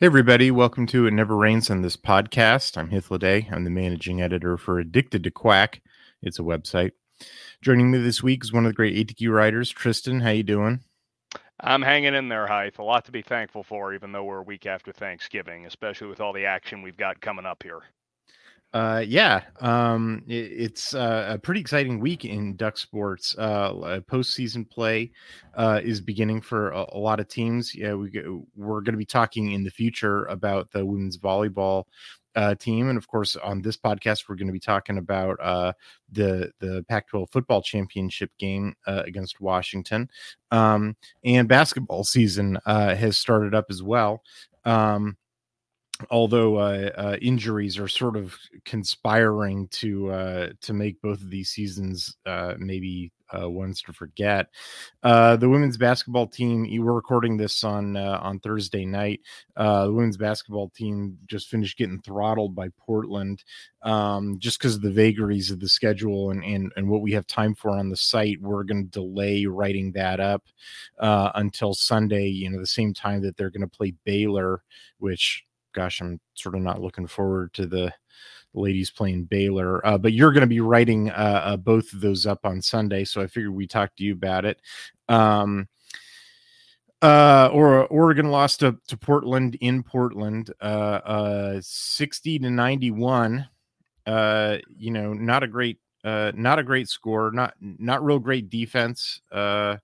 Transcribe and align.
Hey, 0.00 0.06
everybody. 0.06 0.50
Welcome 0.50 0.86
to 0.86 1.06
It 1.06 1.10
Never 1.10 1.36
Rains 1.36 1.68
on 1.68 1.82
this 1.82 1.98
podcast. 1.98 2.78
I'm 2.78 2.88
Hythloday. 2.88 3.52
I'm 3.52 3.64
the 3.64 3.70
managing 3.70 4.22
editor 4.22 4.56
for 4.56 4.78
Addicted 4.78 5.22
to 5.24 5.30
Quack. 5.30 5.82
It's 6.22 6.38
a 6.38 6.42
website. 6.42 6.92
Joining 7.60 7.90
me 7.90 7.98
this 7.98 8.22
week 8.22 8.42
is 8.42 8.50
one 8.50 8.64
of 8.64 8.70
the 8.70 8.76
great 8.76 8.96
ATQ 8.96 9.30
writers, 9.30 9.68
Tristan. 9.68 10.20
How 10.20 10.30
you 10.30 10.42
doing? 10.42 10.80
I'm 11.60 11.82
hanging 11.82 12.14
in 12.14 12.30
there, 12.30 12.46
Hythe. 12.46 12.78
A 12.78 12.82
lot 12.82 13.04
to 13.04 13.12
be 13.12 13.20
thankful 13.20 13.62
for, 13.62 13.92
even 13.92 14.10
though 14.10 14.24
we're 14.24 14.38
a 14.38 14.42
week 14.42 14.64
after 14.64 14.90
Thanksgiving, 14.90 15.66
especially 15.66 16.06
with 16.06 16.22
all 16.22 16.32
the 16.32 16.46
action 16.46 16.80
we've 16.80 16.96
got 16.96 17.20
coming 17.20 17.44
up 17.44 17.62
here. 17.62 17.80
Uh, 18.72 19.02
yeah, 19.04 19.42
um, 19.60 20.22
it, 20.28 20.32
it's 20.52 20.94
uh, 20.94 21.26
a 21.30 21.38
pretty 21.38 21.60
exciting 21.60 21.98
week 21.98 22.24
in 22.24 22.54
duck 22.54 22.78
sports. 22.78 23.34
Uh, 23.36 24.00
postseason 24.08 24.68
play 24.68 25.10
uh, 25.54 25.80
is 25.82 26.00
beginning 26.00 26.40
for 26.40 26.70
a, 26.70 26.86
a, 26.92 26.98
lot 26.98 27.18
of 27.18 27.26
teams. 27.26 27.74
Yeah, 27.74 27.94
we 27.94 28.10
we're 28.54 28.80
going 28.80 28.92
to 28.92 28.98
be 28.98 29.04
talking 29.04 29.52
in 29.52 29.64
the 29.64 29.70
future 29.70 30.24
about 30.26 30.70
the 30.70 30.86
women's 30.86 31.18
volleyball 31.18 31.84
uh, 32.36 32.54
team, 32.54 32.88
and 32.88 32.96
of 32.96 33.08
course, 33.08 33.34
on 33.36 33.60
this 33.60 33.76
podcast, 33.76 34.28
we're 34.28 34.36
going 34.36 34.46
to 34.46 34.52
be 34.52 34.60
talking 34.60 34.98
about 34.98 35.36
uh, 35.40 35.72
the 36.12 36.52
the 36.60 36.84
Pac-12 36.88 37.30
football 37.30 37.62
championship 37.62 38.30
game 38.38 38.74
uh, 38.86 39.02
against 39.04 39.40
Washington, 39.40 40.08
um, 40.52 40.96
and 41.24 41.48
basketball 41.48 42.04
season 42.04 42.56
uh, 42.66 42.94
has 42.94 43.18
started 43.18 43.54
up 43.54 43.66
as 43.68 43.82
well. 43.82 44.22
Um, 44.64 45.16
although 46.10 46.56
uh, 46.56 46.90
uh, 46.96 47.16
injuries 47.20 47.78
are 47.78 47.88
sort 47.88 48.16
of 48.16 48.34
conspiring 48.64 49.68
to 49.68 50.10
uh, 50.10 50.48
to 50.62 50.72
make 50.72 51.00
both 51.02 51.20
of 51.20 51.30
these 51.30 51.50
seasons 51.50 52.16
uh, 52.26 52.54
maybe 52.58 53.12
uh, 53.32 53.48
ones 53.48 53.80
to 53.80 53.92
forget. 53.92 54.48
Uh, 55.04 55.36
the 55.36 55.48
women's 55.48 55.76
basketball 55.76 56.26
team. 56.26 56.64
You 56.64 56.82
were 56.82 56.94
recording 56.94 57.36
this 57.36 57.62
on 57.62 57.96
on 57.96 58.40
Thursday 58.40 58.84
night. 58.84 59.20
the 59.56 59.92
women's 59.92 60.16
basketball 60.16 60.70
team 60.70 61.18
just 61.26 61.48
finished 61.48 61.78
getting 61.78 62.00
throttled 62.00 62.54
by 62.54 62.68
Portland, 62.78 63.44
um, 63.82 64.38
just 64.38 64.58
because 64.58 64.74
of 64.74 64.82
the 64.82 64.90
vagaries 64.90 65.50
of 65.50 65.60
the 65.60 65.68
schedule 65.68 66.30
and, 66.30 66.42
and 66.44 66.72
and 66.76 66.88
what 66.88 67.02
we 67.02 67.12
have 67.12 67.26
time 67.26 67.54
for 67.54 67.70
on 67.70 67.88
the 67.88 67.96
site. 67.96 68.40
We're 68.40 68.64
going 68.64 68.84
to 68.84 68.90
delay 68.90 69.46
writing 69.46 69.92
that 69.92 70.18
up 70.20 70.44
until 70.98 71.74
Sunday. 71.74 72.28
You 72.28 72.50
know, 72.50 72.58
the 72.58 72.66
same 72.66 72.92
time 72.94 73.22
that 73.22 73.36
they're 73.36 73.50
going 73.50 73.60
to 73.60 73.76
play 73.76 73.94
Baylor, 74.04 74.62
which 74.98 75.44
gosh, 75.72 76.00
I'm 76.00 76.20
sort 76.34 76.54
of 76.54 76.62
not 76.62 76.80
looking 76.80 77.06
forward 77.06 77.52
to 77.54 77.66
the 77.66 77.92
ladies 78.54 78.90
playing 78.90 79.24
Baylor. 79.24 79.86
Uh, 79.86 79.98
but 79.98 80.12
you're 80.12 80.32
going 80.32 80.42
to 80.42 80.46
be 80.46 80.60
writing 80.60 81.10
uh, 81.10 81.42
uh, 81.44 81.56
both 81.56 81.92
of 81.92 82.00
those 82.00 82.26
up 82.26 82.44
on 82.44 82.60
Sunday, 82.62 83.04
so 83.04 83.20
I 83.20 83.26
figured 83.26 83.52
we 83.52 83.66
talk 83.66 83.94
to 83.96 84.04
you 84.04 84.12
about 84.12 84.44
it. 84.44 84.60
Um, 85.08 85.68
uh, 87.02 87.48
or 87.52 87.86
Oregon 87.86 88.30
lost 88.30 88.60
to, 88.60 88.76
to 88.88 88.96
Portland 88.96 89.56
in 89.60 89.82
Portland, 89.82 90.52
uh, 90.60 91.00
uh, 91.04 91.60
60 91.62 92.40
to 92.40 92.50
91. 92.50 93.48
Uh, 94.06 94.58
you 94.76 94.90
know, 94.90 95.14
not 95.14 95.42
a 95.42 95.46
great, 95.46 95.78
uh, 96.04 96.32
not 96.34 96.58
a 96.58 96.62
great 96.62 96.88
score, 96.88 97.30
not, 97.30 97.54
not 97.60 98.04
real 98.04 98.18
great 98.18 98.50
defense. 98.50 99.20
Uh, 99.32 99.76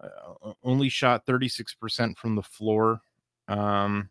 uh 0.00 0.52
only 0.62 0.88
shot 0.88 1.24
36% 1.24 2.16
from 2.16 2.34
the 2.34 2.42
floor. 2.42 3.00
Um, 3.48 4.10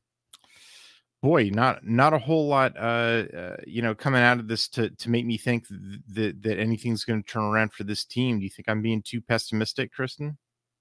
boy, 1.26 1.50
not 1.52 1.84
not 1.84 2.14
a 2.14 2.20
whole 2.20 2.48
lot, 2.48 2.78
uh, 2.78 3.24
uh, 3.36 3.58
you 3.66 3.82
know, 3.82 3.96
coming 3.96 4.22
out 4.22 4.40
of 4.40 4.48
this 4.48 4.68
to 4.70 4.92
to 4.92 5.10
make 5.10 5.26
me 5.26 5.38
think 5.38 5.68
that 5.68 6.36
that 6.44 6.60
anything's 6.60 7.04
going 7.04 7.24
to 7.24 7.28
turn 7.28 7.44
around 7.44 7.74
for 7.74 7.84
this 7.84 8.06
team. 8.06 8.38
Do 8.38 8.44
you 8.44 8.52
think 8.52 8.70
I'm 8.70 8.84
being 8.84 9.02
too 9.02 9.22
pessimistic, 9.22 9.92
Tristan? 9.92 10.38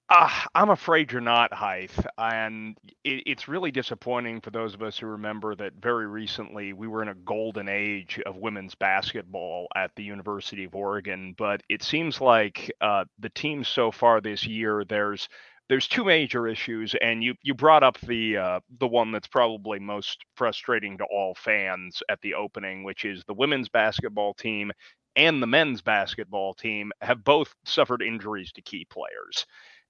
Uh, 0.07 0.29
I'm 0.53 0.69
afraid 0.69 1.11
you're 1.11 1.19
not, 1.19 1.51
Hythe. 1.51 1.89
And 2.19 2.77
it, 3.03 3.23
it's 3.25 3.47
really 3.47 3.71
disappointing 3.71 4.39
for 4.39 4.51
those 4.51 4.75
of 4.75 4.83
us 4.83 4.99
who 4.99 5.07
remember 5.07 5.55
that 5.55 5.73
very 5.81 6.05
recently 6.05 6.73
we 6.73 6.87
were 6.87 7.01
in 7.01 7.07
a 7.07 7.15
golden 7.15 7.67
age 7.67 8.21
of 8.27 8.37
women's 8.37 8.75
basketball 8.75 9.65
at 9.75 9.89
the 9.95 10.03
University 10.03 10.63
of 10.65 10.75
Oregon. 10.75 11.33
But 11.35 11.63
it 11.69 11.81
seems 11.81 12.21
like 12.21 12.71
uh, 12.81 13.05
the 13.17 13.29
teams 13.29 13.67
so 13.67 13.91
far 13.91 14.21
this 14.21 14.45
year, 14.45 14.85
there's 14.87 15.27
there's 15.67 15.87
two 15.87 16.03
major 16.03 16.47
issues, 16.47 16.95
and 17.01 17.23
you 17.23 17.33
you 17.41 17.53
brought 17.53 17.83
up 17.83 17.99
the 18.01 18.37
uh, 18.37 18.59
the 18.79 18.87
one 18.87 19.11
that's 19.11 19.27
probably 19.27 19.79
most 19.79 20.23
frustrating 20.35 20.97
to 20.99 21.05
all 21.05 21.35
fans 21.35 22.01
at 22.09 22.21
the 22.21 22.35
opening, 22.35 22.83
which 22.83 23.05
is 23.05 23.23
the 23.25 23.33
women's 23.33 23.69
basketball 23.69 24.33
team 24.33 24.71
and 25.15 25.41
the 25.41 25.47
men's 25.47 25.81
basketball 25.81 26.53
team 26.53 26.91
have 27.01 27.23
both 27.23 27.53
suffered 27.63 28.01
injuries 28.01 28.51
to 28.51 28.61
key 28.61 28.85
players. 28.89 29.45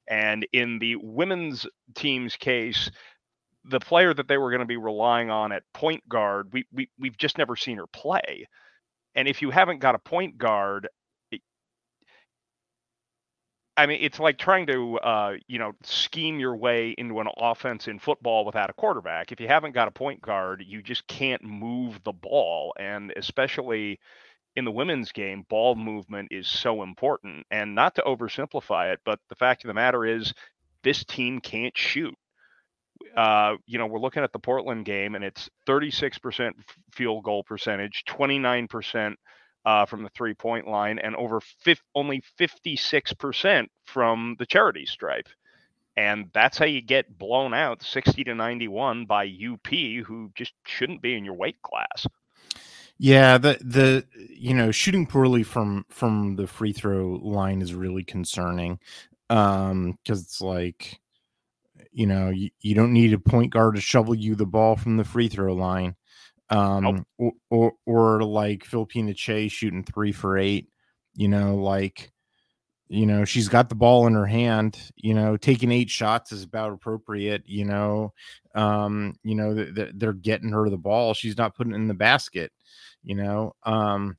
And 0.07 0.47
in 0.53 0.77
the 0.79 0.97
women's 0.97 1.65
team's 1.95 2.35
case, 2.35 2.91
the 3.65 3.79
player 3.79 4.13
that 4.13 4.27
they 4.27 4.37
were 4.37 4.51
going 4.51 4.59
to 4.59 4.65
be 4.65 4.77
relying 4.77 5.31
on 5.31 5.51
at 5.51 5.63
point 5.73 6.07
guard, 6.07 6.49
we, 6.53 6.65
we 6.71 6.89
we've 6.99 7.17
just 7.17 7.37
never 7.37 7.55
seen 7.55 7.77
her 7.77 7.87
play. 7.87 8.47
And 9.15 9.27
if 9.27 9.41
you 9.41 9.49
haven't 9.49 9.79
got 9.79 9.95
a 9.95 9.99
point 9.99 10.37
guard, 10.37 10.87
I 13.77 13.87
mean, 13.87 13.99
it's 14.01 14.19
like 14.19 14.37
trying 14.37 14.67
to, 14.67 14.97
uh, 14.99 15.33
you 15.47 15.59
know, 15.59 15.73
scheme 15.83 16.39
your 16.39 16.55
way 16.55 16.95
into 16.97 17.19
an 17.19 17.27
offense 17.37 17.87
in 17.87 17.99
football 17.99 18.45
without 18.45 18.69
a 18.69 18.73
quarterback. 18.73 19.31
If 19.31 19.41
you 19.41 19.47
haven't 19.47 19.73
got 19.73 19.87
a 19.89 19.91
point 19.91 20.21
guard, 20.21 20.63
you 20.65 20.81
just 20.81 21.05
can't 21.07 21.43
move 21.43 22.01
the 22.03 22.13
ball. 22.13 22.73
And 22.79 23.11
especially 23.17 23.99
in 24.55 24.63
the 24.63 24.71
women's 24.71 25.11
game, 25.11 25.45
ball 25.49 25.75
movement 25.75 26.29
is 26.31 26.47
so 26.47 26.83
important. 26.83 27.45
And 27.51 27.75
not 27.75 27.95
to 27.95 28.01
oversimplify 28.03 28.93
it, 28.93 29.01
but 29.05 29.19
the 29.29 29.35
fact 29.35 29.65
of 29.65 29.67
the 29.67 29.73
matter 29.73 30.05
is, 30.05 30.33
this 30.83 31.03
team 31.03 31.41
can't 31.41 31.75
shoot. 31.77 32.15
Uh, 33.17 33.55
you 33.65 33.77
know, 33.77 33.87
we're 33.87 33.99
looking 33.99 34.23
at 34.23 34.31
the 34.31 34.39
Portland 34.39 34.85
game, 34.85 35.15
and 35.15 35.23
it's 35.23 35.49
36% 35.67 36.51
field 36.93 37.23
goal 37.23 37.43
percentage, 37.43 38.03
29% 38.07 39.15
uh, 39.65 39.85
from 39.85 40.03
the 40.03 40.09
three 40.09 40.33
point 40.33 40.67
line 40.67 40.99
and 40.99 41.15
over 41.15 41.41
only 41.95 42.21
56% 42.39 43.67
from 43.85 44.35
the 44.39 44.45
charity 44.45 44.85
stripe. 44.85 45.27
And 45.97 46.29
that's 46.33 46.57
how 46.57 46.65
you 46.65 46.81
get 46.81 47.17
blown 47.17 47.53
out 47.53 47.81
60 47.81 48.25
to 48.25 48.35
91 48.35 49.05
by 49.05 49.25
UP, 49.25 49.67
who 49.67 50.29
just 50.35 50.53
shouldn't 50.65 51.01
be 51.01 51.15
in 51.15 51.23
your 51.23 51.35
weight 51.35 51.61
class. 51.61 52.05
Yeah, 52.97 53.37
the 53.37 53.57
the 53.61 54.05
you 54.29 54.53
know 54.53 54.71
shooting 54.71 55.05
poorly 55.05 55.43
from 55.43 55.85
from 55.89 56.37
the 56.37 56.47
free 56.47 56.71
throw 56.71 57.19
line 57.21 57.61
is 57.61 57.73
really 57.73 58.03
concerning 58.05 58.79
um 59.29 59.97
because 60.01 60.21
it's 60.21 60.39
like 60.39 60.99
you 61.91 62.07
know 62.07 62.29
you, 62.29 62.51
you 62.61 62.73
don't 62.73 62.93
need 62.93 63.11
a 63.11 63.19
point 63.19 63.51
guard 63.51 63.75
to 63.75 63.81
shovel 63.81 64.15
you 64.15 64.35
the 64.35 64.45
ball 64.45 64.77
from 64.77 64.95
the 64.95 65.03
free 65.03 65.27
throw 65.27 65.53
line 65.53 65.95
um 66.49 67.05
nope. 67.17 67.33
or, 67.49 67.73
or, 67.85 68.17
or 68.17 68.23
like 68.23 68.63
Phillipina 68.63 69.15
Kyei 69.15 69.49
shooting 69.51 69.83
three 69.83 70.11
for 70.11 70.37
eight. 70.37 70.69
You 71.13 71.27
know, 71.27 71.55
like 71.55 72.11
you 72.87 73.05
know 73.05 73.25
she's 73.25 73.47
got 73.47 73.69
the 73.69 73.75
ball 73.75 74.07
in 74.07 74.13
her 74.13 74.25
hand. 74.25 74.77
You 74.95 75.13
know, 75.13 75.37
taking 75.37 75.71
eight 75.71 75.89
shots 75.89 76.31
is 76.31 76.43
about 76.43 76.73
appropriate. 76.73 77.43
You 77.45 77.65
know, 77.65 78.13
um, 78.53 79.15
you 79.23 79.35
know 79.35 79.55
th- 79.55 79.93
they're 79.95 80.13
getting 80.13 80.51
her 80.51 80.69
the 80.69 80.77
ball. 80.77 81.13
She's 81.13 81.37
not 81.37 81.55
putting 81.55 81.73
it 81.73 81.77
in 81.77 81.87
the 81.87 81.93
basket. 81.93 82.51
You 83.03 83.15
know, 83.15 83.55
um, 83.63 84.17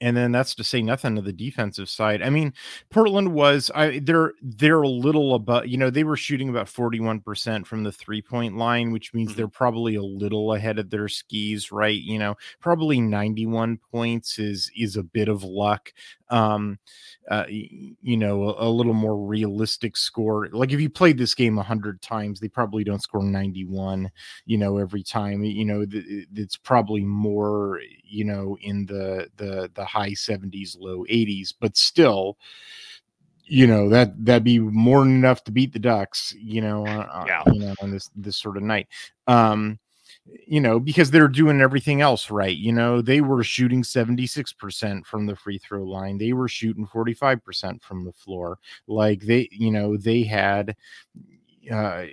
and 0.00 0.16
then 0.16 0.32
that's 0.32 0.54
to 0.56 0.64
say 0.64 0.82
nothing 0.82 1.16
of 1.16 1.24
the 1.24 1.32
defensive 1.32 1.88
side. 1.88 2.22
I 2.22 2.30
mean, 2.30 2.52
Portland 2.90 3.32
was 3.32 3.70
I 3.74 4.00
they're 4.00 4.34
they're 4.42 4.82
a 4.82 4.88
little 4.88 5.34
above, 5.34 5.66
you 5.66 5.78
know, 5.78 5.90
they 5.90 6.04
were 6.04 6.16
shooting 6.16 6.48
about 6.48 6.66
41% 6.66 7.66
from 7.66 7.82
the 7.82 7.92
three-point 7.92 8.56
line, 8.56 8.92
which 8.92 9.14
means 9.14 9.30
mm-hmm. 9.30 9.38
they're 9.38 9.48
probably 9.48 9.94
a 9.94 10.02
little 10.02 10.54
ahead 10.54 10.78
of 10.78 10.90
their 10.90 11.08
skis, 11.08 11.72
right? 11.72 12.00
You 12.00 12.18
know, 12.18 12.36
probably 12.60 13.00
91 13.00 13.78
points 13.90 14.38
is 14.38 14.70
is 14.76 14.96
a 14.96 15.02
bit 15.02 15.28
of 15.28 15.42
luck. 15.44 15.92
Um 16.28 16.78
uh, 17.28 17.44
you 17.48 18.16
know, 18.16 18.50
a, 18.50 18.68
a, 18.68 18.70
little 18.70 18.94
more 18.94 19.16
realistic 19.16 19.96
score. 19.96 20.48
Like 20.52 20.72
if 20.72 20.80
you 20.80 20.88
played 20.88 21.18
this 21.18 21.34
game 21.34 21.58
a 21.58 21.62
hundred 21.62 22.00
times, 22.00 22.38
they 22.38 22.48
probably 22.48 22.84
don't 22.84 23.02
score 23.02 23.22
91, 23.22 24.10
you 24.44 24.58
know, 24.58 24.78
every 24.78 25.02
time, 25.02 25.42
you 25.42 25.64
know, 25.64 25.84
th- 25.84 26.28
it's 26.34 26.56
probably 26.56 27.02
more, 27.02 27.80
you 28.04 28.24
know, 28.24 28.56
in 28.60 28.86
the, 28.86 29.28
the, 29.36 29.70
the 29.74 29.84
high 29.84 30.10
70s, 30.10 30.76
low 30.78 31.04
80s, 31.04 31.52
but 31.58 31.76
still, 31.76 32.38
you 33.48 33.64
know 33.64 33.88
that 33.88 34.12
that'd 34.24 34.42
be 34.42 34.58
more 34.58 35.04
than 35.04 35.14
enough 35.14 35.44
to 35.44 35.52
beat 35.52 35.72
the 35.72 35.78
ducks 35.78 36.34
you 36.36 36.60
know 36.60 36.84
uh, 36.84 37.24
yeah. 37.28 37.42
you 37.46 37.60
know 37.60 37.74
on 37.80 37.92
this 37.92 38.10
this 38.16 38.36
sort 38.36 38.56
of 38.56 38.64
night 38.64 38.88
um 39.28 39.78
you 40.46 40.60
know, 40.60 40.78
because 40.80 41.10
they're 41.10 41.28
doing 41.28 41.60
everything 41.60 42.00
else 42.00 42.30
right. 42.30 42.56
You 42.56 42.72
know, 42.72 43.00
they 43.02 43.20
were 43.20 43.42
shooting 43.44 43.82
76% 43.82 45.06
from 45.06 45.26
the 45.26 45.36
free 45.36 45.58
throw 45.58 45.84
line. 45.84 46.18
They 46.18 46.32
were 46.32 46.48
shooting 46.48 46.86
45% 46.86 47.82
from 47.82 48.04
the 48.04 48.12
floor. 48.12 48.58
Like 48.86 49.22
they, 49.22 49.48
you 49.52 49.70
know, 49.70 49.96
they 49.96 50.22
had 50.24 50.76
uh 51.70 52.04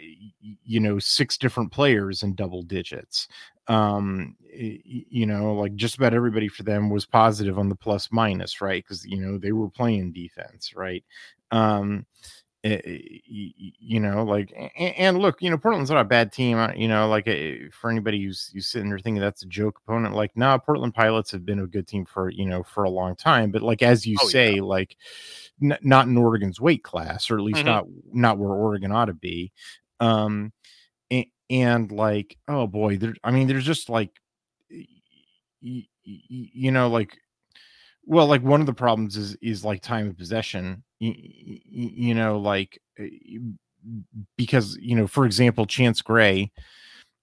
you 0.63 0.80
know, 0.80 0.98
six 1.00 1.38
different 1.38 1.71
players 1.71 2.24
in 2.24 2.33
double 2.36 2.63
digits. 2.63 3.27
Um 3.68 4.36
you 4.51 5.25
know, 5.25 5.54
like 5.56 5.75
just 5.75 5.95
about 5.98 6.13
everybody 6.13 6.48
for 6.48 6.63
them 6.63 6.89
was 6.89 7.06
positive 7.06 7.57
on 7.59 7.69
the 7.69 7.75
plus 7.75 8.09
minus, 8.12 8.62
right? 8.62 8.86
Cuz 8.86 9.06
you 9.06 9.18
know, 9.18 9.38
they 9.38 9.51
were 9.51 9.69
playing 9.69 10.12
defense, 10.13 10.74
right? 10.75 11.04
Um 11.51 12.06
you 12.63 14.00
know, 14.00 14.24
like, 14.24 14.54
and 14.77 15.19
look, 15.19 15.42
you 15.42 15.50
know, 15.50 15.57
Portland's 15.57 15.89
not 15.89 16.00
a 16.00 16.06
bad 16.06 16.31
team. 16.31 16.57
Uh, 16.57 16.71
you 16.74 16.88
know, 16.88 17.10
like 17.10 17.27
eh, 17.27 17.68
for 17.71 17.89
anybody 17.89 18.24
who's, 18.24 18.51
who's 18.54 18.68
sitting 18.68 18.89
there 18.89 19.00
thinking 19.00 19.19
that's 19.19 19.44
a 19.44 19.48
joke 19.48 19.81
opponent, 19.86 20.15
like, 20.15 20.31
nah, 20.38 20.57
Portland 20.57 20.94
Pilots 20.94 21.31
have 21.31 21.45
been 21.45 21.60
a 21.60 21.68
good 21.68 21.88
team 21.88 22.06
for, 22.06 22.30
you 22.30 22.45
know, 22.45 22.63
for 22.63 22.86
a 22.86 22.89
long 22.89 23.18
time. 23.18 23.51
But 23.51 23.63
like, 23.63 23.81
as 23.81 24.06
you 24.06 24.15
oh, 24.21 24.27
say, 24.30 24.56
yeah. 24.56 24.62
like, 24.62 24.95
n- 25.62 25.77
not 25.81 26.07
in 26.07 26.18
Oregon's 26.18 26.62
weight 26.62 26.83
class, 26.83 27.30
or 27.30 27.38
at 27.38 27.44
least 27.44 27.60
mm-hmm. 27.60 27.68
not, 27.68 27.86
not 28.13 28.38
where 28.38 28.54
Oregon 28.54 28.94
ought 28.94 29.06
to 29.06 29.13
be. 29.13 29.51
Um, 30.00 30.54
and, 31.12 31.25
and 31.50 31.92
like, 31.92 32.38
oh 32.48 32.66
boy, 32.66 32.98
there, 32.98 33.16
I 33.25 33.31
mean, 33.31 33.48
there's 33.48 33.66
just 33.66 33.89
like, 33.89 34.12
you, 34.69 35.83
you 36.06 36.71
know, 36.71 36.88
like, 36.88 37.18
well, 38.05 38.27
like 38.27 38.44
one 38.44 38.59
of 38.59 38.65
the 38.67 38.73
problems 38.73 39.17
is, 39.17 39.35
is 39.41 39.63
like 39.63 39.81
time 39.81 40.09
of 40.09 40.17
possession 40.17 40.83
you, 41.00 41.13
you 41.65 42.13
know, 42.13 42.38
like 42.38 42.79
eh, 42.97 43.09
because 44.38 44.77
you 44.77 44.95
know, 44.95 45.07
for 45.07 45.25
example, 45.25 45.65
Chance 45.65 46.01
Gray, 46.01 46.51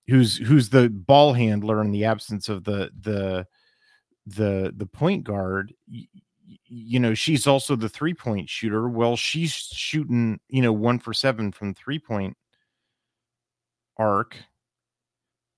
who's 0.07 0.37
who's 0.37 0.69
the 0.69 0.89
ball 0.91 1.33
handler 1.33 1.81
in 1.83 1.91
the 1.91 2.05
absence 2.05 2.49
of 2.49 2.65
the 2.65 2.91
the 3.01 3.47
the 4.27 4.73
the 4.77 4.87
point 4.87 5.25
guard 5.25 5.73
you 6.67 7.01
know 7.01 7.15
she's 7.15 7.47
also 7.47 7.75
the 7.77 7.89
three 7.89 8.15
point 8.15 8.49
shooter. 8.49 8.89
Well 8.89 9.17
she's 9.17 9.53
shooting 9.53 10.41
you 10.49 10.63
know 10.63 10.73
one 10.73 10.99
for 10.99 11.15
seven 11.15 11.53
from 11.53 11.75
three 11.75 11.99
point 11.99 12.37
arc 13.97 14.37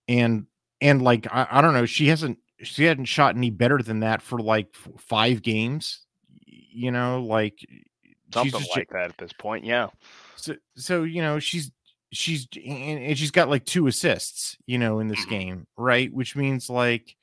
and 0.08 0.46
and 0.80 1.02
like 1.02 1.26
I, 1.30 1.46
I 1.50 1.60
don't 1.60 1.74
know 1.74 1.86
she 1.86 2.08
hasn't 2.08 2.38
she 2.62 2.84
hadn't 2.84 3.06
shot 3.06 3.36
any 3.36 3.50
better 3.50 3.78
than 3.78 4.00
that 4.00 4.22
for 4.22 4.38
like 4.38 4.74
five 4.98 5.42
games 5.42 6.00
you 6.46 6.90
know 6.90 7.22
like 7.22 7.64
something 8.32 8.60
just, 8.60 8.76
like 8.76 8.88
that 8.90 9.10
at 9.10 9.18
this 9.18 9.32
point. 9.32 9.64
Yeah. 9.64 9.88
So, 10.36 10.56
so 10.76 11.02
you 11.04 11.22
know, 11.22 11.38
she's 11.38 11.70
she's 12.12 12.46
and 12.64 13.16
she's 13.16 13.30
got 13.30 13.48
like 13.48 13.64
two 13.64 13.86
assists, 13.86 14.56
you 14.66 14.78
know, 14.78 14.98
in 14.98 15.08
this 15.08 15.20
mm-hmm. 15.20 15.30
game, 15.30 15.66
right? 15.76 16.12
Which 16.12 16.36
means 16.36 16.70
like 16.70 17.16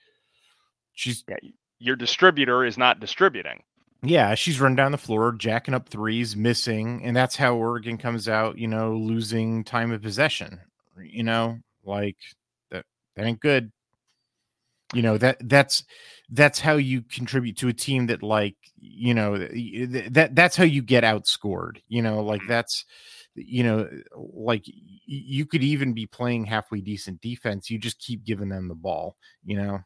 she's 0.93 1.23
yeah, 1.27 1.37
your 1.79 1.95
distributor 1.95 2.65
is 2.65 2.77
not 2.77 2.99
distributing. 2.99 3.63
Yeah, 4.01 4.35
she's 4.35 4.61
run 4.61 4.75
down 4.75 4.93
the 4.93 4.97
floor, 4.97 5.33
jacking 5.33 5.73
up 5.73 5.89
threes, 5.89 6.35
missing, 6.35 7.01
and 7.03 7.15
that's 7.15 7.35
how 7.35 7.55
Oregon 7.55 7.97
comes 7.97 8.29
out, 8.29 8.57
you 8.57 8.67
know, 8.67 8.93
losing 8.93 9.65
time 9.65 9.91
of 9.91 10.01
possession. 10.01 10.59
You 11.01 11.23
know, 11.23 11.59
like 11.83 12.17
that 12.71 12.85
that 13.15 13.25
ain't 13.25 13.41
good. 13.41 13.71
You 14.93 15.03
know, 15.03 15.17
that 15.17 15.37
that's 15.47 15.83
that's 16.31 16.59
how 16.59 16.75
you 16.75 17.01
contribute 17.01 17.57
to 17.57 17.67
a 17.67 17.73
team 17.73 18.07
that 18.07 18.21
like 18.21 18.55
you 18.79 19.13
know 19.13 19.37
that 19.37 20.31
that's 20.33 20.55
how 20.55 20.63
you 20.63 20.81
get 20.81 21.03
outscored 21.03 21.77
you 21.87 22.01
know 22.01 22.21
like 22.21 22.41
mm-hmm. 22.41 22.49
that's 22.49 22.85
you 23.35 23.63
know 23.63 23.89
like 24.15 24.63
you 24.65 25.45
could 25.45 25.63
even 25.63 25.93
be 25.93 26.05
playing 26.05 26.45
halfway 26.45 26.81
decent 26.81 27.19
defense 27.21 27.69
you 27.69 27.77
just 27.77 27.99
keep 27.99 28.23
giving 28.23 28.49
them 28.49 28.67
the 28.67 28.75
ball 28.75 29.15
you 29.43 29.57
know 29.57 29.79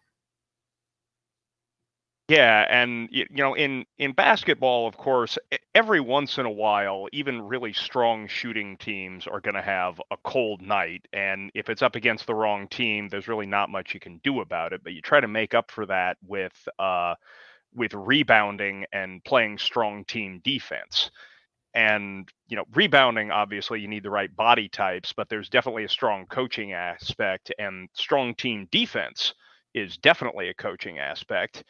yeah, 2.30 2.66
and 2.70 3.10
you 3.12 3.26
know, 3.32 3.54
in 3.54 3.86
in 3.98 4.14
basketball, 4.14 4.88
of 4.88 4.96
course, 4.96 5.38
every 5.76 6.00
once 6.00 6.38
in 6.38 6.46
a 6.46 6.52
while, 6.52 7.08
even 7.12 7.42
really 7.42 7.74
strong 7.74 8.28
shooting 8.28 8.78
teams 8.78 9.28
are 9.28 9.42
going 9.42 9.56
to 9.56 9.62
have 9.62 10.00
a 10.10 10.16
cold 10.24 10.62
night, 10.62 11.06
and 11.12 11.52
if 11.54 11.70
it's 11.70 11.82
up 11.82 11.96
against 11.98 12.26
the 12.26 12.34
wrong 12.34 12.68
team, 12.70 13.10
there's 13.10 13.28
really 13.28 13.46
not 13.46 13.70
much 13.70 13.94
you 13.94 14.00
can 14.00 14.20
do 14.24 14.40
about 14.40 14.72
it. 14.72 14.84
But 14.86 14.94
you 14.94 15.02
try 15.02 15.20
to 15.20 15.28
make 15.28 15.54
up 15.54 15.70
for 15.70 15.86
that 15.88 16.16
with 16.26 16.54
uh, 16.80 17.16
with 17.76 17.94
rebounding 17.94 18.86
and 18.94 19.24
playing 19.26 19.58
strong 19.58 20.06
team 20.06 20.42
defense. 20.44 21.12
And 21.76 22.30
you 22.48 22.58
know, 22.58 22.66
rebounding 22.74 23.32
obviously 23.32 23.80
you 23.82 23.88
need 23.88 24.04
the 24.04 24.10
right 24.12 24.34
body 24.36 24.70
types, 24.70 25.14
but 25.14 25.30
there's 25.30 25.50
definitely 25.50 25.86
a 25.86 25.90
strong 25.90 26.26
coaching 26.28 26.74
aspect, 26.74 27.52
and 27.60 27.90
strong 27.94 28.36
team 28.36 28.68
defense 28.72 29.34
is 29.74 29.98
definitely 29.98 30.50
a 30.50 30.54
coaching 30.54 31.00
aspect 31.00 31.64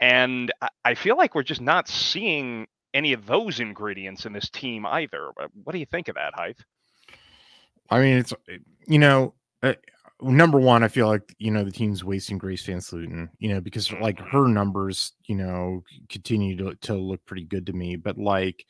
and 0.00 0.52
I 0.84 0.94
feel 0.94 1.16
like 1.16 1.34
we're 1.34 1.42
just 1.42 1.60
not 1.60 1.88
seeing 1.88 2.66
any 2.94 3.12
of 3.12 3.26
those 3.26 3.60
ingredients 3.60 4.26
in 4.26 4.32
this 4.32 4.48
team 4.50 4.86
either. 4.86 5.30
What 5.62 5.72
do 5.72 5.78
you 5.78 5.86
think 5.86 6.08
of 6.08 6.16
that, 6.16 6.32
Hythe? 6.34 6.56
I 7.90 8.00
mean, 8.00 8.18
it's 8.18 8.32
you 8.86 8.98
know, 8.98 9.34
uh, 9.62 9.74
number 10.22 10.58
one, 10.58 10.82
I 10.82 10.88
feel 10.88 11.08
like 11.08 11.34
you 11.38 11.50
know 11.50 11.64
the 11.64 11.70
team's 11.70 12.04
wasting 12.04 12.38
Grace 12.38 12.64
VanSlooten, 12.66 13.28
you 13.38 13.52
know, 13.52 13.60
because 13.60 13.92
like 13.92 14.16
mm-hmm. 14.16 14.36
her 14.36 14.48
numbers, 14.48 15.12
you 15.26 15.34
know, 15.34 15.82
continue 16.08 16.56
to 16.56 16.74
to 16.86 16.94
look 16.94 17.24
pretty 17.26 17.44
good 17.44 17.66
to 17.66 17.72
me. 17.72 17.96
But 17.96 18.16
like, 18.16 18.64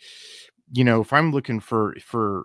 you 0.73 0.85
know, 0.85 1.01
if 1.01 1.13
I'm 1.13 1.33
looking 1.33 1.61
for 1.61 1.95
for 2.03 2.45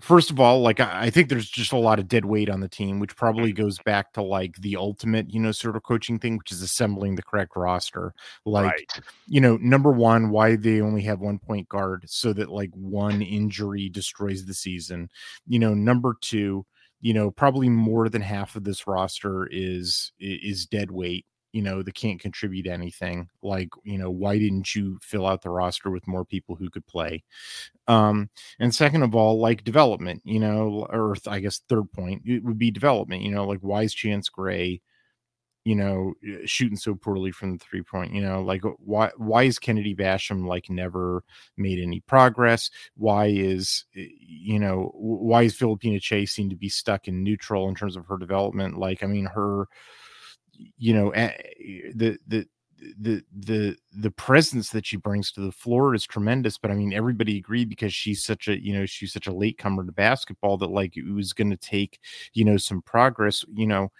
first 0.00 0.30
of 0.30 0.38
all, 0.38 0.60
like 0.60 0.80
I, 0.80 1.06
I, 1.06 1.10
think 1.10 1.28
there's 1.28 1.48
just 1.48 1.72
a 1.72 1.78
lot 1.78 1.98
of 1.98 2.08
dead 2.08 2.24
weight 2.24 2.48
on 2.48 2.60
the 2.60 2.68
team, 2.68 3.00
which 3.00 3.16
probably 3.16 3.52
mm-hmm. 3.52 3.62
goes 3.62 3.78
back 3.78 4.12
to 4.12 4.22
like 4.22 4.56
the 4.56 4.76
ultimate, 4.76 5.32
you 5.32 5.40
know, 5.40 5.52
sort 5.52 5.76
of 5.76 5.82
coaching 5.82 6.18
thing, 6.18 6.38
which 6.38 6.52
is 6.52 6.62
assembling 6.62 7.14
the 7.14 7.22
correct 7.22 7.52
roster. 7.56 8.14
Like, 8.44 8.72
right. 8.72 9.00
you 9.26 9.40
know, 9.40 9.56
number 9.58 9.90
one, 9.90 10.30
why 10.30 10.56
they 10.56 10.80
only 10.80 11.02
have 11.02 11.20
one 11.20 11.38
point 11.38 11.68
guard 11.68 12.04
so 12.06 12.32
that 12.32 12.50
like 12.50 12.70
one 12.74 13.22
injury 13.22 13.88
destroys 13.88 14.44
the 14.44 14.54
season. 14.54 15.08
You 15.46 15.58
know, 15.58 15.74
number 15.74 16.16
two, 16.20 16.66
you 17.00 17.14
know, 17.14 17.30
probably 17.30 17.68
more 17.68 18.08
than 18.08 18.22
half 18.22 18.56
of 18.56 18.64
this 18.64 18.86
roster 18.86 19.48
is 19.50 20.12
is 20.18 20.66
dead 20.66 20.90
weight 20.90 21.26
you 21.52 21.62
know, 21.62 21.82
that 21.82 21.94
can't 21.94 22.20
contribute 22.20 22.66
anything. 22.66 23.28
Like, 23.42 23.70
you 23.84 23.98
know, 23.98 24.10
why 24.10 24.38
didn't 24.38 24.74
you 24.74 24.98
fill 25.02 25.26
out 25.26 25.42
the 25.42 25.50
roster 25.50 25.90
with 25.90 26.06
more 26.06 26.24
people 26.24 26.54
who 26.54 26.70
could 26.70 26.86
play? 26.86 27.24
Um, 27.88 28.30
and 28.58 28.74
second 28.74 29.02
of 29.02 29.14
all, 29.14 29.40
like 29.40 29.64
development, 29.64 30.22
you 30.24 30.38
know, 30.38 30.86
or 30.90 31.16
I 31.26 31.40
guess 31.40 31.60
third 31.68 31.90
point, 31.92 32.22
it 32.24 32.44
would 32.44 32.58
be 32.58 32.70
development, 32.70 33.22
you 33.22 33.30
know, 33.32 33.46
like 33.46 33.60
why 33.60 33.82
is 33.82 33.94
Chance 33.94 34.28
Gray, 34.28 34.80
you 35.64 35.74
know, 35.74 36.14
eh, 36.26 36.38
shooting 36.44 36.76
so 36.76 36.94
poorly 36.94 37.32
from 37.32 37.52
the 37.52 37.58
three 37.58 37.82
point, 37.82 38.14
you 38.14 38.22
know, 38.22 38.42
like 38.42 38.62
why 38.78 39.10
why 39.16 39.42
is 39.42 39.58
Kennedy 39.58 39.94
Basham 39.94 40.46
like 40.46 40.70
never 40.70 41.24
made 41.56 41.80
any 41.80 42.00
progress? 42.00 42.70
Why 42.96 43.26
is 43.26 43.84
eh, 43.96 44.06
you 44.20 44.58
know, 44.58 44.92
why 44.94 45.42
is 45.42 45.56
Phillipina 45.56 46.00
Kyei 46.00 46.28
seem 46.28 46.48
to 46.50 46.56
be 46.56 46.68
stuck 46.68 47.08
in 47.08 47.24
neutral 47.24 47.68
in 47.68 47.74
terms 47.74 47.96
of 47.96 48.06
her 48.06 48.18
development? 48.18 48.78
Like, 48.78 49.02
I 49.02 49.06
mean, 49.06 49.26
her 49.26 49.66
you 50.78 50.94
know 50.94 51.10
the 51.12 52.18
the 52.26 52.46
the 52.98 53.22
the 53.38 53.76
the 53.92 54.10
presence 54.10 54.70
that 54.70 54.86
she 54.86 54.96
brings 54.96 55.30
to 55.30 55.40
the 55.40 55.52
floor 55.52 55.94
is 55.94 56.06
tremendous 56.06 56.56
but 56.56 56.70
i 56.70 56.74
mean 56.74 56.94
everybody 56.94 57.36
agreed 57.36 57.68
because 57.68 57.92
she's 57.92 58.24
such 58.24 58.48
a 58.48 58.58
you 58.58 58.72
know 58.72 58.86
she's 58.86 59.12
such 59.12 59.26
a 59.26 59.32
late 59.32 59.58
comer 59.58 59.84
to 59.84 59.92
basketball 59.92 60.56
that 60.56 60.70
like 60.70 60.96
it 60.96 61.04
was 61.12 61.32
going 61.34 61.50
to 61.50 61.56
take 61.56 62.00
you 62.32 62.44
know 62.44 62.56
some 62.56 62.82
progress 62.82 63.44
you 63.52 63.66
know. 63.66 63.90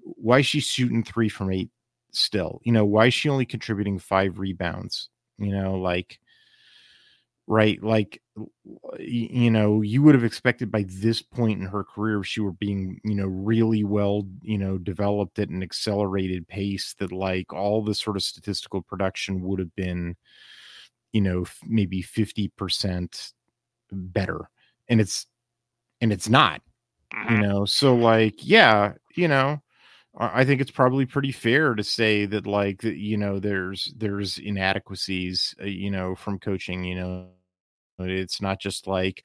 Why 0.00 0.38
is 0.38 0.46
she 0.46 0.60
shooting 0.60 1.02
three 1.02 1.28
from 1.28 1.50
eight 1.50 1.70
still? 2.12 2.60
You 2.62 2.70
know 2.70 2.84
why 2.84 3.06
is 3.06 3.14
she 3.14 3.28
only 3.28 3.44
contributing 3.44 3.98
five 3.98 4.38
rebounds? 4.38 5.08
You 5.38 5.50
know 5.50 5.74
like 5.74 6.20
right? 7.46 7.82
Like, 7.82 8.22
you 8.98 9.50
know, 9.50 9.82
you 9.82 10.02
would 10.02 10.14
have 10.14 10.24
expected 10.24 10.70
by 10.70 10.84
this 10.88 11.22
point 11.22 11.60
in 11.60 11.66
her 11.68 11.84
career, 11.84 12.20
if 12.20 12.26
she 12.26 12.40
were 12.40 12.52
being, 12.52 13.00
you 13.04 13.14
know, 13.14 13.26
really 13.26 13.84
well, 13.84 14.24
you 14.42 14.58
know, 14.58 14.78
developed 14.78 15.38
at 15.38 15.48
an 15.50 15.62
accelerated 15.62 16.48
pace 16.48 16.94
that 16.98 17.12
like 17.12 17.52
all 17.52 17.82
the 17.84 17.94
sort 17.94 18.16
of 18.16 18.22
statistical 18.22 18.82
production 18.82 19.42
would 19.42 19.58
have 19.60 19.74
been, 19.76 20.16
you 21.12 21.20
know, 21.20 21.44
maybe 21.64 22.02
50% 22.02 23.32
better. 23.92 24.50
And 24.88 25.00
it's, 25.00 25.26
and 26.00 26.12
it's 26.12 26.28
not, 26.28 26.62
you 27.22 27.38
Mhm. 27.38 27.40
know, 27.40 27.64
so 27.66 27.94
like, 27.96 28.34
yeah, 28.40 28.94
you 29.16 29.28
know, 29.28 29.60
I 30.18 30.42
I 30.42 30.46
think 30.46 30.60
it's 30.62 30.72
probably 30.72 31.06
pretty 31.06 31.32
fair 31.32 31.74
to 31.76 31.84
say 31.84 32.26
that 32.26 32.46
like 32.46 32.82
you 32.84 33.16
know 33.18 33.40
there's 33.40 33.92
there's 33.96 34.38
inadequacies 34.38 35.54
uh, 35.62 35.66
you 35.66 35.90
know 35.92 36.16
from 36.16 36.38
coaching 36.40 36.84
you 36.84 36.96
know 36.96 37.30
it's 37.98 38.40
not 38.40 38.60
just 38.60 38.86
like 38.86 39.24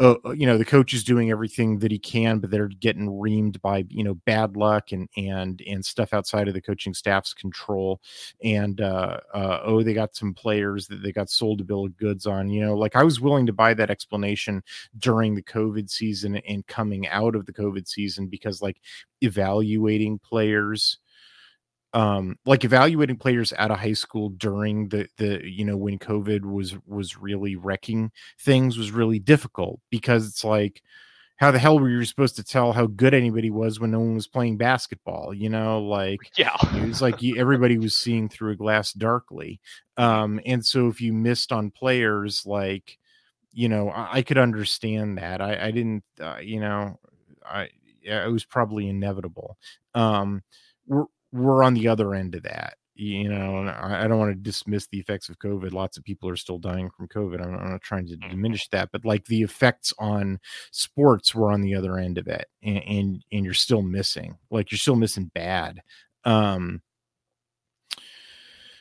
uh, 0.00 0.14
uh, 0.24 0.30
you 0.30 0.46
know 0.46 0.58
the 0.58 0.64
coach 0.64 0.94
is 0.94 1.04
doing 1.04 1.30
everything 1.30 1.78
that 1.78 1.90
he 1.90 1.98
can 1.98 2.38
but 2.38 2.50
they're 2.50 2.68
getting 2.68 3.08
reamed 3.08 3.60
by 3.60 3.84
you 3.88 4.04
know 4.04 4.14
bad 4.14 4.56
luck 4.56 4.92
and 4.92 5.08
and 5.16 5.62
and 5.66 5.84
stuff 5.84 6.14
outside 6.14 6.48
of 6.48 6.54
the 6.54 6.60
coaching 6.60 6.94
staff's 6.94 7.34
control. 7.34 8.00
And 8.42 8.80
uh, 8.80 9.20
uh 9.34 9.60
oh 9.64 9.82
they 9.82 9.94
got 9.94 10.16
some 10.16 10.34
players 10.34 10.86
that 10.88 11.02
they 11.02 11.12
got 11.12 11.30
sold 11.30 11.60
a 11.60 11.64
bill 11.64 11.86
of 11.86 11.96
goods 11.96 12.26
on 12.26 12.48
you 12.48 12.64
know 12.64 12.76
like 12.76 12.96
i 12.96 13.02
was 13.02 13.20
willing 13.20 13.46
to 13.46 13.52
buy 13.52 13.74
that 13.74 13.90
explanation 13.90 14.62
during 14.98 15.34
the 15.34 15.42
covid 15.42 15.90
season 15.90 16.36
and 16.36 16.66
coming 16.66 17.06
out 17.08 17.34
of 17.34 17.46
the 17.46 17.52
covid 17.52 17.88
season 17.88 18.26
because 18.26 18.62
like 18.62 18.80
evaluating 19.22 20.18
players 20.18 20.98
um 21.96 22.36
like 22.44 22.64
evaluating 22.64 23.16
players 23.16 23.52
out 23.58 23.70
of 23.72 23.78
high 23.78 23.94
school 23.94 24.28
during 24.30 24.88
the 24.90 25.08
the 25.16 25.40
you 25.44 25.64
know 25.64 25.76
when 25.76 25.98
covid 25.98 26.42
was 26.44 26.76
was 26.86 27.16
really 27.16 27.56
wrecking 27.56 28.12
things 28.40 28.76
was 28.78 28.90
really 28.92 29.18
difficult 29.18 29.80
because 29.90 30.28
it's 30.28 30.44
like 30.44 30.82
how 31.36 31.50
the 31.50 31.58
hell 31.58 31.78
were 31.78 31.88
you 31.90 32.04
supposed 32.04 32.36
to 32.36 32.44
tell 32.44 32.72
how 32.72 32.86
good 32.86 33.14
anybody 33.14 33.50
was 33.50 33.78
when 33.80 33.90
no 33.90 34.00
one 34.00 34.14
was 34.14 34.26
playing 34.26 34.56
basketball 34.58 35.34
you 35.34 35.48
know 35.48 35.82
like 35.82 36.20
Yeah. 36.36 36.56
it 36.74 36.86
was 36.86 37.02
like 37.02 37.22
you, 37.22 37.36
everybody 37.38 37.78
was 37.78 37.96
seeing 37.96 38.28
through 38.28 38.52
a 38.52 38.56
glass 38.56 38.92
darkly. 38.92 39.60
Um 39.96 40.40
and 40.46 40.64
so 40.64 40.88
if 40.88 41.00
you 41.00 41.12
missed 41.12 41.52
on 41.52 41.70
players 41.70 42.44
like 42.46 42.98
you 43.52 43.68
know 43.68 43.90
i, 43.90 44.18
I 44.18 44.22
could 44.22 44.38
understand 44.38 45.18
that. 45.18 45.40
I 45.40 45.66
i 45.68 45.70
didn't 45.70 46.04
uh, 46.20 46.38
you 46.42 46.60
know 46.60 46.98
i 47.44 47.68
yeah, 48.02 48.24
it 48.24 48.30
was 48.30 48.44
probably 48.44 48.88
inevitable. 48.88 49.56
Um 49.94 50.42
we're 50.86 51.06
we're 51.36 51.62
on 51.62 51.74
the 51.74 51.88
other 51.88 52.14
end 52.14 52.34
of 52.34 52.42
that 52.42 52.76
you 52.98 53.28
know 53.28 53.68
i, 53.82 54.06
don't 54.08 54.18
want 54.18 54.30
to 54.30 54.34
dismiss 54.34 54.86
the 54.86 54.98
effects 54.98 55.28
of 55.28 55.38
covid 55.38 55.72
lots 55.72 55.98
of 55.98 56.04
people 56.04 56.28
are 56.28 56.36
still 56.36 56.58
dying 56.58 56.88
from 56.96 57.06
covid 57.08 57.42
i'm, 57.44 57.54
I'm 57.54 57.70
not 57.72 57.82
trying 57.82 58.06
to 58.06 58.16
diminish 58.16 58.68
that 58.68 58.88
but 58.90 59.04
like 59.04 59.26
the 59.26 59.42
effects 59.42 59.92
on 59.98 60.38
sports 60.70 61.34
were 61.34 61.52
on 61.52 61.60
the 61.60 61.74
other 61.74 61.98
end 61.98 62.16
of 62.16 62.26
it 62.26 62.46
and, 62.62 62.78
and 62.78 63.24
and 63.32 63.44
you're 63.44 63.54
still 63.54 63.82
missing 63.82 64.36
like 64.50 64.70
you're 64.72 64.78
still 64.78 64.96
missing 64.96 65.30
bad 65.34 65.80
um 66.24 66.80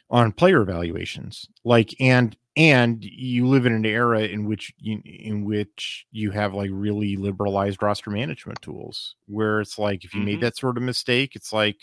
on 0.10 0.32
player 0.32 0.62
evaluations 0.62 1.48
like 1.64 1.94
and 2.00 2.38
and 2.58 3.04
you 3.04 3.48
live 3.48 3.66
in 3.66 3.74
an 3.74 3.86
era 3.86 4.22
in 4.22 4.46
which 4.46 4.74
you 4.78 5.02
in 5.04 5.44
which 5.44 6.06
you 6.12 6.32
have 6.32 6.54
like 6.54 6.70
really 6.72 7.18
liberalized 7.18 7.82
roster 7.82 8.10
management 8.12 8.62
tools 8.62 9.16
where 9.26 9.60
it's 9.60 9.78
like 9.78 10.06
if 10.06 10.14
you 10.14 10.22
made 10.22 10.38
Mhm. 10.38 10.42
that 10.42 10.58
sort 10.58 10.78
of 10.78 10.84
mistake 10.84 11.36
it's 11.36 11.52
like 11.52 11.78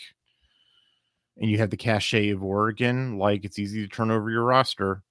and 1.37 1.49
you 1.49 1.57
have 1.57 1.69
the 1.69 1.77
cachet 1.77 2.29
of 2.29 2.43
Oregon 2.43 3.17
like 3.17 3.45
it's 3.45 3.59
easy 3.59 3.81
to 3.81 3.87
turn 3.87 4.11
over 4.11 4.29
your 4.29 4.43
roster 4.43 5.03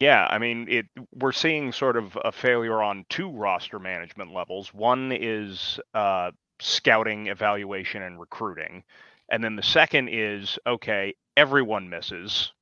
Yeah, 0.00 0.26
I 0.30 0.38
mean, 0.38 0.66
it. 0.68 0.86
We're 1.14 1.32
seeing 1.32 1.72
sort 1.72 1.96
of 1.96 2.16
a 2.24 2.32
failure 2.32 2.82
on 2.82 3.04
two 3.10 3.30
roster 3.30 3.78
management 3.78 4.32
levels. 4.32 4.72
One 4.72 5.12
is 5.12 5.78
uh, 5.94 6.30
scouting, 6.58 7.26
evaluation, 7.26 8.02
and 8.02 8.18
recruiting, 8.18 8.82
and 9.30 9.44
then 9.44 9.56
the 9.56 9.62
second 9.62 10.08
is 10.08 10.58
okay. 10.66 11.14
Everyone 11.36 11.88
misses 11.88 12.52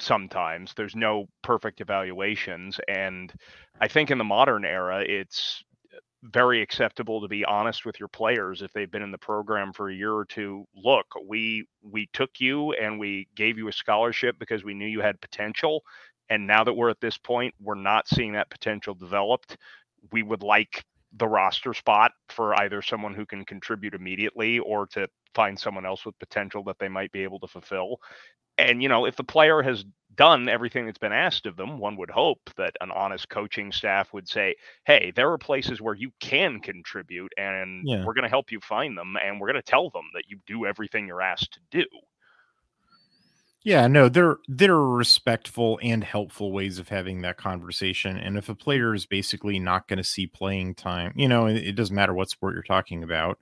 sometimes. 0.00 0.74
There's 0.74 0.96
no 0.96 1.28
perfect 1.42 1.80
evaluations, 1.80 2.80
and 2.88 3.32
I 3.80 3.88
think 3.88 4.10
in 4.10 4.18
the 4.18 4.24
modern 4.24 4.64
era, 4.64 5.04
it's 5.06 5.62
very 6.24 6.62
acceptable 6.62 7.20
to 7.20 7.28
be 7.28 7.44
honest 7.44 7.84
with 7.84 7.98
your 7.98 8.08
players 8.08 8.62
if 8.62 8.72
they've 8.72 8.92
been 8.92 9.02
in 9.02 9.10
the 9.10 9.18
program 9.18 9.72
for 9.72 9.90
a 9.90 9.94
year 9.94 10.12
or 10.12 10.24
two 10.24 10.64
look 10.76 11.06
we 11.26 11.66
we 11.82 12.08
took 12.12 12.30
you 12.38 12.72
and 12.74 12.98
we 12.98 13.26
gave 13.34 13.58
you 13.58 13.66
a 13.66 13.72
scholarship 13.72 14.36
because 14.38 14.62
we 14.62 14.74
knew 14.74 14.86
you 14.86 15.00
had 15.00 15.20
potential 15.20 15.82
and 16.32 16.46
now 16.46 16.64
that 16.64 16.72
we're 16.72 16.88
at 16.88 17.00
this 17.00 17.18
point 17.18 17.54
we're 17.60 17.74
not 17.74 18.08
seeing 18.08 18.32
that 18.32 18.50
potential 18.50 18.94
developed. 18.94 19.56
We 20.12 20.22
would 20.22 20.42
like 20.42 20.82
the 21.14 21.28
roster 21.28 21.74
spot 21.74 22.12
for 22.30 22.58
either 22.58 22.80
someone 22.80 23.14
who 23.14 23.26
can 23.26 23.44
contribute 23.44 23.94
immediately 23.94 24.58
or 24.58 24.86
to 24.88 25.08
find 25.34 25.58
someone 25.58 25.84
else 25.84 26.06
with 26.06 26.18
potential 26.18 26.64
that 26.64 26.78
they 26.78 26.88
might 26.88 27.12
be 27.12 27.22
able 27.22 27.38
to 27.40 27.46
fulfill 27.46 27.98
and 28.68 28.82
you 28.82 28.88
know 28.88 29.04
if 29.06 29.16
the 29.16 29.24
player 29.24 29.62
has 29.62 29.84
done 30.14 30.48
everything 30.48 30.84
that's 30.84 30.98
been 30.98 31.12
asked 31.12 31.46
of 31.46 31.56
them 31.56 31.78
one 31.78 31.96
would 31.96 32.10
hope 32.10 32.50
that 32.56 32.76
an 32.82 32.90
honest 32.90 33.28
coaching 33.30 33.72
staff 33.72 34.12
would 34.12 34.28
say 34.28 34.54
hey 34.84 35.10
there 35.16 35.30
are 35.32 35.38
places 35.38 35.80
where 35.80 35.94
you 35.94 36.10
can 36.20 36.60
contribute 36.60 37.32
and 37.38 37.88
Yeah. 37.88 38.04
we're 38.04 38.14
going 38.14 38.24
to 38.24 38.28
help 38.28 38.52
you 38.52 38.60
find 38.60 38.96
them 38.96 39.16
and 39.22 39.40
we're 39.40 39.50
going 39.50 39.62
to 39.62 39.70
tell 39.70 39.90
them 39.90 40.04
that 40.14 40.24
you 40.28 40.38
do 40.46 40.66
everything 40.66 41.06
you're 41.06 41.22
asked 41.22 41.52
to 41.54 41.60
do 41.70 41.86
Yeah, 43.64 43.86
no, 43.86 44.08
there 44.08 44.38
there 44.48 44.72
are 44.74 44.88
respectful 44.96 45.78
and 45.82 46.02
helpful 46.02 46.50
ways 46.50 46.80
of 46.80 46.88
having 46.88 47.22
that 47.22 47.36
conversation. 47.36 48.16
And 48.16 48.36
if 48.36 48.48
a 48.48 48.56
player 48.56 48.92
is 48.92 49.06
basically 49.06 49.60
not 49.60 49.86
going 49.86 49.98
to 49.98 50.04
see 50.04 50.26
playing 50.26 50.74
time, 50.74 51.12
you 51.14 51.28
know, 51.28 51.46
it, 51.46 51.56
it 51.58 51.72
doesn't 51.76 51.94
matter 51.94 52.12
what 52.12 52.28
sport 52.28 52.54
you're 52.54 52.64
talking 52.64 53.04
about. 53.04 53.38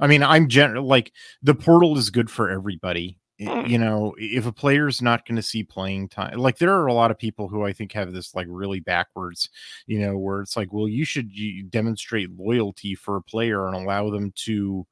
I 0.00 0.06
mean, 0.06 0.22
I'm 0.22 0.48
general 0.48 0.86
like 0.86 1.12
the 1.42 1.54
portal 1.54 1.98
is 1.98 2.08
good 2.10 2.30
for 2.30 2.48
everybody. 2.50 3.18
I- 3.40 3.44
Mm. 3.44 3.68
You 3.70 3.78
know, 3.78 4.14
if 4.18 4.44
a 4.46 4.52
player's 4.52 5.00
not 5.00 5.26
going 5.26 5.36
to 5.36 5.42
see 5.42 5.62
playing 5.64 6.10
time, 6.10 6.38
like 6.38 6.58
there 6.58 6.74
are 6.74 6.86
a 6.86 6.92
lot 6.92 7.10
of 7.10 7.18
people 7.18 7.48
who 7.48 7.64
I 7.64 7.72
think 7.72 7.92
have 7.92 8.12
this 8.12 8.34
like 8.34 8.46
really 8.50 8.80
backwards, 8.80 9.48
you 9.86 9.98
know, 9.98 10.18
where 10.18 10.42
it's 10.42 10.56
like, 10.58 10.72
well, 10.74 10.86
you 10.88 11.04
should 11.06 11.30
demonstrate 11.70 12.30
loyalty 12.38 12.94
for 12.94 13.16
a 13.16 13.22
player 13.22 13.66
and 13.66 13.74
allow 13.76 14.10
them 14.10 14.32
to 14.44 14.86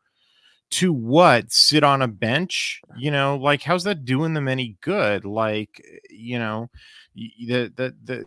to 0.70 0.92
what? 0.92 1.50
Sit 1.52 1.82
on 1.84 2.02
a 2.02 2.08
bench? 2.08 2.80
You 2.96 3.10
know 3.10 3.36
like 3.36 3.62
how's 3.62 3.84
that 3.84 4.04
doing 4.04 4.32
them 4.34 4.48
any 4.48 4.76
good? 4.80 5.24
Like 5.26 5.82
you 6.10 6.38
know 6.38 6.70
the 7.14 7.68
the 7.74 7.94
the 8.04 8.24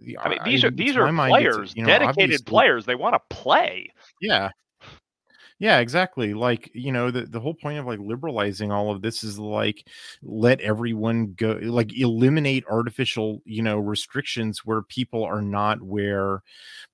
the- 0.00 0.18
i 0.18 0.28
mean 0.28 0.38
these 0.44 0.64
are 0.64 0.70
these 0.70 0.96
are 0.96 1.06
players 1.12 1.72
you 1.76 1.82
know, 1.82 1.88
dedicated 1.88 2.44
players 2.46 2.84
they 2.86 2.94
want 2.96 3.14
to 3.14 3.20
play. 3.34 3.88
Yeah 4.20 4.50
yeah 5.62 5.78
exactly 5.78 6.34
like 6.34 6.70
you 6.74 6.92
know 6.92 7.10
the, 7.10 7.22
the 7.22 7.40
whole 7.40 7.54
point 7.54 7.78
of 7.78 7.86
like 7.86 8.00
liberalizing 8.00 8.72
all 8.72 8.90
of 8.90 9.02
this 9.02 9.22
is 9.24 9.38
like 9.38 9.86
let 10.22 10.60
everyone 10.60 11.34
go 11.36 11.58
like 11.62 11.96
eliminate 11.98 12.64
artificial 12.70 13.40
you 13.44 13.62
know 13.62 13.78
restrictions 13.78 14.62
where 14.64 14.82
people 14.82 15.24
are 15.24 15.42
not 15.42 15.80
where 15.82 16.42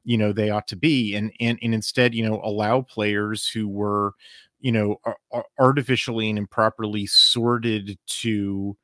you 0.04 0.18
know 0.18 0.32
they 0.32 0.50
ought 0.50 0.68
to 0.68 0.76
be 0.76 1.14
and 1.16 1.32
and, 1.40 1.58
and 1.62 1.74
instead 1.74 2.14
you 2.14 2.28
know 2.28 2.40
allow 2.44 2.82
players 2.82 3.48
who 3.48 3.68
were 3.68 4.12
you 4.60 4.72
know 4.72 4.96
ar- 5.04 5.18
ar- 5.32 5.46
artificially 5.60 6.30
and 6.30 6.38
improperly 6.38 7.06
sorted 7.06 7.98
to 8.08 8.76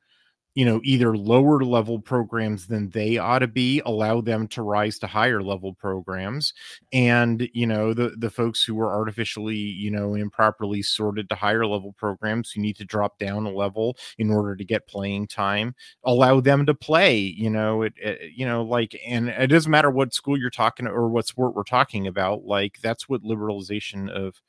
you 0.55 0.65
know 0.65 0.79
either 0.83 1.15
lower 1.15 1.63
level 1.63 1.99
programs 1.99 2.65
than 2.67 2.89
they 2.89 3.17
ought 3.17 3.39
to 3.39 3.47
be 3.47 3.81
allow 3.85 4.21
them 4.21 4.47
to 4.47 4.61
rise 4.61 4.97
to 4.97 5.07
higher 5.07 5.41
level 5.43 5.73
programs 5.73 6.53
and 6.93 7.47
you 7.53 7.67
know 7.67 7.93
the 7.93 8.15
the 8.17 8.29
folks 8.29 8.63
who 8.63 8.73
were 8.73 8.91
artificially 8.91 9.55
you 9.55 9.91
know 9.91 10.15
improperly 10.15 10.81
sorted 10.81 11.29
to 11.29 11.35
higher 11.35 11.65
level 11.65 11.93
programs 11.93 12.51
who 12.51 12.61
need 12.61 12.75
to 12.75 12.85
drop 12.85 13.19
down 13.19 13.45
a 13.45 13.51
level 13.51 13.95
in 14.17 14.31
order 14.31 14.55
to 14.55 14.63
get 14.65 14.87
playing 14.87 15.27
time 15.27 15.75
allow 16.05 16.39
them 16.39 16.65
to 16.65 16.73
play 16.73 17.17
you 17.17 17.49
know 17.49 17.81
it, 17.83 17.93
it 17.97 18.31
you 18.33 18.45
know 18.45 18.63
like 18.63 18.99
and 19.05 19.29
it 19.29 19.47
doesn't 19.47 19.71
matter 19.71 19.91
what 19.91 20.13
school 20.13 20.37
you're 20.39 20.49
talking 20.49 20.87
or 20.87 21.09
what 21.09 21.27
sport 21.27 21.53
we're 21.53 21.63
talking 21.63 22.07
about 22.07 22.45
like 22.45 22.79
that's 22.81 23.07
what 23.09 23.23
liberalization 23.23 24.09
of 24.09 24.41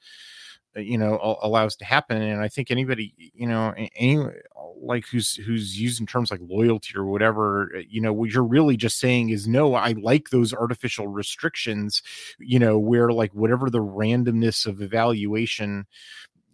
you 0.77 0.99
know 0.99 1.39
allows 1.43 1.77
to 1.77 1.85
happen 1.85 2.21
and 2.21 2.41
i 2.41 2.49
think 2.49 2.71
anybody 2.71 3.15
you 3.35 3.47
know 3.47 3.73
any 3.97 4.19
like 4.81 5.07
who's 5.07 5.35
who's 5.37 5.81
using 5.81 6.07
terms 6.07 6.31
like 6.31 6.41
loyalty 6.49 6.95
or 6.97 7.05
whatever 7.05 7.73
uh, 7.77 7.81
you 7.89 8.01
know 8.01 8.13
what 8.13 8.31
you're 8.31 8.45
really 8.45 8.77
just 8.77 8.99
saying 8.99 9.31
is 9.31 9.49
no 9.49 9.75
i 9.75 9.93
like 9.93 10.31
those 10.31 10.53
artificial 10.53 11.09
restrictions 11.09 12.03
you 12.39 12.59
know 12.59 12.79
where 12.79 13.11
like 13.11 13.33
whatever 13.33 13.71
the 13.71 13.83
randomness 13.83 14.67
of 14.67 14.83
evaluation 14.83 15.87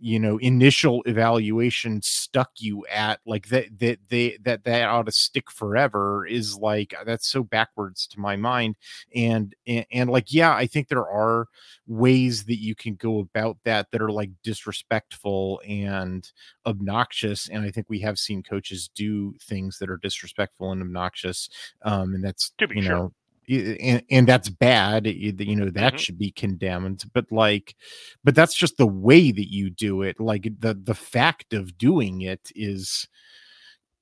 you 0.02 0.18
know 0.18 0.37
initial 0.38 1.00
evaluation 1.06 2.02
stuck 2.02 2.50
you 2.59 2.85
at 2.87 3.21
like 3.25 3.49
that 3.49 3.66
that 3.78 3.99
they 4.09 4.37
that 4.42 4.64
that 4.64 4.88
ought 4.88 5.06
to 5.06 5.12
stick 5.12 5.49
forever 5.49 6.26
is 6.26 6.56
like 6.56 6.92
that's 7.06 7.28
so 7.28 7.44
backwards 7.44 8.09
to 8.09 8.18
my 8.18 8.35
mind 8.35 8.75
and, 9.14 9.54
and 9.64 9.87
and 9.92 10.11
like 10.11 10.32
yeah 10.32 10.54
i 10.56 10.66
think 10.66 10.88
there 10.88 11.09
are 11.09 11.47
ways 11.87 12.44
that 12.44 12.59
you 12.59 12.75
can 12.75 12.97
go 12.97 13.21
about 13.21 13.56
that 13.64 13.87
that 13.92 14.02
are 14.02 14.11
like 14.11 14.30
disrespectful 14.42 15.62
and 15.68 16.32
obnoxious 16.66 17.49
and 17.49 17.64
i 17.64 17.71
think 17.71 17.88
we 17.88 18.00
have 18.00 18.18
seen 18.18 18.42
coaches 18.42 18.90
do 18.97 19.32
things 19.40 19.78
that 19.78 19.88
are 19.88 19.99
disrespectful 19.99 20.73
and 20.73 20.82
obnoxious 20.82 21.49
um 21.82 22.12
and 22.12 22.25
that's 22.25 22.50
to 22.59 22.66
you 22.75 22.82
sure. 22.82 22.97
know 22.97 23.12
and, 23.49 24.02
and 24.11 24.28
that's 24.28 24.49
bad 24.49 25.06
you 25.06 25.56
know 25.56 25.70
that 25.70 25.94
mm-hmm. 25.94 25.96
should 25.96 26.18
be 26.18 26.30
condemned 26.30 27.04
but 27.12 27.30
like 27.30 27.75
but 28.22 28.34
that's 28.34 28.54
just 28.54 28.76
the 28.76 28.87
way 28.87 29.32
that 29.32 29.52
you 29.52 29.70
do 29.70 30.02
it 30.02 30.20
like 30.20 30.44
the 30.61 30.75
the 30.75 30.94
fact 30.94 31.52
of 31.52 31.76
doing 31.76 32.22
it 32.22 32.50
is 32.54 33.08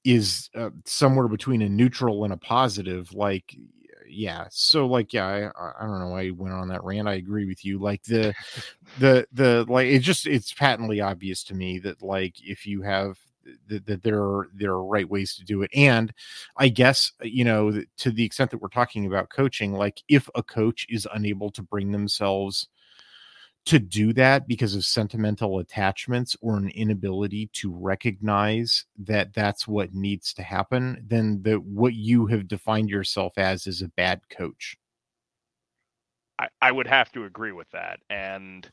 is 0.04 0.49
uh, 0.54 0.70
somewhere 0.85 1.28
between 1.28 1.62
a 1.62 1.68
neutral 1.68 2.25
and 2.25 2.32
a 2.32 2.37
positive 2.37 3.12
like 3.14 3.56
yeah 4.06 4.47
so 4.50 4.87
like 4.87 5.12
yeah 5.12 5.50
I, 5.59 5.73
I 5.80 5.87
don't 5.87 6.00
know 6.00 6.09
why 6.09 6.23
you 6.23 6.35
went 6.35 6.54
on 6.54 6.68
that 6.68 6.85
rant 6.85 7.09
i 7.09 7.14
agree 7.14 7.47
with 7.47 7.64
you 7.64 7.78
like 7.78 8.02
the 8.04 8.35
the 8.99 9.26
the 9.32 9.64
like 9.68 9.87
it 9.87 10.00
just 10.00 10.26
it's 10.26 10.52
patently 10.52 11.00
obvious 11.00 11.44
to 11.44 11.54
me 11.54 11.78
that 11.80 12.02
like 12.02 12.35
if 12.42 12.66
you 12.66 12.82
have 12.82 13.16
that, 13.69 13.87
that 13.87 14.02
there 14.02 14.23
are 14.23 14.49
there 14.54 14.73
are 14.73 14.85
right 14.85 15.09
ways 15.09 15.35
to 15.37 15.45
do 15.45 15.62
it. 15.62 15.71
And 15.75 16.12
i 16.57 16.69
guess 16.69 17.12
uh, 17.23 17.26
you 17.26 17.45
know 17.45 17.83
to 17.97 18.11
the 18.11 18.25
extent 18.25 18.50
that 18.50 18.59
we're 18.59 18.69
talking 18.69 19.07
about 19.07 19.30
coaching 19.30 19.73
like 19.73 20.02
if 20.09 20.28
a 20.35 20.42
coach 20.42 20.87
is 20.88 21.07
unable 21.14 21.50
to 21.50 21.62
bring 21.62 21.92
themselves 21.92 22.69
to 23.66 23.78
do 23.78 24.12
that 24.14 24.49
because 24.49 24.75
of 24.75 24.85
sentimental 24.85 25.59
attachments 25.59 26.35
or 26.40 26.57
an 26.57 26.71
inability 26.71 27.50
to 27.52 27.73
recognize 27.73 28.87
that 28.99 29.35
that's 29.35 29.69
what 29.69 29.95
needs 29.95 30.33
to 30.35 30.42
happen 30.42 31.04
then 31.07 31.40
the 31.42 31.54
what 31.57 31.95
you 31.95 32.26
have 32.26 32.49
defined 32.49 32.88
yourself 32.88 33.37
as 33.37 33.66
is 33.66 33.83
a 33.83 33.88
bad 33.88 34.21
coach. 34.30 34.76
I, 36.38 36.49
I 36.62 36.73
would 36.73 36.87
have 36.87 37.12
to 37.12 37.25
agree 37.25 37.52
with 37.52 37.71
that. 37.73 38.00
And 38.09 38.69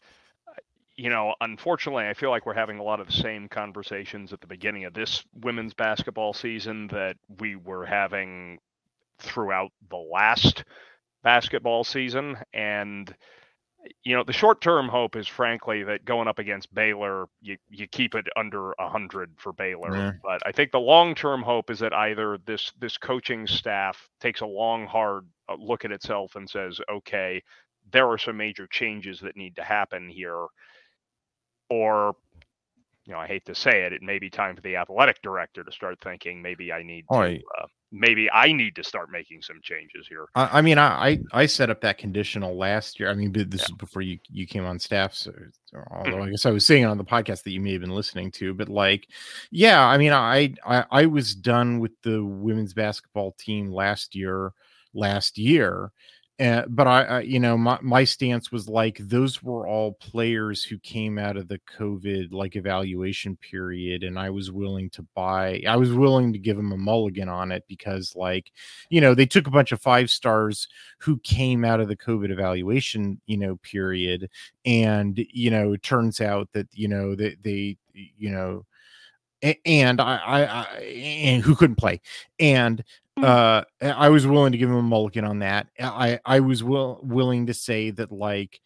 you 0.97 1.11
know, 1.11 1.35
unfortunately, 1.41 2.07
I 2.07 2.15
feel 2.15 2.31
like 2.31 2.47
we're 2.47 2.55
having 2.55 2.79
a 2.79 2.83
lot 2.83 2.99
of 2.99 3.05
the 3.05 3.13
same 3.13 3.47
conversations 3.47 4.33
at 4.33 4.41
the 4.41 4.47
beginning 4.47 4.85
of 4.85 4.93
this 4.93 5.23
women's 5.41 5.75
basketball 5.75 6.33
season 6.33 6.87
that 6.87 7.17
we 7.39 7.55
were 7.55 7.85
having 7.85 8.57
throughout 9.19 9.71
the 9.91 9.97
last 9.97 10.63
basketball 11.23 11.83
season. 11.83 12.37
And, 12.51 13.13
you 14.03 14.15
know, 14.15 14.23
the 14.23 14.33
short 14.33 14.59
term 14.59 14.87
hope 14.89 15.15
is 15.15 15.27
frankly 15.27 15.83
that 15.83 16.03
going 16.03 16.27
up 16.27 16.39
against 16.39 16.73
Baylor, 16.73 17.27
you, 17.41 17.57
you 17.69 17.87
keep 17.87 18.15
it 18.15 18.25
under 18.35 18.73
100 18.79 19.33
for 19.37 19.53
Baylor. 19.53 19.95
Yeah. 19.95 20.11
But 20.23 20.41
I 20.47 20.51
think 20.51 20.71
the 20.71 20.79
long 20.79 21.13
term 21.13 21.43
hope 21.43 21.69
is 21.69 21.77
that 21.79 21.93
either 21.93 22.39
this, 22.47 22.71
this 22.79 22.97
coaching 22.97 23.45
staff 23.45 24.09
takes 24.19 24.41
a 24.41 24.47
long, 24.47 24.87
hard 24.87 25.27
uh, 25.47 25.57
look 25.59 25.85
at 25.85 25.91
itself 25.91 26.35
and 26.35 26.49
says, 26.49 26.81
okay, 26.91 27.43
there 27.91 28.09
are 28.09 28.17
some 28.17 28.37
major 28.37 28.65
changes 28.65 29.19
that 29.19 29.37
need 29.37 29.55
to 29.57 29.63
happen 29.63 30.09
here 30.09 30.47
or 31.69 32.15
you 33.07 33.13
know, 33.13 33.19
I 33.19 33.27
hate 33.27 33.45
to 33.45 33.55
say 33.55 33.83
it, 33.83 33.93
it 33.93 34.01
may 34.01 34.19
be 34.19 34.29
time 34.29 34.55
for 34.55 34.61
the 34.61 34.75
athletic 34.75 35.21
director 35.21 35.63
to 35.63 35.71
start 35.71 35.97
thinking 36.03 36.41
maybe 36.41 36.73
I 36.73 36.83
need 36.83 37.05
to, 37.09 37.17
uh, 37.17 37.67
maybe 37.89 38.29
I 38.29 38.51
need 38.51 38.75
to 38.75 38.83
start 38.83 39.09
making 39.09 39.41
some 39.41 39.61
changes 39.63 40.05
here. 40.09 40.25
I, 40.35 40.57
I 40.57 40.61
mean, 40.61 40.77
I, 40.77 41.19
I 41.31 41.45
set 41.45 41.69
up 41.69 41.79
that 41.81 41.97
conditional 41.97 42.57
last 42.57 42.99
year. 42.99 43.09
I 43.09 43.13
mean, 43.13 43.31
this 43.31 43.45
yeah. 43.47 43.63
is 43.63 43.71
before 43.77 44.01
you 44.01 44.19
you 44.29 44.45
came 44.45 44.65
on 44.65 44.77
staff, 44.77 45.13
so 45.13 45.31
although 45.89 46.11
mm-hmm. 46.11 46.21
I 46.23 46.29
guess 46.31 46.45
I 46.45 46.51
was 46.51 46.67
saying 46.67 46.83
on 46.83 46.97
the 46.97 47.05
podcast 47.05 47.43
that 47.43 47.51
you 47.51 47.61
may 47.61 47.71
have 47.71 47.81
been 47.81 47.91
listening 47.91 48.29
to, 48.31 48.53
but 48.53 48.67
like, 48.67 49.07
yeah, 49.51 49.81
I 49.87 49.97
mean, 49.97 50.11
I 50.11 50.53
I, 50.65 50.85
I 50.91 51.05
was 51.05 51.33
done 51.33 51.79
with 51.79 51.93
the 52.03 52.21
women's 52.25 52.73
basketball 52.73 53.37
team 53.39 53.71
last 53.71 54.15
year, 54.15 54.51
last 54.93 55.37
year 55.37 55.93
uh, 56.39 56.63
but 56.69 56.85
I, 56.85 57.03
I, 57.03 57.19
you 57.21 57.39
know, 57.39 57.57
my, 57.57 57.79
my 57.81 58.03
stance 58.03 58.51
was 58.51 58.69
like 58.69 58.97
those 58.99 59.41
were 59.41 59.67
all 59.67 59.93
players 59.93 60.63
who 60.63 60.77
came 60.77 61.17
out 61.17 61.35
of 61.35 61.47
the 61.47 61.59
COVID 61.77 62.31
like 62.31 62.55
evaluation 62.55 63.35
period, 63.37 64.03
and 64.03 64.19
I 64.19 64.29
was 64.29 64.51
willing 64.51 64.91
to 64.91 65.01
buy. 65.15 65.63
I 65.67 65.77
was 65.77 65.91
willing 65.91 66.33
to 66.33 66.39
give 66.39 66.55
them 66.55 66.71
a 66.71 66.77
mulligan 66.77 67.27
on 67.27 67.51
it 67.51 67.63
because, 67.67 68.15
like, 68.15 68.51
you 68.89 69.01
know, 69.01 69.15
they 69.15 69.25
took 69.25 69.47
a 69.47 69.51
bunch 69.51 69.71
of 69.71 69.81
five 69.81 70.11
stars 70.11 70.67
who 70.99 71.17
came 71.19 71.65
out 71.65 71.79
of 71.79 71.87
the 71.87 71.97
COVID 71.97 72.29
evaluation, 72.29 73.19
you 73.25 73.37
know, 73.37 73.55
period, 73.57 74.29
and 74.63 75.17
you 75.31 75.49
know, 75.49 75.73
it 75.73 75.81
turns 75.81 76.21
out 76.21 76.49
that 76.53 76.67
you 76.71 76.87
know 76.87 77.15
they, 77.15 77.35
they 77.41 77.77
you 77.93 78.29
know 78.29 78.63
and 79.65 80.01
I, 80.01 80.17
I, 80.17 80.43
I, 80.43 80.65
and 80.81 81.43
who 81.43 81.55
couldn't 81.55 81.77
play 81.77 82.01
and. 82.39 82.83
Uh 83.23 83.63
i 83.81 84.09
was 84.09 84.27
willing 84.27 84.51
to 84.51 84.57
give 84.57 84.69
him 84.69 84.75
a 84.75 84.81
mulligan 84.81 85.25
on 85.25 85.39
that. 85.39 85.67
I 85.79 86.19
i 86.25 86.39
was 86.39 86.63
will, 86.63 86.99
willing 87.03 87.47
to 87.47 87.53
say 87.53 87.89
that 87.91 88.11
like 88.11 88.59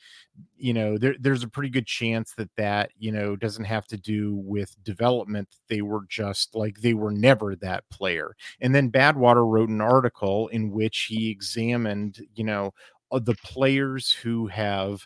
you 0.58 0.74
know 0.74 0.98
there, 0.98 1.16
there's 1.20 1.44
a 1.44 1.48
pretty 1.50 1.70
good 1.70 1.86
chance 1.86 2.34
that 2.38 2.50
that 2.58 2.92
you 2.98 3.12
know 3.12 3.36
doesn't 3.36 3.66
have 3.66 3.86
to 3.88 3.98
do 3.98 4.36
with 4.36 4.76
development. 4.84 5.48
They 5.70 5.82
were 5.82 6.06
just 6.10 6.56
like 6.56 6.82
they 6.82 6.94
were 6.94 7.12
never 7.12 7.56
that 7.58 7.84
player. 7.90 8.36
And 8.62 8.74
then 8.74 8.92
badwater 8.92 9.48
wrote 9.50 9.70
an 9.70 9.82
article 9.82 10.48
in 10.50 10.72
which 10.72 11.08
he 11.10 11.30
examined 11.30 12.20
you 12.36 12.44
know 12.44 12.74
the 13.12 13.36
players 13.44 14.12
who 14.12 14.48
have 14.48 15.06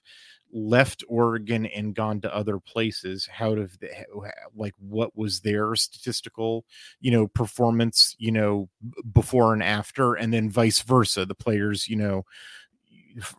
left 0.55 1.03
Oregon 1.09 1.65
and 1.67 1.93
gone 1.93 2.21
to 2.21 2.33
other 2.33 2.59
places, 2.59 3.27
how 3.29 3.53
to 3.55 3.67
like 4.55 4.73
what 4.79 5.15
was 5.15 5.41
their 5.41 5.75
statistical, 5.75 6.65
you 7.01 7.11
know, 7.11 7.27
performance, 7.27 8.15
you 8.17 8.31
know, 8.31 8.69
before 9.13 9.53
and 9.53 9.61
after, 9.61 10.13
and 10.13 10.33
then 10.33 10.49
vice 10.49 10.81
versa, 10.81 11.25
the 11.25 11.35
players, 11.35 11.89
you 11.89 11.97
know, 11.97 12.23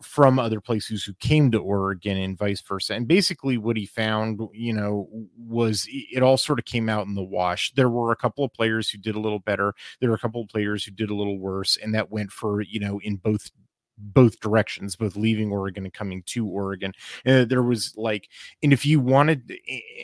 from 0.02 0.38
other 0.38 0.60
places 0.60 1.04
who 1.04 1.14
came 1.14 1.50
to 1.50 1.58
Oregon 1.58 2.16
and 2.18 2.38
vice 2.38 2.60
versa. 2.60 2.94
And 2.94 3.08
basically, 3.08 3.58
what 3.58 3.76
he 3.76 3.86
found, 3.86 4.40
you 4.52 4.74
know, 4.74 5.08
was 5.38 5.86
it 5.88 6.22
all 6.22 6.36
sort 6.36 6.58
of 6.58 6.66
came 6.66 6.88
out 6.88 7.06
in 7.06 7.14
the 7.14 7.22
wash. 7.22 7.72
There 7.72 7.90
were 7.90 8.12
a 8.12 8.16
couple 8.16 8.44
of 8.44 8.52
players 8.52 8.90
who 8.90 8.98
did 8.98 9.14
a 9.14 9.20
little 9.20 9.38
better. 9.38 9.74
There 10.00 10.10
were 10.10 10.16
a 10.16 10.20
couple 10.20 10.42
of 10.42 10.48
players 10.48 10.84
who 10.84 10.92
did 10.92 11.10
a 11.10 11.14
little 11.14 11.38
worse, 11.38 11.78
and 11.82 11.94
that 11.94 12.10
went 12.10 12.30
for 12.30 12.60
you 12.60 12.80
know 12.80 13.00
in 13.00 13.16
both 13.16 13.50
both 13.98 14.40
directions, 14.40 14.96
both 14.96 15.16
leaving 15.16 15.52
Oregon 15.52 15.84
and 15.84 15.92
coming 15.92 16.22
to 16.26 16.46
Oregon. 16.46 16.92
Uh, 17.24 17.44
there 17.44 17.62
was 17.62 17.94
like, 17.96 18.28
and 18.62 18.72
if 18.72 18.84
you 18.86 19.00
wanted, 19.00 19.52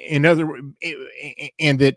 in 0.08 0.24
other, 0.24 0.48
and 1.58 1.78
that 1.78 1.96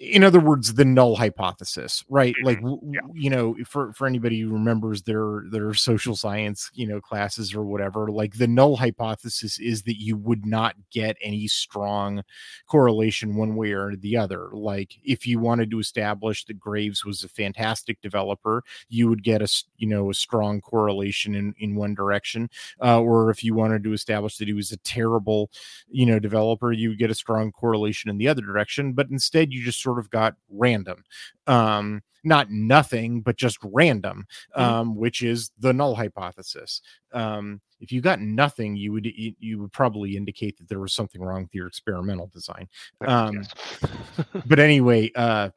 in 0.00 0.24
other 0.24 0.40
words 0.40 0.72
the 0.74 0.84
null 0.84 1.14
hypothesis 1.14 2.02
right 2.08 2.34
like 2.42 2.58
mm-hmm. 2.62 2.94
yeah. 2.94 3.00
you 3.12 3.28
know 3.28 3.54
for 3.66 3.92
for 3.92 4.06
anybody 4.06 4.40
who 4.40 4.50
remembers 4.50 5.02
their 5.02 5.44
their 5.50 5.74
social 5.74 6.16
science 6.16 6.70
you 6.72 6.86
know 6.86 7.02
classes 7.02 7.54
or 7.54 7.64
whatever 7.64 8.10
like 8.10 8.38
the 8.38 8.46
null 8.46 8.76
hypothesis 8.76 9.58
is 9.58 9.82
that 9.82 10.00
you 10.00 10.16
would 10.16 10.46
not 10.46 10.74
get 10.90 11.18
any 11.22 11.46
strong 11.46 12.22
correlation 12.66 13.36
one 13.36 13.54
way 13.56 13.72
or 13.72 13.94
the 13.96 14.16
other 14.16 14.48
like 14.54 14.96
if 15.04 15.26
you 15.26 15.38
wanted 15.38 15.70
to 15.70 15.78
establish 15.78 16.46
that 16.46 16.58
graves 16.58 17.04
was 17.04 17.22
a 17.22 17.28
fantastic 17.28 18.00
developer 18.00 18.64
you 18.88 19.06
would 19.06 19.22
get 19.22 19.42
a 19.42 19.64
you 19.76 19.86
know 19.86 20.08
a 20.08 20.14
strong 20.14 20.62
correlation 20.62 21.34
in 21.34 21.54
in 21.58 21.76
one 21.76 21.94
direction 21.94 22.48
uh, 22.82 22.98
or 22.98 23.28
if 23.28 23.44
you 23.44 23.52
wanted 23.52 23.84
to 23.84 23.92
establish 23.92 24.38
that 24.38 24.48
he 24.48 24.54
was 24.54 24.72
a 24.72 24.78
terrible 24.78 25.50
you 25.90 26.06
know 26.06 26.18
developer 26.18 26.72
you 26.72 26.88
would 26.88 26.98
get 26.98 27.10
a 27.10 27.14
strong 27.14 27.52
correlation 27.52 28.08
in 28.08 28.16
the 28.16 28.28
other 28.28 28.40
direction 28.40 28.94
but 28.94 29.10
instead 29.10 29.52
you 29.52 29.62
just 29.62 29.82
sort 29.82 29.89
of 29.98 30.10
got 30.10 30.36
random. 30.48 31.04
Um, 31.46 32.02
not 32.24 32.50
nothing, 32.50 33.22
but 33.22 33.36
just 33.36 33.58
random, 33.62 34.26
mm-hmm. 34.56 34.62
um, 34.62 34.96
which 34.96 35.22
is 35.22 35.50
the 35.58 35.72
null 35.72 35.94
hypothesis. 35.94 36.82
Um, 37.12 37.60
if 37.80 37.90
you 37.92 38.00
got 38.00 38.20
nothing, 38.20 38.76
you 38.76 38.92
would 38.92 39.06
you 39.06 39.58
would 39.60 39.72
probably 39.72 40.16
indicate 40.16 40.58
that 40.58 40.68
there 40.68 40.80
was 40.80 40.92
something 40.92 41.22
wrong 41.22 41.42
with 41.42 41.54
your 41.54 41.66
experimental 41.66 42.26
design. 42.26 42.68
Um, 43.06 43.44
but 44.46 44.58
anyway, 44.58 45.10
uh, 45.14 45.50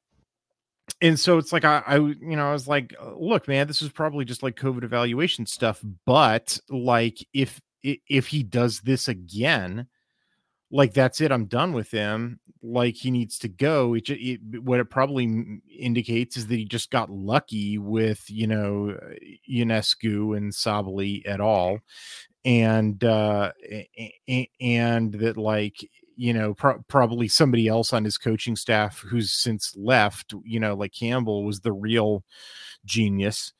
and 1.02 1.20
so 1.20 1.38
it's 1.38 1.52
like 1.52 1.66
I, 1.66 1.84
I, 1.86 1.98
you 1.98 2.36
know, 2.36 2.48
I 2.48 2.54
was 2.54 2.68
like, 2.68 2.96
look, 3.18 3.48
man, 3.48 3.68
this 3.68 3.82
is 3.82 3.90
probably 3.90 4.26
just 4.26 4.44
like 4.44 4.56
COVID 4.56 4.84
evaluation 4.84 5.46
stuff. 5.46 5.84
But 6.06 6.58
like, 6.70 7.26
if 7.34 7.62
if 7.84 8.28
he 8.28 8.44
does 8.44 8.80
this 8.82 9.10
again, 9.10 9.88
like 10.74 10.94
that's 10.94 11.22
it 11.22 11.32
i'm 11.32 11.46
done 11.46 11.72
with 11.72 11.92
him 11.92 12.40
like 12.64 12.96
he 12.96 13.12
needs 13.12 13.38
to 13.38 13.48
go 13.48 13.94
it, 13.94 14.10
it, 14.10 14.40
what 14.64 14.80
it 14.80 14.90
probably 14.90 15.62
indicates 15.70 16.36
is 16.36 16.48
that 16.48 16.56
he 16.56 16.66
just 16.66 16.90
got 16.90 17.12
lucky 17.12 17.78
with 17.78 18.24
you 18.30 18.48
know 18.48 18.98
Ionescu 19.50 20.36
and 20.36 20.52
Sabally 20.52 21.28
at 21.28 21.40
all 21.40 21.80
and 22.46 23.04
uh 23.04 23.52
and 24.60 25.14
that 25.14 25.36
like 25.38 25.90
you 26.16 26.34
know 26.34 26.54
pro- 26.54 26.82
probably 26.88 27.28
somebody 27.28 27.68
else 27.68 27.92
on 27.92 28.04
his 28.04 28.18
coaching 28.18 28.56
staff 28.56 29.00
who's 29.00 29.34
since 29.34 29.76
left 29.76 30.34
you 30.44 30.60
know 30.60 30.74
like 30.74 30.94
Campbell 30.94 31.44
was 31.44 31.60
the 31.60 31.74
real 31.74 32.24
genius 32.86 33.54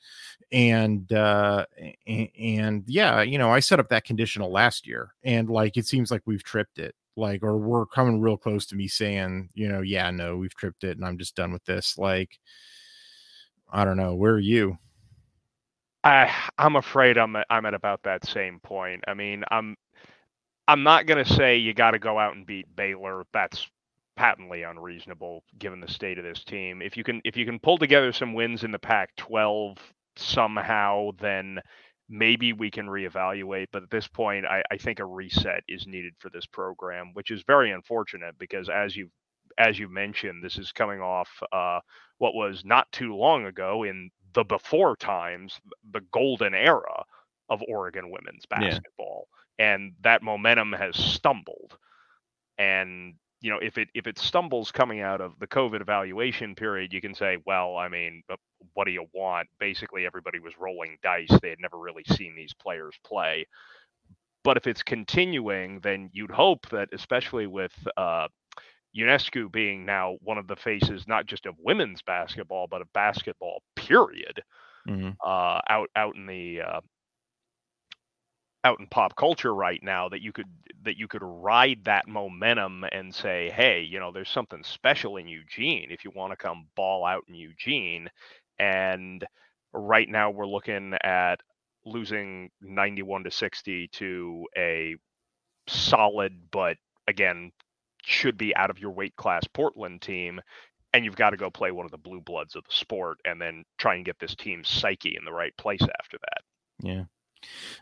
and 0.50 1.12
uh 1.12 1.64
and, 2.06 2.28
and 2.38 2.84
yeah 2.86 3.22
you 3.22 3.38
know 3.38 3.50
i 3.50 3.58
set 3.58 3.80
up 3.80 3.88
that 3.88 4.04
conditional 4.04 4.52
last 4.52 4.86
year 4.86 5.14
and 5.24 5.48
like 5.48 5.76
it 5.76 5.86
seems 5.86 6.10
like 6.10 6.22
we've 6.26 6.44
tripped 6.44 6.78
it 6.78 6.94
like 7.16 7.42
or 7.42 7.56
we're 7.58 7.86
coming 7.86 8.20
real 8.20 8.36
close 8.36 8.66
to 8.66 8.76
me 8.76 8.88
saying 8.88 9.48
you 9.54 9.68
know 9.68 9.82
yeah 9.82 10.10
no 10.10 10.36
we've 10.36 10.54
tripped 10.54 10.84
it 10.84 10.96
and 10.96 11.06
i'm 11.06 11.18
just 11.18 11.36
done 11.36 11.52
with 11.52 11.64
this 11.64 11.96
like 11.98 12.38
i 13.72 13.84
don't 13.84 13.96
know 13.96 14.14
where 14.14 14.32
are 14.32 14.38
you 14.40 14.76
I 16.04 16.30
I'm 16.58 16.76
afraid 16.76 17.16
I'm 17.18 17.34
at, 17.36 17.46
I'm 17.50 17.66
at 17.66 17.74
about 17.74 18.02
that 18.04 18.26
same 18.26 18.60
point. 18.60 19.04
I 19.08 19.14
mean, 19.14 19.42
I'm 19.50 19.76
I'm 20.68 20.82
not 20.82 21.06
going 21.06 21.22
to 21.24 21.34
say 21.34 21.56
you 21.56 21.74
got 21.74 21.92
to 21.92 21.98
go 21.98 22.18
out 22.18 22.36
and 22.36 22.46
beat 22.46 22.74
Baylor. 22.76 23.24
That's 23.32 23.66
patently 24.16 24.62
unreasonable 24.62 25.42
given 25.58 25.80
the 25.80 25.88
state 25.88 26.18
of 26.18 26.24
this 26.24 26.44
team. 26.44 26.82
If 26.82 26.96
you 26.96 27.04
can 27.04 27.20
if 27.24 27.36
you 27.36 27.46
can 27.46 27.58
pull 27.58 27.78
together 27.78 28.12
some 28.12 28.34
wins 28.34 28.64
in 28.64 28.70
the 28.70 28.78
Pac-12 28.78 29.78
somehow, 30.16 31.10
then 31.20 31.60
maybe 32.08 32.52
we 32.52 32.70
can 32.70 32.86
reevaluate. 32.86 33.66
But 33.72 33.82
at 33.82 33.90
this 33.90 34.08
point, 34.08 34.46
I, 34.46 34.62
I 34.70 34.76
think 34.76 34.98
a 34.98 35.04
reset 35.04 35.62
is 35.68 35.86
needed 35.86 36.14
for 36.18 36.30
this 36.30 36.46
program, 36.46 37.10
which 37.14 37.30
is 37.30 37.42
very 37.46 37.70
unfortunate 37.70 38.36
because 38.38 38.68
as 38.68 38.96
you 38.96 39.08
as 39.58 39.78
you 39.78 39.88
mentioned, 39.88 40.42
this 40.42 40.58
is 40.58 40.72
coming 40.72 41.00
off 41.00 41.28
uh, 41.52 41.80
what 42.18 42.34
was 42.34 42.64
not 42.64 42.90
too 42.92 43.14
long 43.14 43.46
ago 43.46 43.84
in 43.84 44.10
the 44.32 44.44
before 44.44 44.96
times, 44.96 45.60
the 45.92 46.00
golden 46.12 46.54
era 46.54 47.04
of 47.48 47.62
Oregon 47.68 48.10
women's 48.10 48.46
basketball. 48.46 49.28
Yeah. 49.58 49.74
And 49.74 49.92
that 50.02 50.22
momentum 50.22 50.72
has 50.72 50.96
stumbled. 50.96 51.78
And 52.58 53.14
you 53.44 53.50
know, 53.50 53.58
if 53.60 53.76
it 53.76 53.88
if 53.92 54.06
it 54.06 54.18
stumbles 54.18 54.72
coming 54.72 55.02
out 55.02 55.20
of 55.20 55.38
the 55.38 55.46
COVID 55.46 55.82
evaluation 55.82 56.54
period, 56.54 56.94
you 56.94 57.02
can 57.02 57.14
say, 57.14 57.36
well, 57.44 57.76
I 57.76 57.88
mean, 57.88 58.22
what 58.72 58.86
do 58.86 58.90
you 58.90 59.04
want? 59.12 59.48
Basically, 59.60 60.06
everybody 60.06 60.38
was 60.38 60.54
rolling 60.58 60.96
dice. 61.02 61.28
They 61.42 61.50
had 61.50 61.60
never 61.60 61.76
really 61.76 62.04
seen 62.04 62.34
these 62.34 62.54
players 62.54 62.94
play. 63.04 63.46
But 64.44 64.56
if 64.56 64.66
it's 64.66 64.82
continuing, 64.82 65.80
then 65.80 66.08
you'd 66.14 66.30
hope 66.30 66.66
that, 66.70 66.88
especially 66.94 67.46
with 67.46 67.74
uh, 67.98 68.28
Ionescu 68.96 69.52
being 69.52 69.84
now 69.84 70.16
one 70.22 70.38
of 70.38 70.46
the 70.46 70.56
faces 70.56 71.06
not 71.06 71.26
just 71.26 71.44
of 71.44 71.54
women's 71.58 72.00
basketball 72.00 72.66
but 72.66 72.80
of 72.80 72.90
basketball 72.94 73.62
period 73.76 74.42
mm-hmm. 74.88 75.10
uh, 75.22 75.60
out 75.68 75.90
out 75.96 76.14
in 76.16 76.24
the 76.24 76.62
uh, 76.62 76.80
out 78.64 78.80
in 78.80 78.86
pop 78.86 79.14
culture 79.16 79.54
right 79.54 79.82
now 79.82 80.08
that 80.08 80.22
you 80.22 80.32
could 80.32 80.48
that 80.82 80.96
you 80.96 81.06
could 81.06 81.22
ride 81.22 81.80
that 81.84 82.08
momentum 82.08 82.84
and 82.92 83.14
say 83.14 83.50
hey 83.54 83.82
you 83.82 84.00
know 84.00 84.10
there's 84.10 84.30
something 84.30 84.62
special 84.64 85.16
in 85.16 85.28
Eugene 85.28 85.90
if 85.90 86.04
you 86.04 86.10
want 86.14 86.32
to 86.32 86.36
come 86.36 86.66
ball 86.74 87.04
out 87.04 87.24
in 87.28 87.34
Eugene 87.34 88.08
and 88.58 89.24
right 89.72 90.08
now 90.08 90.30
we're 90.30 90.46
looking 90.46 90.94
at 91.02 91.36
losing 91.84 92.50
91 92.62 93.24
to 93.24 93.30
60 93.30 93.88
to 93.88 94.46
a 94.56 94.96
solid 95.66 96.32
but 96.50 96.76
again 97.06 97.52
should 98.04 98.36
be 98.36 98.54
out 98.56 98.70
of 98.70 98.78
your 98.78 98.90
weight 98.90 99.16
class 99.16 99.44
Portland 99.52 100.02
team, 100.02 100.40
and 100.92 101.04
you've 101.04 101.16
got 101.16 101.30
to 101.30 101.36
go 101.36 101.50
play 101.50 101.70
one 101.70 101.84
of 101.84 101.90
the 101.90 101.98
blue 101.98 102.20
bloods 102.20 102.54
of 102.54 102.64
the 102.64 102.72
sport, 102.72 103.18
and 103.24 103.40
then 103.40 103.64
try 103.78 103.94
and 103.94 104.04
get 104.04 104.18
this 104.18 104.34
team's 104.34 104.68
psyche 104.68 105.16
in 105.16 105.24
the 105.24 105.32
right 105.32 105.56
place 105.56 105.82
after 106.00 106.18
that. 106.18 106.86
Yeah, 106.86 107.04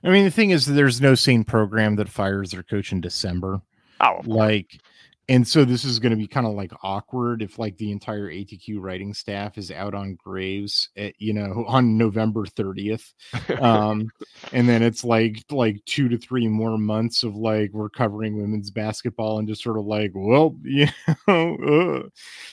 I 0.05 0.11
mean 0.11 0.25
the 0.25 0.31
thing 0.31 0.51
is, 0.51 0.67
there's 0.67 1.01
no 1.01 1.15
sane 1.15 1.45
program 1.45 1.97
that 1.97 2.09
fires 2.09 2.51
their 2.51 2.63
coach 2.63 2.93
in 2.93 3.01
December. 3.01 3.61
Oh, 4.01 4.21
like 4.25 4.81
and 5.29 5.47
so 5.47 5.65
this 5.65 5.85
is 5.85 6.01
going 6.01 6.11
to 6.11 6.17
be 6.17 6.27
kind 6.27 6.47
of 6.47 6.55
like 6.55 6.73
awkward 6.83 7.43
if 7.43 7.59
like 7.59 7.77
the 7.77 7.93
entire 7.93 8.29
ATQ 8.29 8.81
writing 8.81 9.15
staff 9.15 9.57
is 9.57 9.71
out 9.71 9.95
on 9.95 10.17
Graves, 10.23 10.89
at, 10.97 11.15
you 11.19 11.33
know, 11.33 11.65
on 11.69 11.97
November 11.97 12.45
30th. 12.45 13.13
Um, 13.61 14.09
and 14.53 14.69
then 14.69 14.83
it's 14.83 15.05
like 15.05 15.45
like 15.51 15.83
two 15.87 16.09
to 16.09 16.19
three 16.19 16.49
more 16.49 16.77
months 16.77 17.23
of 17.23 17.37
like 17.37 17.71
we're 17.73 17.89
covering 17.89 18.37
women's 18.37 18.71
basketball 18.71 19.39
and 19.39 19.47
just 19.47 19.63
sort 19.63 19.79
of 19.79 19.85
like, 19.85 20.11
well, 20.15 20.57
you 20.65 20.89
know, 21.29 21.57
uh, 21.57 22.09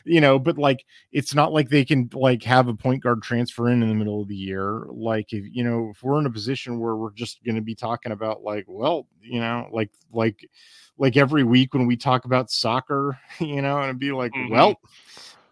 you 0.05 0.21
know, 0.21 0.37
but 0.37 0.57
like 0.57 0.85
it's 1.11 1.33
not 1.33 1.51
like 1.51 1.69
they 1.69 1.83
can 1.83 2.09
like 2.13 2.43
have 2.43 2.67
a 2.67 2.75
point 2.75 3.01
guard 3.01 3.23
transfer 3.23 3.67
in 3.69 3.81
in 3.81 3.89
the 3.89 3.95
middle 3.95 4.21
of 4.21 4.27
the 4.27 4.35
year. 4.35 4.85
Like 4.89 5.33
if 5.33 5.43
you 5.51 5.63
know, 5.63 5.91
if 5.93 6.03
we're 6.03 6.19
in 6.19 6.27
a 6.27 6.31
position 6.31 6.79
where 6.79 6.95
we're 6.95 7.13
just 7.13 7.43
going 7.43 7.55
to 7.55 7.61
be 7.61 7.75
talking 7.75 8.11
about 8.11 8.43
like, 8.43 8.65
well, 8.67 9.07
you 9.21 9.39
know, 9.39 9.67
like 9.71 9.89
like 10.11 10.47
like 10.99 11.17
every 11.17 11.43
week 11.43 11.73
when 11.73 11.87
we 11.87 11.97
talk 11.97 12.25
about 12.25 12.51
soccer, 12.51 13.17
you 13.39 13.61
know, 13.61 13.81
and 13.81 13.97
be 13.97 14.11
like, 14.11 14.31
mm-hmm. 14.33 14.53
well, 14.53 14.79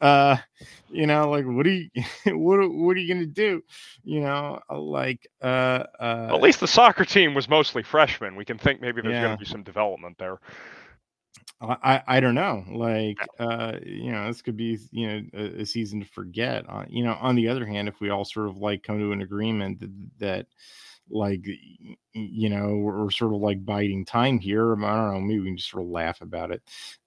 uh, 0.02 0.38
you 0.92 1.08
know, 1.08 1.30
like 1.30 1.46
what 1.46 1.66
are 1.66 1.72
you 1.72 1.90
what 2.28 2.60
what 2.70 2.96
are 2.96 3.00
you 3.00 3.14
gonna 3.14 3.26
do? 3.26 3.64
You 4.04 4.22
know, 4.22 4.60
uh, 4.70 4.80
like 4.80 5.28
uh, 5.42 5.84
uh 6.00 6.30
at 6.32 6.42
least 6.42 6.60
the 6.60 6.68
soccer 6.68 7.06
team 7.06 7.34
was 7.34 7.50
mostly 7.50 7.82
freshmen. 7.82 8.36
We 8.36 8.46
can 8.46 8.60
think 8.60 8.82
maybe 8.82 9.02
there's 9.02 9.14
yeah. 9.14 9.24
gonna 9.24 9.38
be 9.38 9.46
some 9.46 9.64
development 9.64 10.18
there. 10.20 10.40
I, 11.60 12.04
I 12.06 12.20
don't 12.20 12.36
know. 12.36 12.64
Like, 12.70 13.18
uh, 13.40 13.78
you 13.84 14.12
know, 14.12 14.28
this 14.28 14.44
could 14.44 14.58
be, 14.58 14.78
you 14.92 15.08
know, 15.08 15.22
a, 15.34 15.62
a 15.62 15.66
season 15.66 16.02
to 16.02 16.06
forget. 16.06 16.66
Uh, 16.70 16.86
you 16.88 17.04
know, 17.04 17.18
on 17.20 17.34
the 17.34 17.48
other 17.48 17.66
hand, 17.66 17.88
if 17.88 18.00
we 18.00 18.12
all 18.12 18.26
sort 18.26 18.48
of 18.48 18.58
like 18.58 18.84
come 18.84 19.00
to 19.00 19.12
an 19.12 19.24
agreement 19.24 19.80
that, 19.80 19.90
that 20.20 20.46
like 21.10 21.48
you 22.14 22.50
know 22.50 22.76
we're, 22.78 23.10
sort 23.12 23.34
of 23.34 23.40
like 23.40 23.64
biding 23.66 24.04
time 24.04 24.40
here 24.40 24.74
i 24.84 24.96
don't 24.96 25.14
know 25.14 25.22
maybe 25.22 25.40
we 25.40 25.48
can 25.48 25.58
just 25.58 25.70
sort 25.70 25.84
of 25.84 25.90
laugh 25.90 26.22
about 26.22 26.52
it 26.52 26.62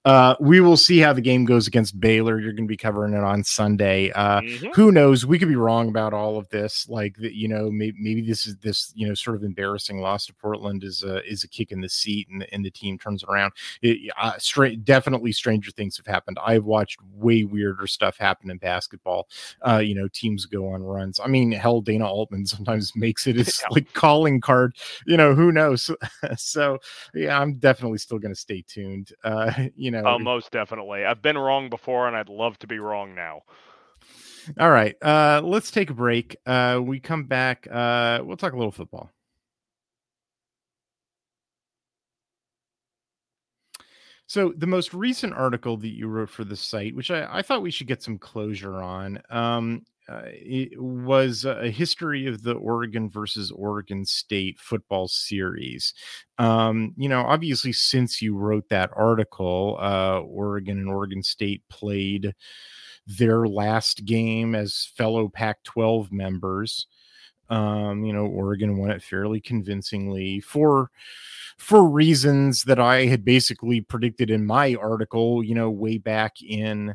uh, 0.07 0.35
we 0.41 0.61
will 0.61 0.79
see 0.79 0.99
how 0.99 1.13
the 1.13 1.21
game 1.21 1.45
goes 1.45 1.67
against 1.67 2.01
Baylor. 2.01 2.41
You're 2.41 2.53
going 2.53 2.65
to 2.65 2.69
be 2.69 2.77
covering 2.77 3.13
it 3.13 3.23
on 3.23 3.45
Sunday. 3.45 4.11
Uh, 4.13 4.41
mm-hmm. 4.41 4.69
Who 4.75 4.91
knows? 4.93 5.27
We 5.27 5.39
could 5.39 5.49
be 5.49 5.57
wrong 5.57 5.89
about 5.89 6.15
all 6.15 6.39
of 6.39 6.49
this. 6.49 6.89
Like, 6.89 7.17
you 7.19 7.49
know, 7.49 7.71
maybe, 7.71 7.99
maybe 8.01 8.23
this 8.23 8.47
is 8.47 8.57
this, 8.57 8.93
you 8.95 9.07
know, 9.07 9.13
sort 9.13 9.37
of 9.37 9.45
embarrassing 9.45 10.01
loss 10.01 10.25
to 10.27 10.35
Portland 10.35 10.85
is 10.85 11.03
a 11.03 11.23
is 11.31 11.45
a 11.45 11.49
kick 11.49 11.71
in 11.71 11.83
the 11.83 11.89
seat, 11.89 12.29
and, 12.31 12.47
and 12.51 12.65
the 12.65 12.71
team 12.71 12.99
turns 12.99 13.25
around. 13.25 13.53
It, 13.83 14.11
uh, 14.19 14.39
straight, 14.39 14.87
definitely, 14.87 15.33
stranger 15.33 15.71
things 15.71 15.99
have 15.99 16.07
happened. 16.07 16.39
I've 16.43 16.65
watched 16.65 16.99
way 17.13 17.45
weirder 17.45 17.87
stuff 17.87 18.17
happen 18.17 18.51
in 18.51 18.57
basketball. 18.57 19.29
Uh, 19.61 19.79
you 19.79 19.95
know, 19.95 20.09
teams 20.09 20.47
go 20.47 20.71
on 20.71 20.83
runs. 20.83 21.21
I 21.21 21.27
mean, 21.27 21.53
hell, 21.53 21.83
Dana 21.83 22.07
Altman 22.07 22.47
sometimes 22.47 22.93
makes 22.97 23.27
it 23.27 23.37
as 23.39 23.63
like 23.71 23.93
calling 23.93 24.41
card. 24.41 24.77
You 25.07 25.17
know, 25.17 25.35
who 25.35 25.53
knows? 25.53 25.91
so, 26.37 26.79
yeah, 27.15 27.39
I'm 27.39 27.55
definitely 27.55 27.99
still 27.99 28.19
going 28.19 28.35
to 28.35 28.41
stay 28.41 28.65
tuned. 28.67 29.13
Uh, 29.25 29.53
you 29.77 29.91
know. 29.91 30.03
Oh, 30.05 30.19
most 30.19 30.51
definitely. 30.51 31.05
I've 31.05 31.23
been 31.23 31.39
wrong 31.39 31.71
before, 31.71 32.07
and 32.07 32.17
I'd 32.17 32.29
love 32.29 32.59
to 32.61 32.67
be 32.67 32.79
wrong 32.79 33.15
now. 33.15 33.43
All 34.59 34.71
right, 34.71 34.97
uh, 35.03 35.43
let's 35.45 35.71
take 35.71 35.91
a 35.91 35.95
break. 35.95 36.37
Uh, 36.47 36.81
we 36.83 36.99
come 36.99 37.25
back. 37.25 37.69
Uh, 37.71 38.21
we'll 38.25 38.37
talk 38.37 38.53
a 38.53 38.57
little 38.57 38.73
football. 38.73 39.11
So 44.31 44.55
the 44.57 44.67
most 44.69 44.95
recent 44.95 45.35
article 45.35 45.77
that 45.79 45.89
you 45.89 46.07
wrote 46.07 46.31
for 46.31 46.45
the 46.45 46.55
site, 46.55 46.95
which 46.95 47.11
I, 47.11 47.27
I 47.39 47.43
thought 47.43 47.63
we 47.63 47.73
should 47.73 47.89
get 47.89 48.01
some 48.01 48.17
closure 48.17 48.81
on, 48.81 49.21
um, 49.29 49.83
uh, 50.11 50.23
it 50.27 50.81
was 50.81 51.44
a 51.44 51.70
history 51.70 52.27
of 52.27 52.42
the 52.42 52.55
Oregon 52.55 53.09
versus 53.09 53.53
Oregon 53.53 54.05
State 54.05 54.59
football 54.59 55.07
series. 55.07 55.94
Um, 56.38 56.94
you 56.96 57.09
know, 57.09 57.20
obviously, 57.20 57.73
since 57.73 58.20
you 58.20 58.37
wrote 58.37 58.68
that 58.70 58.90
article, 58.96 59.79
uh, 59.81 60.20
Oregon 60.20 60.79
and 60.79 60.88
Oregon 60.88 61.23
State 61.23 61.62
played 61.68 62.35
their 63.07 63.46
last 63.46 64.05
game 64.05 64.55
as 64.55 64.90
fellow 64.96 65.29
Pac 65.29 65.62
12 65.62 66.11
members. 66.11 66.87
Um, 67.49 68.05
you 68.05 68.12
know, 68.12 68.27
Oregon 68.27 68.79
won 68.79 68.90
it 68.90 69.03
fairly 69.03 69.40
convincingly 69.40 70.40
for 70.40 70.90
for 71.59 71.88
reasons 71.88 72.64
that 72.64 72.81
I 72.81 73.05
had 73.05 73.25
basically 73.25 73.81
predicted 73.83 74.31
in 74.31 74.46
my 74.46 74.77
article, 74.77 75.44
you 75.44 75.55
know, 75.55 75.70
way 75.70 75.99
back 75.99 76.40
in 76.42 76.94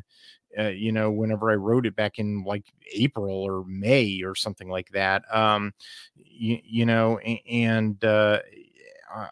uh, 0.58 0.68
you 0.68 0.92
know, 0.92 1.10
whenever 1.10 1.50
I 1.50 1.54
wrote 1.54 1.86
it 1.86 1.96
back 1.96 2.18
in 2.18 2.44
like 2.44 2.64
April 2.94 3.42
or 3.42 3.64
May 3.66 4.22
or 4.22 4.34
something 4.34 4.68
like 4.68 4.90
that. 4.90 5.22
Um, 5.34 5.74
you, 6.14 6.58
you 6.64 6.86
know, 6.86 7.18
and 7.18 8.02
uh, 8.04 8.40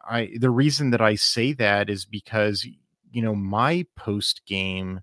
I 0.08 0.30
the 0.38 0.50
reason 0.50 0.90
that 0.90 1.00
I 1.00 1.14
say 1.14 1.52
that 1.54 1.90
is 1.90 2.04
because 2.04 2.66
you 3.12 3.22
know 3.22 3.34
my 3.34 3.86
post 3.96 4.42
game 4.46 5.00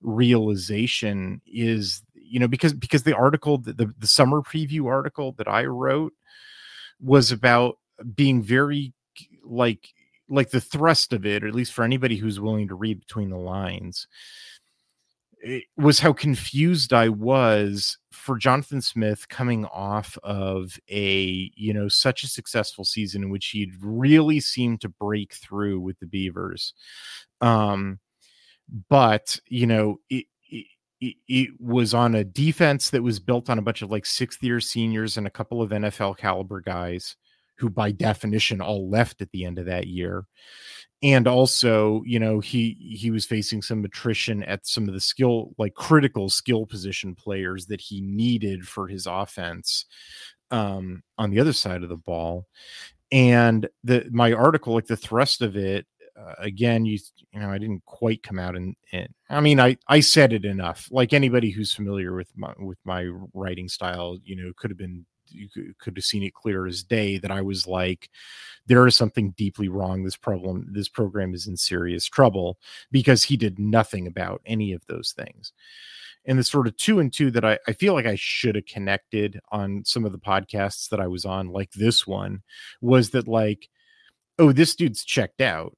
realization 0.00 1.40
is 1.46 2.02
you 2.14 2.38
know 2.38 2.48
because 2.48 2.72
because 2.72 3.02
the 3.02 3.16
article 3.16 3.58
the, 3.58 3.92
the 3.98 4.06
summer 4.06 4.42
preview 4.42 4.86
article 4.86 5.32
that 5.32 5.48
I 5.48 5.64
wrote 5.64 6.12
was 7.00 7.32
about 7.32 7.78
being 8.14 8.42
very 8.42 8.92
like 9.44 9.88
like 10.28 10.50
the 10.50 10.60
thrust 10.60 11.12
of 11.12 11.24
it 11.24 11.42
or 11.42 11.48
at 11.48 11.54
least 11.54 11.72
for 11.72 11.84
anybody 11.84 12.16
who's 12.16 12.40
willing 12.40 12.68
to 12.68 12.74
read 12.74 13.00
between 13.00 13.30
the 13.30 13.38
lines 13.38 14.06
was 15.76 16.00
how 16.00 16.12
confused 16.12 16.92
I 16.92 17.08
was 17.08 17.98
for 18.12 18.36
Jonathan 18.36 18.80
Smith 18.80 19.28
coming 19.28 19.64
off 19.66 20.18
of 20.22 20.78
a 20.88 21.50
you 21.54 21.72
know 21.72 21.88
such 21.88 22.22
a 22.22 22.28
successful 22.28 22.84
season 22.84 23.22
in 23.22 23.30
which 23.30 23.46
he'd 23.48 23.72
really 23.80 24.40
seemed 24.40 24.80
to 24.82 24.88
break 24.88 25.34
through 25.34 25.80
with 25.80 25.98
the 26.00 26.06
Beavers. 26.06 26.74
Um, 27.40 28.00
but 28.88 29.38
you 29.46 29.66
know 29.66 30.00
it, 30.10 30.26
it, 31.00 31.16
it 31.28 31.50
was 31.60 31.94
on 31.94 32.14
a 32.14 32.24
defense 32.24 32.90
that 32.90 33.02
was 33.02 33.20
built 33.20 33.48
on 33.48 33.58
a 33.58 33.62
bunch 33.62 33.82
of 33.82 33.90
like 33.90 34.06
sixth 34.06 34.42
year 34.42 34.60
seniors 34.60 35.16
and 35.16 35.26
a 35.26 35.30
couple 35.30 35.62
of 35.62 35.70
NFL 35.70 36.18
caliber 36.18 36.60
guys 36.60 37.16
who 37.58 37.68
by 37.68 37.90
definition 37.90 38.60
all 38.60 38.88
left 38.88 39.20
at 39.20 39.30
the 39.32 39.44
end 39.44 39.58
of 39.58 39.66
that 39.66 39.86
year. 39.86 40.24
And 41.02 41.28
also 41.28 42.02
you 42.06 42.18
know 42.18 42.40
he 42.40 42.76
he 42.80 43.10
was 43.10 43.24
facing 43.24 43.62
some 43.62 43.84
attrition 43.84 44.42
at 44.44 44.66
some 44.66 44.88
of 44.88 44.94
the 44.94 45.00
skill 45.00 45.54
like 45.58 45.74
critical 45.74 46.28
skill 46.28 46.66
position 46.66 47.14
players 47.14 47.66
that 47.66 47.80
he 47.80 48.00
needed 48.00 48.66
for 48.66 48.88
his 48.88 49.06
offense 49.06 49.84
um 50.50 51.02
on 51.16 51.30
the 51.30 51.40
other 51.40 51.52
side 51.52 51.82
of 51.82 51.88
the 51.88 51.96
ball. 51.96 52.46
And 53.12 53.68
the 53.84 54.08
my 54.10 54.32
article 54.32 54.74
like 54.74 54.86
the 54.86 54.96
thrust 54.96 55.40
of 55.40 55.56
it 55.56 55.86
uh, 56.18 56.34
again 56.38 56.84
you 56.84 56.98
you 57.32 57.40
know 57.40 57.50
i 57.50 57.58
didn't 57.58 57.84
quite 57.84 58.22
come 58.22 58.38
out 58.38 58.56
and, 58.56 58.74
and 58.92 59.08
i 59.30 59.40
mean 59.40 59.60
i 59.60 59.76
i 59.86 60.00
said 60.00 60.32
it 60.32 60.44
enough. 60.44 60.88
Like 60.90 61.12
anybody 61.12 61.50
who's 61.50 61.72
familiar 61.72 62.14
with 62.14 62.30
my 62.36 62.52
with 62.58 62.78
my 62.84 63.08
writing 63.34 63.68
style 63.68 64.18
you 64.24 64.34
know 64.34 64.52
could 64.56 64.70
have 64.70 64.78
been 64.78 65.06
you 65.30 65.48
could 65.78 65.96
have 65.96 66.04
seen 66.04 66.22
it 66.22 66.34
clear 66.34 66.66
as 66.66 66.82
day 66.82 67.18
that 67.18 67.30
I 67.30 67.42
was 67.42 67.66
like, 67.66 68.10
there 68.66 68.86
is 68.86 68.96
something 68.96 69.30
deeply 69.36 69.68
wrong. 69.68 70.04
This 70.04 70.16
problem, 70.16 70.68
this 70.70 70.88
program 70.88 71.34
is 71.34 71.46
in 71.46 71.56
serious 71.56 72.06
trouble 72.06 72.58
because 72.90 73.22
he 73.22 73.36
did 73.36 73.58
nothing 73.58 74.06
about 74.06 74.42
any 74.46 74.72
of 74.72 74.84
those 74.86 75.12
things. 75.12 75.52
And 76.26 76.38
the 76.38 76.44
sort 76.44 76.66
of 76.66 76.76
two 76.76 76.98
and 76.98 77.12
two 77.12 77.30
that 77.30 77.44
I, 77.44 77.58
I 77.66 77.72
feel 77.72 77.94
like 77.94 78.06
I 78.06 78.16
should 78.16 78.54
have 78.54 78.66
connected 78.66 79.40
on 79.50 79.82
some 79.84 80.04
of 80.04 80.12
the 80.12 80.18
podcasts 80.18 80.88
that 80.90 81.00
I 81.00 81.06
was 81.06 81.24
on, 81.24 81.48
like 81.48 81.70
this 81.72 82.06
one, 82.06 82.42
was 82.82 83.10
that 83.10 83.26
like, 83.26 83.68
oh, 84.38 84.52
this 84.52 84.74
dude's 84.74 85.04
checked 85.04 85.40
out. 85.40 85.76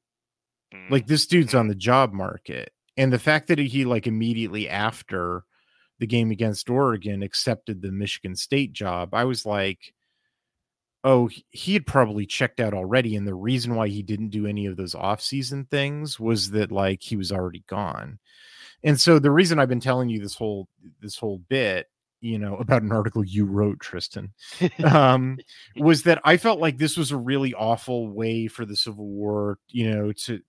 Like 0.89 1.07
this 1.07 1.27
dude's 1.27 1.55
on 1.55 1.63
mm-hmm. 1.63 1.69
the 1.71 1.75
job 1.77 2.13
market. 2.13 2.73
And 2.97 3.13
the 3.13 3.19
fact 3.19 3.49
that 3.49 3.59
he 3.59 3.85
like 3.85 4.07
immediately 4.07 4.69
after 4.69 5.45
the 6.01 6.07
game 6.07 6.31
against 6.31 6.69
Oregon 6.69 7.23
accepted 7.23 7.81
the 7.81 7.93
Michigan 7.93 8.35
State 8.35 8.73
job, 8.73 9.15
I 9.15 9.25
was 9.25 9.47
like, 9.47 9.93
oh, 11.05 11.31
he 11.51 11.75
had 11.75 11.87
probably 11.87 12.27
checked 12.27 12.59
out 12.59 12.75
already. 12.75 13.17
And 13.17 13.27
the 13.27 13.35
reason 13.35 13.75
why 13.75 13.89
he 13.89 14.03
didn't 14.03 14.31
do 14.31 14.47
any 14.47 14.67
of 14.67 14.77
those 14.77 14.95
off-season 14.95 15.67
things 15.71 16.19
was 16.19 16.51
that 16.51 16.73
like 16.73 17.03
he 17.03 17.17
was 17.17 17.31
already 17.31 17.63
gone. 17.69 18.19
And 18.83 18.99
so 18.99 19.19
the 19.19 19.31
reason 19.31 19.59
I've 19.59 19.69
been 19.69 19.81
telling 19.81 20.09
you 20.09 20.21
this 20.21 20.35
whole 20.35 20.69
this 21.01 21.19
whole 21.19 21.39
bit, 21.49 21.89
you 22.23 22.39
know, 22.39 22.57
about 22.61 22.83
an 22.83 22.93
article 22.93 23.25
you 23.25 23.45
wrote, 23.45 23.81
Tristan, 23.81 24.33
um, 24.85 25.39
was 25.77 26.03
that 26.05 26.21
I 26.25 26.39
felt 26.39 26.61
like 26.61 26.79
this 26.79 26.97
was 26.97 27.11
a 27.11 27.17
really 27.17 27.53
awful 27.55 28.09
way 28.09 28.47
for 28.47 28.65
the 28.65 28.77
Civil 28.77 29.07
War, 29.07 29.59
you 29.69 29.91
know, 29.91 30.13
to 30.13 30.41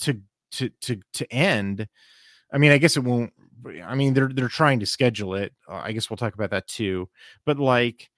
to 0.00 0.20
to 0.52 0.68
to 0.82 1.00
to 1.14 1.32
end. 1.32 1.88
I 2.52 2.58
mean, 2.58 2.72
I 2.72 2.78
guess 2.78 2.96
it 2.96 3.04
won't 3.04 3.32
I 3.84 3.94
mean, 3.94 4.14
they're 4.14 4.30
they're 4.32 4.48
trying 4.48 4.80
to 4.80 4.86
schedule 4.86 5.34
it. 5.34 5.52
Uh, 5.68 5.80
I 5.84 5.92
guess 5.92 6.10
we'll 6.10 6.16
talk 6.16 6.34
about 6.34 6.50
that 6.50 6.66
too. 6.66 7.08
But 7.44 7.58
like 7.58 8.10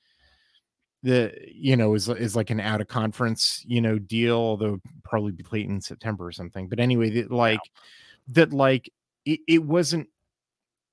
the 1.02 1.34
you 1.46 1.76
know 1.76 1.94
is 1.94 2.08
is 2.08 2.36
like 2.36 2.50
an 2.50 2.60
out 2.60 2.80
of 2.80 2.88
conference 2.88 3.64
you 3.66 3.80
know 3.80 3.98
deal, 3.98 4.36
although 4.36 4.80
probably 5.02 5.32
be 5.32 5.44
late 5.50 5.66
in 5.66 5.80
September 5.80 6.26
or 6.26 6.32
something. 6.32 6.68
But 6.68 6.80
anyway, 6.80 7.10
that 7.10 7.30
like 7.30 7.60
that 8.28 8.52
like 8.52 8.90
it, 9.24 9.40
it 9.46 9.64
wasn't 9.64 10.08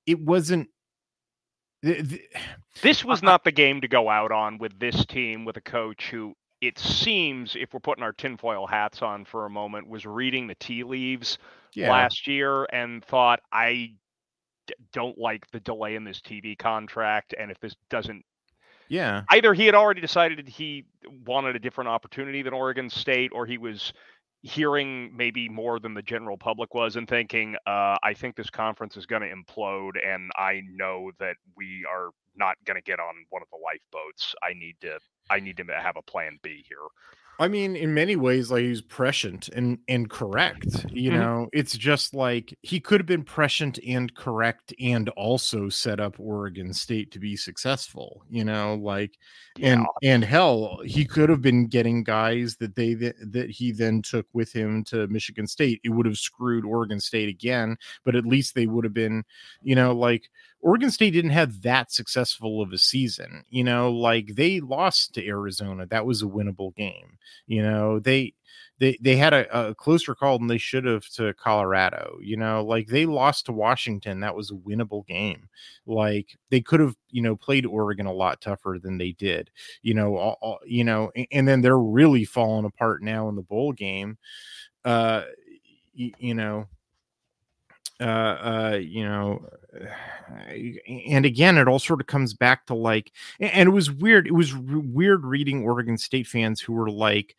it 0.06 0.20
wasn't 0.20 0.68
this 1.82 3.04
was 3.04 3.22
not 3.22 3.44
the 3.44 3.52
game 3.52 3.80
to 3.80 3.88
go 3.88 4.08
out 4.08 4.32
on 4.32 4.58
with 4.58 4.78
this 4.80 5.06
team 5.06 5.44
with 5.44 5.56
a 5.56 5.60
coach 5.60 6.08
who 6.10 6.34
it 6.60 6.76
seems 6.78 7.54
if 7.54 7.72
we're 7.72 7.78
putting 7.78 8.02
our 8.02 8.12
tinfoil 8.12 8.66
hats 8.66 9.00
on 9.00 9.24
for 9.24 9.46
a 9.46 9.50
moment 9.50 9.88
was 9.88 10.04
reading 10.04 10.48
the 10.48 10.56
tea 10.56 10.82
leaves 10.82 11.38
yeah. 11.74 11.88
last 11.88 12.26
year 12.26 12.64
and 12.72 13.04
thought 13.04 13.38
i 13.52 13.92
don't 14.92 15.18
like 15.18 15.50
the 15.50 15.60
delay 15.60 15.94
in 15.94 16.04
this 16.04 16.20
TV 16.20 16.58
contract, 16.58 17.34
and 17.38 17.50
if 17.50 17.58
this 17.60 17.74
doesn't, 17.90 18.24
yeah, 18.88 19.22
either 19.30 19.54
he 19.54 19.66
had 19.66 19.74
already 19.74 20.00
decided 20.00 20.48
he 20.48 20.84
wanted 21.26 21.56
a 21.56 21.58
different 21.58 21.88
opportunity 21.88 22.42
than 22.42 22.52
Oregon 22.52 22.88
State, 22.88 23.32
or 23.34 23.46
he 23.46 23.58
was 23.58 23.92
hearing 24.42 25.16
maybe 25.16 25.48
more 25.48 25.80
than 25.80 25.94
the 25.94 26.02
general 26.02 26.38
public 26.38 26.72
was 26.74 26.96
and 26.96 27.08
thinking, 27.08 27.56
uh, 27.66 27.96
I 28.02 28.14
think 28.14 28.36
this 28.36 28.50
conference 28.50 28.96
is 28.96 29.04
going 29.04 29.22
to 29.22 29.28
implode, 29.28 29.94
and 30.04 30.30
I 30.36 30.62
know 30.70 31.10
that 31.18 31.36
we 31.56 31.84
are 31.90 32.10
not 32.36 32.56
going 32.64 32.76
to 32.76 32.82
get 32.82 33.00
on 33.00 33.14
one 33.30 33.42
of 33.42 33.48
the 33.50 33.58
lifeboats. 33.62 34.34
I 34.42 34.52
need 34.54 34.76
to, 34.82 34.98
I 35.28 35.40
need 35.40 35.56
to 35.56 35.64
have 35.64 35.96
a 35.96 36.02
plan 36.02 36.38
B 36.42 36.64
here. 36.68 36.78
I 37.40 37.46
mean, 37.46 37.76
in 37.76 37.94
many 37.94 38.16
ways, 38.16 38.50
like 38.50 38.64
he's 38.64 38.80
prescient 38.80 39.48
and 39.48 39.78
and 39.86 40.10
correct. 40.10 40.86
You 40.90 41.12
mm-hmm. 41.12 41.20
know, 41.20 41.48
it's 41.52 41.76
just 41.76 42.12
like 42.12 42.56
he 42.62 42.80
could 42.80 43.00
have 43.00 43.06
been 43.06 43.22
prescient 43.22 43.78
and 43.86 44.12
correct, 44.14 44.74
and 44.80 45.08
also 45.10 45.68
set 45.68 46.00
up 46.00 46.18
Oregon 46.18 46.72
State 46.74 47.12
to 47.12 47.20
be 47.20 47.36
successful. 47.36 48.24
You 48.28 48.44
know, 48.44 48.74
like 48.74 49.18
yeah. 49.56 49.74
and 49.74 49.86
and 50.02 50.24
hell, 50.24 50.80
he 50.84 51.04
could 51.04 51.28
have 51.28 51.40
been 51.40 51.68
getting 51.68 52.02
guys 52.02 52.56
that 52.56 52.74
they 52.74 52.94
that 52.94 53.50
he 53.50 53.70
then 53.70 54.02
took 54.02 54.26
with 54.32 54.52
him 54.52 54.82
to 54.84 55.06
Michigan 55.06 55.46
State. 55.46 55.80
It 55.84 55.90
would 55.90 56.06
have 56.06 56.18
screwed 56.18 56.64
Oregon 56.64 56.98
State 56.98 57.28
again, 57.28 57.76
but 58.04 58.16
at 58.16 58.26
least 58.26 58.56
they 58.56 58.66
would 58.66 58.84
have 58.84 58.94
been, 58.94 59.22
you 59.62 59.76
know, 59.76 59.92
like 59.92 60.28
Oregon 60.60 60.90
State 60.90 61.12
didn't 61.12 61.30
have 61.30 61.62
that 61.62 61.92
successful 61.92 62.60
of 62.60 62.72
a 62.72 62.78
season. 62.78 63.44
You 63.48 63.64
know, 63.64 63.92
like 63.92 64.34
they 64.34 64.60
lost 64.60 65.14
to 65.14 65.26
Arizona. 65.26 65.86
That 65.86 66.06
was 66.06 66.22
a 66.22 66.26
winnable 66.26 66.74
game. 66.74 67.18
You 67.46 67.62
know, 67.62 68.00
they 68.00 68.34
they 68.78 68.98
they 69.00 69.16
had 69.16 69.32
a, 69.32 69.68
a 69.68 69.74
closer 69.74 70.14
call 70.14 70.38
than 70.38 70.48
they 70.48 70.58
should 70.58 70.84
have 70.84 71.06
to 71.10 71.34
Colorado. 71.34 72.18
You 72.20 72.36
know, 72.36 72.64
like 72.64 72.88
they 72.88 73.06
lost 73.06 73.46
to 73.46 73.52
Washington. 73.52 74.20
That 74.20 74.34
was 74.34 74.50
a 74.50 74.54
winnable 74.54 75.06
game. 75.06 75.48
Like 75.86 76.36
they 76.50 76.60
could 76.60 76.80
have, 76.80 76.96
you 77.10 77.22
know, 77.22 77.36
played 77.36 77.66
Oregon 77.66 78.06
a 78.06 78.12
lot 78.12 78.40
tougher 78.40 78.78
than 78.82 78.98
they 78.98 79.12
did. 79.12 79.50
You 79.82 79.94
know, 79.94 80.16
all, 80.16 80.38
all, 80.40 80.58
you 80.64 80.84
know, 80.84 81.10
and, 81.16 81.26
and 81.32 81.48
then 81.48 81.60
they're 81.60 81.78
really 81.78 82.24
falling 82.24 82.64
apart 82.64 83.02
now 83.02 83.28
in 83.28 83.36
the 83.36 83.42
bowl 83.42 83.72
game. 83.72 84.18
Uh, 84.84 85.24
you, 85.94 86.12
you 86.18 86.34
know, 86.34 86.66
uh, 88.00 88.04
uh, 88.04 88.78
you 88.80 89.04
know, 89.04 89.44
and 91.08 91.24
again, 91.24 91.58
it 91.58 91.68
all 91.68 91.78
sort 91.78 92.00
of 92.00 92.06
comes 92.06 92.34
back 92.34 92.66
to 92.66 92.74
like, 92.74 93.12
and 93.40 93.68
it 93.68 93.72
was 93.72 93.90
weird. 93.90 94.26
It 94.26 94.34
was 94.34 94.56
weird 94.56 95.24
reading 95.24 95.62
Oregon 95.62 95.98
State 95.98 96.26
fans 96.26 96.60
who 96.60 96.72
were 96.72 96.90
like, 96.90 97.36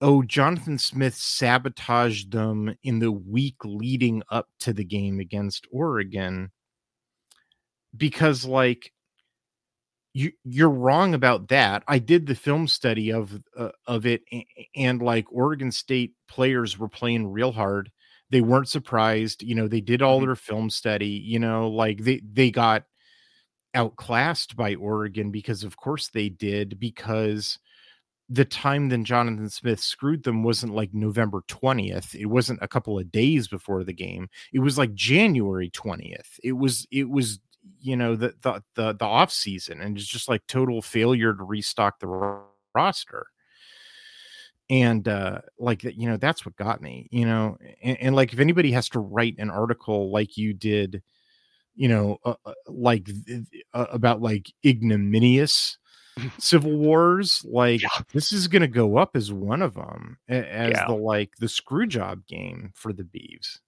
oh, 0.00 0.22
Jonathan 0.22 0.78
Smith 0.78 1.14
sabotaged 1.14 2.30
them 2.30 2.74
in 2.82 2.98
the 2.98 3.12
week 3.12 3.56
leading 3.64 4.22
up 4.30 4.48
to 4.60 4.72
the 4.72 4.84
game 4.84 5.20
against 5.20 5.66
Oregon 5.72 6.50
because, 7.96 8.44
like, 8.44 8.92
you 10.12 10.30
you're 10.44 10.70
wrong 10.70 11.14
about 11.14 11.48
that. 11.48 11.82
I 11.88 11.98
did 11.98 12.26
the 12.26 12.36
film 12.36 12.68
study 12.68 13.12
of 13.12 13.40
uh, 13.56 13.70
of 13.86 14.06
it, 14.06 14.22
and, 14.30 14.44
and 14.76 15.02
like 15.02 15.26
Oregon 15.30 15.72
State 15.72 16.12
players 16.28 16.78
were 16.78 16.88
playing 16.88 17.32
real 17.32 17.50
hard 17.50 17.90
they 18.34 18.40
weren't 18.40 18.68
surprised 18.68 19.44
you 19.44 19.54
know 19.54 19.68
they 19.68 19.80
did 19.80 20.02
all 20.02 20.16
mm-hmm. 20.18 20.26
their 20.26 20.34
film 20.34 20.68
study 20.68 21.06
you 21.06 21.38
know 21.38 21.68
like 21.70 21.98
they 22.02 22.20
they 22.32 22.50
got 22.50 22.82
outclassed 23.74 24.56
by 24.56 24.74
Oregon 24.74 25.30
because 25.30 25.62
of 25.62 25.76
course 25.76 26.08
they 26.08 26.28
did 26.28 26.80
because 26.80 27.60
the 28.28 28.44
time 28.44 28.88
then 28.88 29.04
Jonathan 29.04 29.48
Smith 29.48 29.78
screwed 29.78 30.24
them 30.24 30.42
wasn't 30.42 30.74
like 30.74 30.94
November 30.94 31.42
20th. 31.46 32.14
It 32.14 32.26
wasn't 32.26 32.58
a 32.62 32.68
couple 32.68 32.98
of 32.98 33.12
days 33.12 33.48
before 33.48 33.84
the 33.84 33.92
game. 33.92 34.28
It 34.52 34.60
was 34.60 34.78
like 34.78 34.94
January 34.94 35.70
20th. 35.70 36.40
It 36.42 36.52
was 36.52 36.86
it 36.90 37.08
was 37.08 37.38
you 37.80 37.96
know 37.96 38.16
the 38.16 38.34
the 38.42 38.62
the, 38.74 38.94
the 38.94 39.04
off 39.04 39.30
season 39.30 39.80
and 39.80 39.96
it's 39.96 40.06
just 40.06 40.28
like 40.28 40.42
total 40.48 40.82
failure 40.82 41.34
to 41.34 41.44
restock 41.44 42.00
the 42.00 42.42
roster 42.74 43.26
and 44.70 45.08
uh 45.08 45.40
like 45.58 45.84
you 45.84 46.08
know 46.08 46.16
that's 46.16 46.46
what 46.46 46.56
got 46.56 46.80
me 46.80 47.08
you 47.10 47.26
know 47.26 47.56
and, 47.82 47.98
and, 48.00 48.16
like 48.16 48.32
if 48.32 48.40
anybody 48.40 48.72
has 48.72 48.88
to 48.88 48.98
write 48.98 49.34
an 49.38 49.50
article 49.50 50.10
like 50.10 50.36
you 50.36 50.54
did 50.54 51.02
you 51.74 51.88
know 51.88 52.16
uh, 52.24 52.34
uh, 52.46 52.52
like 52.66 53.08
uh, 53.74 53.86
about 53.90 54.22
like 54.22 54.50
ignominious 54.64 55.76
civil 56.38 56.76
wars 56.76 57.44
like 57.44 57.82
yeah. 57.82 57.88
this 58.12 58.32
is 58.32 58.48
going 58.48 58.62
to 58.62 58.68
go 58.68 58.96
up 58.96 59.16
as 59.16 59.32
one 59.32 59.60
of 59.60 59.74
them 59.74 60.16
as 60.28 60.70
yeah. 60.70 60.86
the 60.86 60.94
like 60.94 61.30
the 61.40 61.48
screw 61.48 61.86
job 61.86 62.24
game 62.26 62.72
for 62.74 62.92
the 62.92 63.02
Beavs 63.02 63.58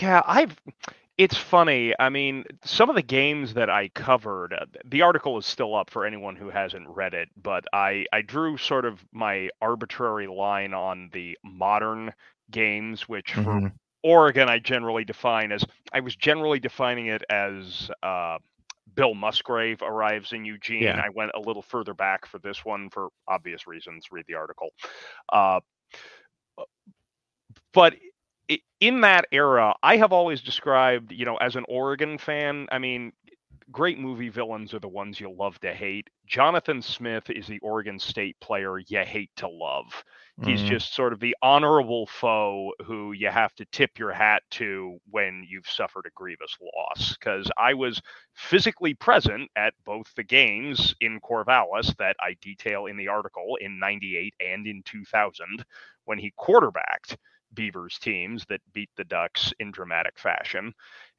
yeah 0.00 0.22
i've 0.24 0.56
it's 1.18 1.36
funny. 1.36 1.92
I 1.98 2.08
mean, 2.08 2.44
some 2.64 2.88
of 2.88 2.96
the 2.96 3.02
games 3.02 3.54
that 3.54 3.68
I 3.68 3.88
covered, 3.88 4.52
uh, 4.52 4.66
the 4.84 5.02
article 5.02 5.36
is 5.36 5.46
still 5.46 5.74
up 5.74 5.90
for 5.90 6.06
anyone 6.06 6.36
who 6.36 6.48
hasn't 6.48 6.88
read 6.88 7.12
it, 7.12 7.28
but 7.36 7.64
I, 7.72 8.06
I 8.12 8.22
drew 8.22 8.56
sort 8.56 8.84
of 8.84 9.04
my 9.12 9.50
arbitrary 9.60 10.28
line 10.28 10.74
on 10.74 11.10
the 11.12 11.36
modern 11.44 12.12
games, 12.52 13.08
which 13.08 13.32
mm-hmm. 13.32 13.66
for 13.66 13.72
Oregon, 14.04 14.48
I 14.48 14.60
generally 14.60 15.04
define 15.04 15.50
as, 15.50 15.64
I 15.92 16.00
was 16.00 16.14
generally 16.14 16.60
defining 16.60 17.06
it 17.08 17.24
as 17.28 17.90
uh, 18.04 18.38
Bill 18.94 19.14
Musgrave 19.14 19.82
arrives 19.82 20.32
in 20.32 20.44
Eugene. 20.44 20.84
Yeah. 20.84 21.02
I 21.04 21.08
went 21.08 21.32
a 21.34 21.40
little 21.40 21.62
further 21.62 21.94
back 21.94 22.26
for 22.26 22.38
this 22.38 22.64
one 22.64 22.90
for 22.90 23.08
obvious 23.26 23.66
reasons. 23.66 24.06
Read 24.12 24.24
the 24.28 24.34
article. 24.34 24.68
Uh, 25.32 25.58
but 27.72 27.94
in 28.80 29.00
that 29.02 29.26
era, 29.32 29.74
I 29.82 29.96
have 29.96 30.12
always 30.12 30.40
described, 30.42 31.12
you 31.12 31.24
know, 31.24 31.36
as 31.36 31.56
an 31.56 31.64
Oregon 31.68 32.18
fan, 32.18 32.68
I 32.70 32.78
mean, 32.78 33.12
great 33.70 33.98
movie 33.98 34.28
villains 34.30 34.74
are 34.74 34.78
the 34.78 34.88
ones 34.88 35.20
you 35.20 35.30
love 35.30 35.58
to 35.60 35.74
hate. 35.74 36.08
Jonathan 36.26 36.82
Smith 36.82 37.30
is 37.30 37.46
the 37.46 37.58
Oregon 37.60 37.98
State 37.98 38.38
player 38.40 38.78
you 38.78 39.00
hate 39.04 39.30
to 39.36 39.48
love. 39.48 40.04
He's 40.40 40.62
Mhm. 40.62 40.62
just 40.62 40.94
sort 40.94 41.12
of 41.12 41.20
the 41.20 41.36
honorable 41.42 42.06
foe 42.06 42.72
who 42.84 43.12
you 43.12 43.28
have 43.28 43.54
to 43.56 43.66
tip 43.66 43.98
your 43.98 44.12
hat 44.12 44.42
to 44.52 44.98
when 45.10 45.44
you've 45.48 45.66
suffered 45.68 46.06
a 46.06 46.10
grievous 46.14 46.56
loss. 46.62 47.16
Because 47.16 47.50
I 47.58 47.74
was 47.74 48.00
physically 48.34 48.94
present 48.94 49.50
at 49.56 49.74
both 49.84 50.14
the 50.14 50.24
games 50.24 50.94
in 51.00 51.20
Corvallis 51.20 51.96
that 51.98 52.16
I 52.20 52.34
detail 52.40 52.86
in 52.86 52.96
the 52.96 53.08
article 53.08 53.56
in 53.60 53.78
98 53.78 54.34
and 54.40 54.66
in 54.66 54.82
2000 54.84 55.64
when 56.04 56.18
he 56.18 56.32
quarterbacked 56.36 57.16
Beavers 57.54 57.98
teams 57.98 58.44
that 58.46 58.60
beat 58.72 58.90
the 58.96 59.04
Ducks 59.04 59.52
in 59.58 59.70
dramatic 59.70 60.18
fashion. 60.18 60.72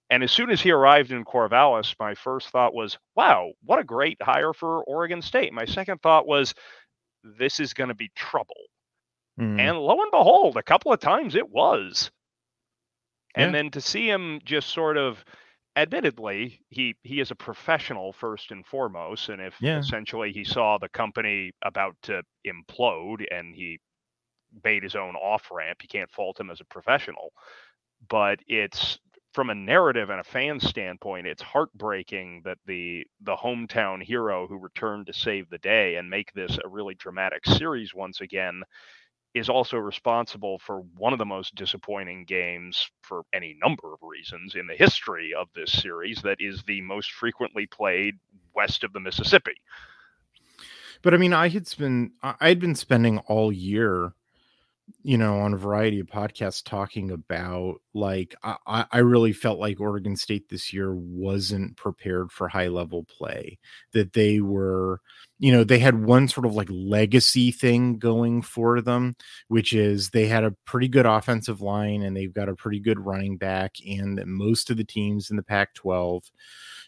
And 0.09 0.23
as 0.23 0.31
soon 0.31 0.49
as 0.51 0.61
he 0.61 0.71
arrived 0.71 1.11
in 1.11 1.25
Corvallis, 1.25 1.95
my 1.99 2.15
first 2.15 2.49
thought 2.49 2.73
was, 2.73 2.97
wow, 3.15 3.53
what 3.63 3.79
a 3.79 3.83
great 3.83 4.21
hire 4.21 4.53
for 4.53 4.83
Oregon 4.85 5.21
State. 5.21 5.53
My 5.53 5.65
second 5.65 6.01
thought 6.01 6.27
was, 6.27 6.53
this 7.23 7.59
is 7.59 7.73
going 7.73 7.89
to 7.89 7.95
be 7.95 8.09
trouble. 8.15 8.55
Mhm. 9.37 9.59
And 9.59 9.77
lo 9.79 10.01
and 10.01 10.11
behold, 10.11 10.57
a 10.57 10.63
couple 10.63 10.91
of 10.91 10.99
times 10.99 11.35
it 11.35 11.49
was. 11.49 12.11
And 13.35 13.53
then 13.53 13.71
to 13.71 13.81
see 13.81 14.07
him 14.09 14.39
just 14.43 14.69
sort 14.69 14.97
of 14.97 15.23
admittedly, 15.75 16.61
he 16.69 16.95
he 17.03 17.19
is 17.19 17.31
a 17.31 17.35
professional 17.35 18.13
first 18.13 18.51
and 18.51 18.65
foremost. 18.65 19.29
And 19.29 19.41
if 19.41 19.59
Yeah. 19.59 19.77
essentially 19.77 20.31
he 20.31 20.43
saw 20.43 20.77
the 20.77 20.89
company 20.89 21.53
about 21.63 21.95
to 22.03 22.23
implode 22.45 23.25
and 23.31 23.55
he 23.55 23.79
made 24.63 24.83
his 24.83 24.95
own 24.95 25.15
off 25.15 25.49
ramp, 25.51 25.79
you 25.81 25.89
can't 25.89 26.11
fault 26.11 26.39
him 26.39 26.49
as 26.49 26.61
a 26.61 26.65
professional. 26.65 27.33
But 28.07 28.39
it's 28.47 28.99
from 29.33 29.49
a 29.49 29.55
narrative 29.55 30.09
and 30.09 30.19
a 30.19 30.23
fan 30.23 30.59
standpoint, 30.59 31.27
it's 31.27 31.41
heartbreaking 31.41 32.41
that 32.45 32.57
the 32.65 33.05
the 33.21 33.35
hometown 33.35 34.03
hero 34.03 34.47
who 34.47 34.57
returned 34.57 35.07
to 35.07 35.13
save 35.13 35.49
the 35.49 35.57
day 35.59 35.95
and 35.95 36.09
make 36.09 36.33
this 36.33 36.57
a 36.63 36.67
really 36.67 36.95
dramatic 36.95 37.45
series 37.45 37.93
once 37.93 38.21
again 38.21 38.63
is 39.35 39.47
also 39.49 39.77
responsible 39.77 40.57
for 40.59 40.81
one 40.97 41.13
of 41.13 41.19
the 41.19 41.25
most 41.25 41.53
disappointing 41.53 42.25
games 42.25 42.89
for 43.03 43.21
any 43.31 43.55
number 43.63 43.93
of 43.93 43.99
reasons 44.01 44.55
in 44.55 44.65
the 44.65 44.73
history 44.73 45.33
of 45.37 45.47
this 45.53 45.71
series 45.71 46.21
that 46.23 46.37
is 46.39 46.63
the 46.63 46.81
most 46.81 47.11
frequently 47.11 47.67
played 47.67 48.15
west 48.55 48.83
of 48.83 48.91
the 48.91 48.99
Mississippi. 48.99 49.53
But 51.01 51.13
I 51.13 51.17
mean, 51.17 51.33
I 51.33 51.49
had 51.49 51.67
been 51.77 52.11
I'd 52.23 52.59
been 52.59 52.75
spending 52.75 53.19
all 53.19 53.51
year, 53.51 54.13
you 55.03 55.17
know, 55.17 55.39
on 55.39 55.53
a 55.53 55.57
variety 55.57 55.99
of 55.99 56.07
podcasts 56.07 56.63
talking 56.63 57.11
about 57.11 57.75
like 57.93 58.35
I, 58.43 58.85
I 58.91 58.99
really 58.99 59.33
felt 59.33 59.59
like 59.59 59.79
Oregon 59.79 60.15
State 60.15 60.49
this 60.49 60.73
year 60.73 60.93
wasn't 60.93 61.77
prepared 61.77 62.31
for 62.31 62.47
high 62.47 62.67
level 62.67 63.05
play. 63.05 63.59
That 63.93 64.13
they 64.13 64.39
were, 64.41 65.01
you 65.39 65.51
know, 65.51 65.63
they 65.63 65.79
had 65.79 66.03
one 66.05 66.27
sort 66.27 66.45
of 66.45 66.55
like 66.55 66.69
legacy 66.71 67.51
thing 67.51 67.97
going 67.97 68.41
for 68.41 68.81
them, 68.81 69.15
which 69.47 69.73
is 69.73 70.09
they 70.09 70.27
had 70.27 70.43
a 70.43 70.55
pretty 70.65 70.87
good 70.87 71.05
offensive 71.05 71.61
line 71.61 72.01
and 72.01 72.15
they've 72.15 72.33
got 72.33 72.49
a 72.49 72.55
pretty 72.55 72.79
good 72.79 72.99
running 72.99 73.37
back, 73.37 73.75
and 73.87 74.17
that 74.17 74.27
most 74.27 74.69
of 74.69 74.77
the 74.77 74.83
teams 74.83 75.29
in 75.29 75.37
the 75.37 75.43
Pac-12 75.43 76.23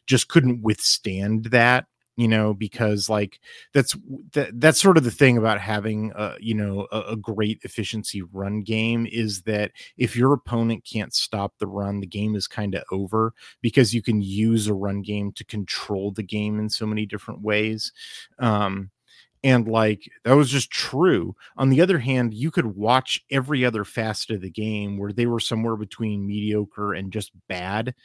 just 0.08 0.28
couldn't 0.28 0.62
withstand 0.62 1.46
that 1.46 1.86
you 2.22 2.28
know 2.28 2.54
because 2.54 3.10
like 3.10 3.40
that's 3.74 3.98
that, 4.34 4.52
that's 4.60 4.80
sort 4.80 4.96
of 4.96 5.04
the 5.04 5.10
thing 5.10 5.40
about 5.40 5.60
having 5.60 6.12
a 6.16 6.36
you 6.40 6.54
know 6.54 6.88
a, 6.92 7.02
a 7.14 7.16
great 7.16 7.60
efficiency 7.64 8.22
run 8.22 8.62
game 8.62 9.08
is 9.12 9.42
that 9.42 9.72
if 9.98 10.16
your 10.16 10.32
opponent 10.32 10.86
can't 10.86 11.16
stop 11.16 11.54
the 11.58 11.66
run 11.66 12.00
the 12.00 12.06
game 12.06 12.36
is 12.36 12.48
kind 12.48 12.76
of 12.76 12.84
over 12.92 13.34
because 13.62 13.96
you 13.96 14.04
can 14.04 14.22
use 14.22 14.68
a 14.68 14.74
run 14.74 15.02
game 15.02 15.32
to 15.32 15.44
control 15.44 16.12
the 16.12 16.22
game 16.22 16.60
in 16.60 16.70
so 16.70 16.86
many 16.86 17.08
different 17.08 17.42
ways. 17.42 17.92
Um 18.38 18.92
and 19.44 19.68
like 19.68 20.08
that 20.24 20.34
was 20.34 20.52
just 20.52 20.70
true. 20.70 21.36
On 21.58 21.70
the 21.70 21.82
other 21.82 21.98
hand 21.98 22.36
you 22.36 22.52
could 22.52 22.76
watch 22.76 23.20
every 23.32 23.66
other 23.66 23.84
facet 23.84 24.30
of 24.36 24.42
the 24.42 24.52
game 24.52 25.00
where 25.00 25.12
they 25.12 25.26
were 25.26 25.40
somewhere 25.40 25.76
between 25.76 26.28
mediocre 26.28 26.94
and 26.94 27.12
just 27.12 27.32
bad 27.48 27.96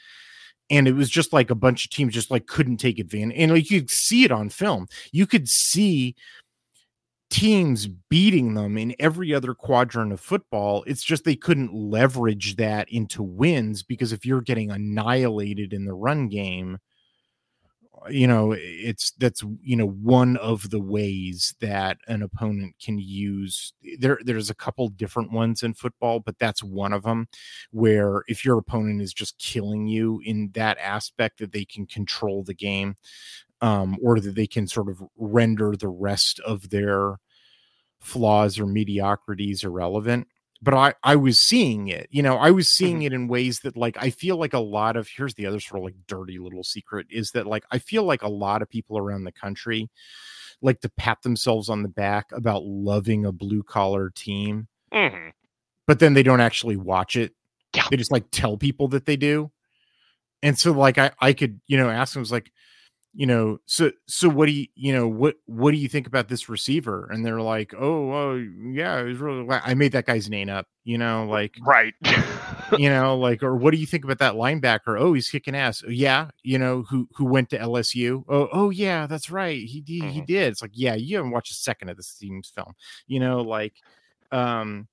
and 0.70 0.88
it 0.88 0.94
was 0.94 1.10
just 1.10 1.32
like 1.32 1.50
a 1.50 1.54
bunch 1.54 1.84
of 1.84 1.90
teams 1.90 2.14
just 2.14 2.30
like 2.30 2.46
couldn't 2.46 2.78
take 2.78 2.98
advantage 2.98 3.36
and 3.38 3.52
like 3.52 3.70
you 3.70 3.80
could 3.80 3.90
see 3.90 4.24
it 4.24 4.32
on 4.32 4.48
film. 4.48 4.86
You 5.12 5.26
could 5.26 5.48
see 5.48 6.16
teams 7.30 7.86
beating 7.86 8.54
them 8.54 8.78
in 8.78 8.94
every 8.98 9.34
other 9.34 9.54
quadrant 9.54 10.12
of 10.12 10.20
football. 10.20 10.84
It's 10.86 11.02
just 11.02 11.24
they 11.24 11.36
couldn't 11.36 11.74
leverage 11.74 12.56
that 12.56 12.88
into 12.90 13.22
wins 13.22 13.82
because 13.82 14.12
if 14.12 14.24
you're 14.24 14.40
getting 14.40 14.70
annihilated 14.70 15.72
in 15.72 15.84
the 15.84 15.94
run 15.94 16.28
game 16.28 16.78
you 18.10 18.26
know 18.26 18.52
it's 18.56 19.12
that's 19.18 19.42
you 19.62 19.76
know 19.76 19.88
one 19.88 20.36
of 20.38 20.70
the 20.70 20.80
ways 20.80 21.54
that 21.60 21.98
an 22.08 22.22
opponent 22.22 22.74
can 22.82 22.98
use 22.98 23.72
there 23.98 24.18
there's 24.24 24.50
a 24.50 24.54
couple 24.54 24.88
different 24.88 25.32
ones 25.32 25.62
in 25.62 25.74
football 25.74 26.20
but 26.20 26.38
that's 26.38 26.62
one 26.62 26.92
of 26.92 27.02
them 27.02 27.26
where 27.70 28.22
if 28.28 28.44
your 28.44 28.58
opponent 28.58 29.00
is 29.00 29.12
just 29.12 29.38
killing 29.38 29.86
you 29.86 30.20
in 30.24 30.50
that 30.54 30.78
aspect 30.78 31.38
that 31.38 31.52
they 31.52 31.64
can 31.64 31.86
control 31.86 32.42
the 32.42 32.54
game 32.54 32.94
um 33.60 33.96
or 34.02 34.20
that 34.20 34.34
they 34.34 34.46
can 34.46 34.66
sort 34.66 34.88
of 34.88 35.02
render 35.16 35.74
the 35.76 35.88
rest 35.88 36.40
of 36.40 36.70
their 36.70 37.16
flaws 38.00 38.58
or 38.58 38.66
mediocrities 38.66 39.64
irrelevant 39.64 40.26
but 40.66 40.74
I 40.74 40.94
I 41.04 41.14
was 41.14 41.38
seeing 41.38 41.86
it, 41.86 42.08
you 42.10 42.24
know, 42.24 42.36
I 42.36 42.50
was 42.50 42.68
seeing 42.68 43.02
it 43.02 43.12
in 43.12 43.28
ways 43.28 43.60
that 43.60 43.76
like 43.76 43.96
I 44.00 44.10
feel 44.10 44.36
like 44.36 44.52
a 44.52 44.58
lot 44.58 44.96
of 44.96 45.06
here's 45.06 45.34
the 45.34 45.46
other 45.46 45.60
sort 45.60 45.78
of 45.78 45.84
like 45.84 45.94
dirty 46.08 46.40
little 46.40 46.64
secret 46.64 47.06
is 47.08 47.30
that 47.30 47.46
like 47.46 47.64
I 47.70 47.78
feel 47.78 48.02
like 48.02 48.22
a 48.22 48.28
lot 48.28 48.62
of 48.62 48.68
people 48.68 48.98
around 48.98 49.22
the 49.22 49.30
country 49.30 49.88
like 50.60 50.80
to 50.80 50.88
pat 50.88 51.22
themselves 51.22 51.68
on 51.68 51.84
the 51.84 51.88
back 51.88 52.32
about 52.32 52.64
loving 52.64 53.24
a 53.24 53.30
blue 53.30 53.62
collar 53.62 54.10
team, 54.10 54.66
Mhm. 54.92 55.30
but 55.86 56.00
then 56.00 56.14
they 56.14 56.24
don't 56.24 56.40
actually 56.40 56.76
watch 56.76 57.14
it. 57.14 57.32
Yeah. 57.72 57.84
They 57.88 57.96
just 57.96 58.10
like 58.10 58.28
tell 58.32 58.56
people 58.56 58.88
that 58.88 59.06
they 59.06 59.16
do. 59.16 59.52
And 60.42 60.58
so 60.58 60.72
like 60.72 60.98
I 60.98 61.12
I 61.20 61.32
could, 61.32 61.60
you 61.68 61.76
know, 61.76 61.88
ask 61.90 62.12
them 62.12 62.22
was 62.22 62.32
like, 62.32 62.50
you 63.16 63.26
know, 63.26 63.58
so 63.66 63.90
so 64.06 64.28
what 64.28 64.46
do 64.46 64.52
you 64.52 64.66
you 64.74 64.92
know 64.92 65.08
what 65.08 65.36
what 65.46 65.70
do 65.72 65.78
you 65.78 65.88
think 65.88 66.06
about 66.06 66.28
this 66.28 66.48
receiver? 66.50 67.08
And 67.10 67.24
they're 67.24 67.40
like, 67.40 67.72
oh, 67.78 68.12
oh 68.12 68.34
yeah, 68.36 69.00
it 69.00 69.04
was 69.04 69.18
really. 69.18 69.46
I 69.50 69.74
made 69.74 69.92
that 69.92 70.06
guy's 70.06 70.28
name 70.28 70.50
up, 70.50 70.66
you 70.84 70.98
know, 70.98 71.26
like 71.26 71.54
Right. 71.62 71.94
you 72.78 72.90
know, 72.90 73.16
like, 73.18 73.42
or 73.42 73.56
what 73.56 73.72
do 73.72 73.78
you 73.78 73.86
think 73.86 74.04
about 74.04 74.18
that 74.18 74.34
linebacker? 74.34 75.00
Oh, 75.00 75.14
he's 75.14 75.30
kicking 75.30 75.54
ass. 75.56 75.82
"Oh, 75.86 75.90
Yeah, 75.90 76.30
you 76.42 76.58
know, 76.58 76.82
who 76.82 77.08
who 77.16 77.24
went 77.24 77.50
to 77.50 77.58
LSU? 77.58 78.24
Oh, 78.28 78.48
oh 78.52 78.70
yeah, 78.70 79.06
that's 79.06 79.30
right. 79.30 79.58
He 79.64 79.82
he, 79.86 80.00
he 80.10 80.22
Mhm. 80.22 80.26
did. 80.26 80.48
It's 80.52 80.62
like, 80.62 80.72
yeah, 80.74 80.94
you 80.94 81.16
haven't 81.16 81.32
watched 81.32 81.52
a 81.52 81.54
second 81.54 81.88
of 81.88 81.96
this 81.96 82.14
team's 82.18 82.50
film, 82.50 82.74
you 83.06 83.20
know, 83.20 83.40
like, 83.40 83.74
um, 84.32 84.88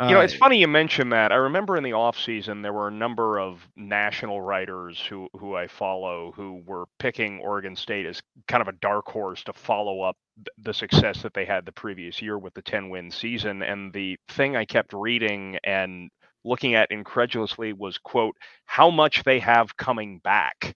You 0.00 0.10
know, 0.10 0.20
it's 0.20 0.34
funny 0.34 0.58
you 0.58 0.68
mention 0.68 1.08
that. 1.10 1.32
I 1.32 1.36
remember 1.36 1.76
in 1.76 1.82
the 1.82 1.94
off 1.94 2.18
season 2.18 2.60
there 2.60 2.72
were 2.72 2.88
a 2.88 2.92
number 2.92 3.38
of 3.40 3.66
national 3.76 4.42
writers 4.42 5.00
who 5.00 5.28
who 5.38 5.56
I 5.56 5.68
follow 5.68 6.32
who 6.36 6.62
were 6.66 6.84
picking 6.98 7.40
Oregon 7.40 7.74
State 7.76 8.04
as 8.04 8.22
kind 8.46 8.60
of 8.60 8.68
a 8.68 8.72
dark 8.72 9.06
horse 9.06 9.42
to 9.44 9.54
follow 9.54 10.02
up 10.02 10.16
the 10.58 10.74
success 10.74 11.22
that 11.22 11.32
they 11.32 11.46
had 11.46 11.64
the 11.64 11.72
previous 11.72 12.20
year 12.20 12.38
with 12.38 12.52
the 12.54 12.62
10 12.62 12.90
win 12.90 13.10
season 13.10 13.62
and 13.62 13.92
the 13.92 14.18
thing 14.28 14.54
I 14.54 14.66
kept 14.66 14.92
reading 14.92 15.58
and 15.64 16.10
looking 16.44 16.74
at 16.74 16.90
incredulously 16.90 17.72
was 17.72 17.98
quote 17.98 18.36
how 18.66 18.90
much 18.90 19.22
they 19.24 19.38
have 19.40 19.76
coming 19.76 20.18
back. 20.18 20.74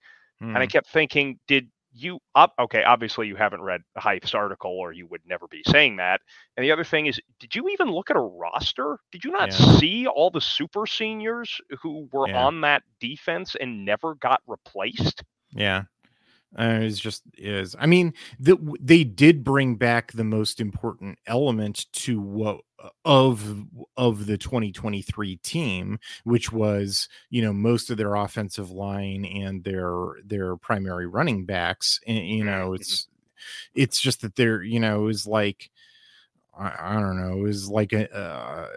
And 0.53 0.63
I 0.63 0.65
hmm, 0.65 0.67
kept 0.67 0.89
thinking, 0.89 1.39
did 1.47 1.69
you 1.93 2.19
up 2.35 2.53
okay, 2.59 2.83
obviously 2.83 3.27
you 3.27 3.35
haven't 3.35 3.61
read 3.61 3.81
Hype's 3.97 4.33
article 4.33 4.71
or 4.71 4.91
you 4.93 5.07
would 5.07 5.21
never 5.25 5.47
be 5.47 5.63
saying 5.67 5.97
that. 5.97 6.21
And 6.57 6.63
the 6.63 6.71
other 6.71 6.83
thing 6.83 7.07
is, 7.07 7.19
did 7.39 7.55
you 7.55 7.69
even 7.69 7.89
look 7.91 8.09
at 8.09 8.15
a 8.17 8.21
roster? 8.21 8.97
Did 9.11 9.23
you 9.23 9.31
not 9.31 9.51
Yeah. 9.51 9.65
see 9.79 10.07
all 10.07 10.29
the 10.31 10.41
super 10.41 10.85
seniors 10.87 11.59
who 11.81 12.07
were 12.11 12.27
Yeah. 12.27 12.35
on 12.35 12.61
that 12.61 12.83
defense 12.99 13.55
and 13.59 13.85
never 13.85 14.15
got 14.15 14.41
replaced? 14.47 15.23
yeah. 15.53 15.83
Uh, 16.57 16.79
it's 16.81 16.99
just 16.99 17.23
is. 17.37 17.75
I 17.79 17.85
mean, 17.85 18.13
the, 18.39 18.57
they 18.79 19.03
did 19.05 19.43
bring 19.43 19.75
back 19.75 20.11
the 20.11 20.25
most 20.25 20.59
important 20.59 21.17
element 21.25 21.85
to 21.93 22.19
what 22.19 22.61
of 23.05 23.65
of 23.95 24.25
the 24.25 24.37
2023 24.37 25.37
team, 25.37 25.99
which 26.25 26.51
was 26.51 27.07
you 27.29 27.41
know 27.41 27.53
most 27.53 27.89
of 27.89 27.97
their 27.97 28.15
offensive 28.15 28.69
line 28.69 29.23
and 29.23 29.63
their 29.63 30.15
their 30.25 30.57
primary 30.57 31.07
running 31.07 31.45
backs. 31.45 32.01
And 32.05 32.27
you 32.27 32.43
know, 32.43 32.73
it's 32.73 33.07
it's 33.73 34.01
just 34.01 34.21
that 34.21 34.35
they're 34.35 34.61
you 34.63 34.79
know 34.79 35.03
it 35.03 35.05
was 35.05 35.25
like 35.25 35.69
I, 36.57 36.73
I 36.79 36.93
don't 36.95 37.19
know, 37.21 37.37
it 37.37 37.41
was 37.43 37.69
like 37.69 37.93
a. 37.93 38.13
Uh, 38.13 38.67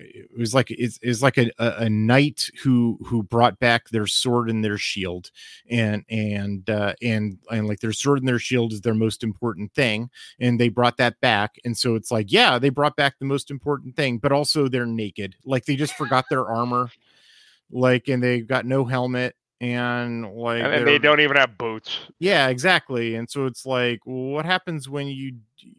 it 0.00 0.38
was 0.38 0.54
like 0.54 0.70
it's, 0.70 0.98
it's 1.02 1.22
like 1.22 1.38
a, 1.38 1.50
a, 1.58 1.90
knight 1.90 2.48
who 2.62 2.98
who 3.04 3.22
brought 3.22 3.58
back 3.58 3.88
their 3.90 4.06
sword 4.06 4.48
and 4.48 4.64
their 4.64 4.78
shield 4.78 5.30
and 5.70 6.04
and 6.08 6.70
uh 6.70 6.94
and 7.02 7.38
and 7.50 7.66
like 7.68 7.80
their 7.80 7.92
sword 7.92 8.18
and 8.18 8.28
their 8.28 8.38
shield 8.38 8.72
is 8.72 8.80
their 8.80 8.94
most 8.94 9.22
important 9.22 9.72
thing 9.74 10.08
and 10.38 10.58
they 10.58 10.68
brought 10.68 10.96
that 10.96 11.20
back 11.20 11.56
and 11.64 11.76
so 11.76 11.94
it's 11.94 12.10
like 12.10 12.32
yeah 12.32 12.58
they 12.58 12.70
brought 12.70 12.96
back 12.96 13.18
the 13.18 13.24
most 13.24 13.50
important 13.50 13.96
thing 13.96 14.18
but 14.18 14.32
also 14.32 14.68
they're 14.68 14.86
naked. 14.86 15.36
Like 15.44 15.64
they 15.64 15.76
just 15.76 15.94
forgot 15.94 16.26
their 16.28 16.46
armor. 16.46 16.90
Like 17.70 18.08
and 18.08 18.22
they 18.22 18.40
got 18.40 18.66
no 18.66 18.84
helmet 18.84 19.36
and 19.60 20.34
like 20.34 20.62
and 20.62 20.86
they 20.86 20.98
don't 20.98 21.20
even 21.20 21.36
have 21.36 21.58
boots. 21.58 21.98
Yeah, 22.18 22.48
exactly. 22.48 23.16
And 23.16 23.28
so 23.28 23.44
it's 23.44 23.66
like, 23.66 24.00
what 24.04 24.46
happens 24.46 24.88
when 24.88 25.06
you 25.06 25.34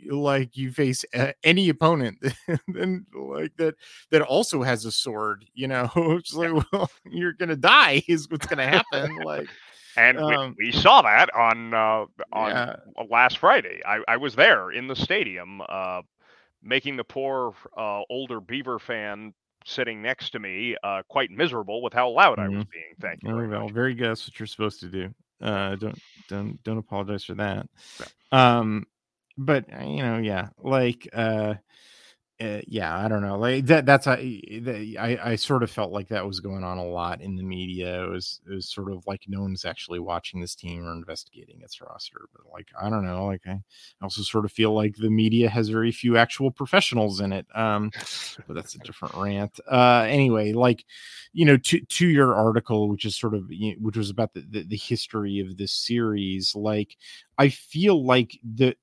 like 0.08 0.56
you 0.56 0.72
face 0.72 1.04
any 1.44 1.70
opponent 1.70 2.20
and 2.68 3.06
like 3.14 3.56
that 3.58 3.76
that 4.12 4.22
also 4.22 4.62
has 4.62 4.86
a 4.86 4.92
sword? 4.92 5.46
You 5.56 5.68
know, 5.68 5.90
it's 5.96 6.34
like, 6.34 6.52
well, 6.72 6.92
you're 7.10 7.34
gonna 7.34 7.56
die 7.56 8.04
is 8.08 8.30
what's 8.30 8.48
gonna 8.48 8.68
happen. 8.68 9.18
like. 9.26 9.48
And 9.98 10.18
um, 10.20 10.56
we, 10.58 10.68
we, 10.68 10.72
saw 10.72 11.02
that 11.02 11.36
on 11.36 11.74
uh, 11.74 12.06
on 12.32 12.52
yeah. 12.52 12.76
last 13.10 13.40
Friday. 13.40 13.82
I, 13.86 14.00
I 14.08 14.16
was 14.16 14.36
there 14.36 14.72
in 14.72 14.88
the 14.88 14.96
stadium, 14.96 15.62
uh, 15.68 16.02
making 16.64 16.96
the 16.96 17.04
poor 17.04 17.54
uh, 17.76 18.04
older 18.10 18.40
Beaver 18.40 18.80
fan 18.80 19.34
sitting 19.66 20.02
next 20.02 20.32
to 20.32 20.40
me 20.40 20.76
uh, 20.84 21.02
quite 21.08 21.32
miserable 21.32 21.82
with 21.82 21.94
how 21.94 22.10
loud 22.10 22.38
mm-hmm. 22.38 22.42
I 22.42 22.50
was 22.50 22.64
mm-hmm. 22.64 22.72
being. 22.72 22.96
Thank 23.00 23.24
you. 23.24 23.36
Very 23.36 23.48
well, 23.48 23.68
very 23.68 23.94
good. 23.94 24.12
That's 24.12 24.28
what 24.28 24.40
you're 24.40 24.48
supposed 24.48 24.80
to 24.82 24.88
do. 24.88 25.14
Uh, 25.42 25.76
don't 25.76 26.00
don't 26.28 26.64
don't 26.64 26.78
apologize 26.78 27.24
for 27.24 27.34
that. 27.36 27.68
Um, 28.32 28.86
but 29.38 29.66
uh, 29.74 29.84
you 29.84 30.04
know, 30.04 30.18
yeah, 30.18 30.50
like 30.60 31.08
uh, 31.14 31.56
uh, 32.42 32.62
yeah, 32.68 32.98
I 32.98 33.08
don't 33.08 33.22
know. 33.22 33.38
Like 33.38 33.68
that. 33.68 33.86
That's 33.86 34.08
I, 34.08 34.42
I. 35.00 35.20
I 35.24 35.36
sort 35.36 35.62
of 35.62 35.70
felt 35.70 35.92
like 35.92 36.08
that 36.08 36.26
was 36.26 36.40
going 36.40 36.64
on 36.64 36.80
a 36.80 36.86
lot 36.86 37.22
in 37.22 37.36
the 37.36 37.44
media. 37.44 38.04
It 38.06 38.10
was. 38.10 38.42
It 38.50 38.56
was 38.56 38.68
sort 38.68 38.92
of 38.92 39.06
like 39.06 39.26
no 39.28 39.42
one's 39.42 39.64
actually 39.64 40.00
watching 40.00 40.42
this 40.42 40.56
team 40.56 40.84
or 40.86 40.92
investigating 40.92 41.62
its 41.62 41.80
roster. 41.82 42.30
But 42.34 42.52
like 42.52 42.70
I 42.82 42.90
don't 42.90 43.06
know. 43.06 43.28
Like 43.28 43.44
I 43.46 43.62
also 44.02 44.24
sort 44.24 44.46
of 44.46 44.52
feel 44.52 44.74
like 44.74 44.96
the 44.96 45.12
media 45.12 45.50
has 45.50 45.70
very 45.70 45.92
few 45.92 46.18
actual 46.18 46.50
professionals 46.50 47.20
in 47.20 47.32
it. 47.32 47.46
Um, 47.54 47.92
but 48.48 48.56
that's 48.56 48.74
a 48.74 48.80
different 48.80 49.14
rant. 49.16 49.60
Uh, 49.72 50.06
anyway, 50.10 50.54
like 50.54 50.86
you 51.34 51.46
know, 51.46 51.58
to 51.58 51.80
to 51.80 52.08
your 52.08 52.34
article, 52.34 52.90
which 52.90 53.06
is 53.06 53.16
sort 53.16 53.36
of 53.36 53.50
which 53.50 53.98
was 53.98 54.10
about 54.10 54.34
the, 54.34 54.42
the, 54.50 54.64
the 54.64 54.78
history 54.78 55.40
of 55.40 55.58
this 55.58 55.74
series. 55.74 56.56
Like 56.56 56.98
I 57.38 57.50
feel 57.50 58.04
like 58.04 58.40
the 58.44 58.76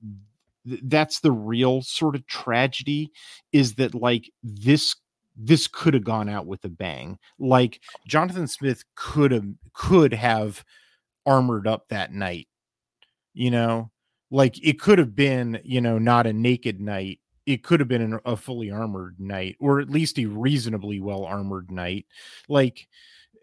that's 0.65 1.19
the 1.19 1.31
real 1.31 1.81
sort 1.81 2.15
of 2.15 2.25
tragedy 2.27 3.11
is 3.51 3.75
that 3.75 3.95
like 3.95 4.31
this 4.43 4.95
this 5.41 5.67
could 5.67 5.93
have 5.93 6.03
gone 6.03 6.27
out 6.27 6.45
with 6.45 6.63
a 6.65 6.69
bang. 6.69 7.17
Like 7.39 7.81
jonathan 8.07 8.47
smith 8.47 8.83
could 8.95 9.31
have 9.31 9.47
could 9.73 10.13
have 10.13 10.63
armored 11.25 11.67
up 11.67 11.87
that 11.89 12.11
night 12.11 12.47
you 13.33 13.51
know? 13.51 13.89
Like 14.31 14.63
it 14.65 14.79
could 14.79 14.99
have 14.99 15.15
been 15.15 15.59
you 15.63 15.81
know 15.81 15.97
not 15.97 16.27
a 16.27 16.33
naked 16.33 16.79
night. 16.79 17.19
It 17.47 17.63
could 17.63 17.79
have 17.79 17.89
been 17.89 18.19
a 18.25 18.35
fully 18.35 18.69
armored 18.69 19.19
knight 19.19 19.55
or 19.59 19.79
at 19.79 19.89
least 19.89 20.19
a 20.19 20.27
reasonably 20.27 20.99
well 20.99 21.25
armored 21.25 21.71
knight 21.71 22.05
like 22.47 22.87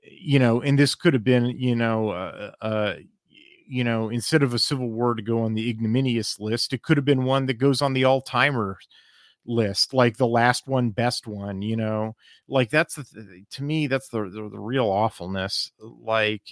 you 0.04 0.38
know 0.38 0.60
and 0.60 0.78
this 0.78 0.94
could 0.94 1.12
have 1.12 1.24
been 1.24 1.46
you 1.46 1.74
know 1.74 2.10
uh, 2.10 2.52
uh 2.60 2.94
you 3.66 3.84
know, 3.84 4.08
instead 4.08 4.42
of 4.42 4.54
a 4.54 4.58
Civil 4.58 4.90
War 4.90 5.14
to 5.14 5.22
go 5.22 5.42
on 5.42 5.54
the 5.54 5.68
ignominious 5.68 6.38
list, 6.38 6.72
it 6.72 6.82
could 6.82 6.96
have 6.96 7.04
been 7.04 7.24
one 7.24 7.46
that 7.46 7.54
goes 7.54 7.82
on 7.82 7.92
the 7.92 8.04
all 8.04 8.20
timer 8.20 8.78
list, 9.46 9.94
like 9.94 10.16
the 10.16 10.26
last 10.26 10.66
one, 10.66 10.90
best 10.90 11.26
one, 11.26 11.62
you 11.62 11.76
know, 11.76 12.14
like 12.48 12.70
that's 12.70 12.96
the, 12.96 13.44
to 13.50 13.62
me, 13.62 13.86
that's 13.86 14.08
the, 14.08 14.24
the, 14.24 14.48
the 14.48 14.58
real 14.58 14.86
awfulness. 14.86 15.70
Like, 15.78 16.42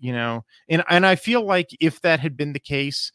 you 0.00 0.12
know, 0.12 0.44
and, 0.68 0.82
and 0.88 1.06
I 1.06 1.16
feel 1.16 1.44
like 1.44 1.70
if 1.80 2.00
that 2.02 2.20
had 2.20 2.36
been 2.36 2.52
the 2.52 2.58
case, 2.58 3.12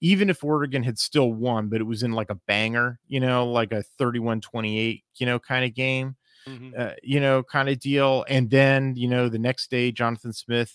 even 0.00 0.30
if 0.30 0.42
Oregon 0.42 0.82
had 0.82 0.98
still 0.98 1.32
won, 1.32 1.68
but 1.68 1.80
it 1.80 1.84
was 1.84 2.02
in 2.02 2.12
like 2.12 2.30
a 2.30 2.40
banger, 2.46 2.98
you 3.06 3.20
know, 3.20 3.46
like 3.50 3.72
a 3.72 3.82
31 3.82 4.40
28, 4.40 5.04
you 5.16 5.26
know, 5.26 5.38
kind 5.38 5.64
of 5.64 5.74
game, 5.74 6.16
mm-hmm. 6.46 6.70
uh, 6.76 6.92
you 7.02 7.20
know, 7.20 7.42
kind 7.42 7.68
of 7.68 7.78
deal. 7.78 8.24
And 8.28 8.50
then, 8.50 8.94
you 8.96 9.08
know, 9.08 9.28
the 9.28 9.38
next 9.38 9.70
day, 9.70 9.92
Jonathan 9.92 10.32
Smith 10.32 10.74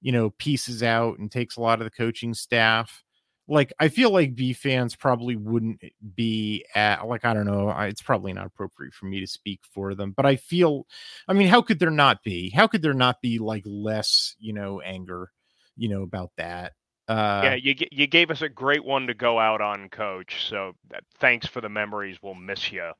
you 0.00 0.12
know, 0.12 0.30
pieces 0.30 0.82
out 0.82 1.18
and 1.18 1.30
takes 1.30 1.56
a 1.56 1.60
lot 1.60 1.80
of 1.80 1.84
the 1.84 1.90
coaching 1.90 2.34
staff. 2.34 3.02
Like 3.50 3.72
I 3.80 3.88
feel 3.88 4.10
like 4.10 4.34
B 4.34 4.52
fans 4.52 4.94
probably 4.94 5.34
wouldn't 5.34 5.82
be 6.14 6.64
at 6.74 7.06
like 7.06 7.24
I 7.24 7.32
don't 7.32 7.46
know, 7.46 7.68
I, 7.68 7.86
it's 7.86 8.02
probably 8.02 8.32
not 8.32 8.46
appropriate 8.46 8.92
for 8.92 9.06
me 9.06 9.20
to 9.20 9.26
speak 9.26 9.60
for 9.72 9.94
them, 9.94 10.12
but 10.14 10.26
I 10.26 10.36
feel 10.36 10.86
I 11.26 11.32
mean, 11.32 11.48
how 11.48 11.62
could 11.62 11.78
there 11.78 11.90
not 11.90 12.22
be? 12.22 12.50
How 12.50 12.66
could 12.66 12.82
there 12.82 12.94
not 12.94 13.22
be 13.22 13.38
like 13.38 13.62
less, 13.64 14.36
you 14.38 14.52
know, 14.52 14.80
anger, 14.82 15.30
you 15.76 15.88
know, 15.88 16.02
about 16.02 16.30
that? 16.36 16.74
Uh, 17.08 17.40
yeah, 17.42 17.54
you 17.54 17.74
you 17.90 18.06
gave 18.06 18.30
us 18.30 18.42
a 18.42 18.50
great 18.50 18.84
one 18.84 19.06
to 19.06 19.14
go 19.14 19.38
out 19.38 19.62
on, 19.62 19.88
Coach. 19.88 20.46
So 20.46 20.74
thanks 21.18 21.46
for 21.46 21.62
the 21.62 21.70
memories. 21.70 22.18
We'll 22.20 22.34
miss 22.34 22.70
you 22.70 22.92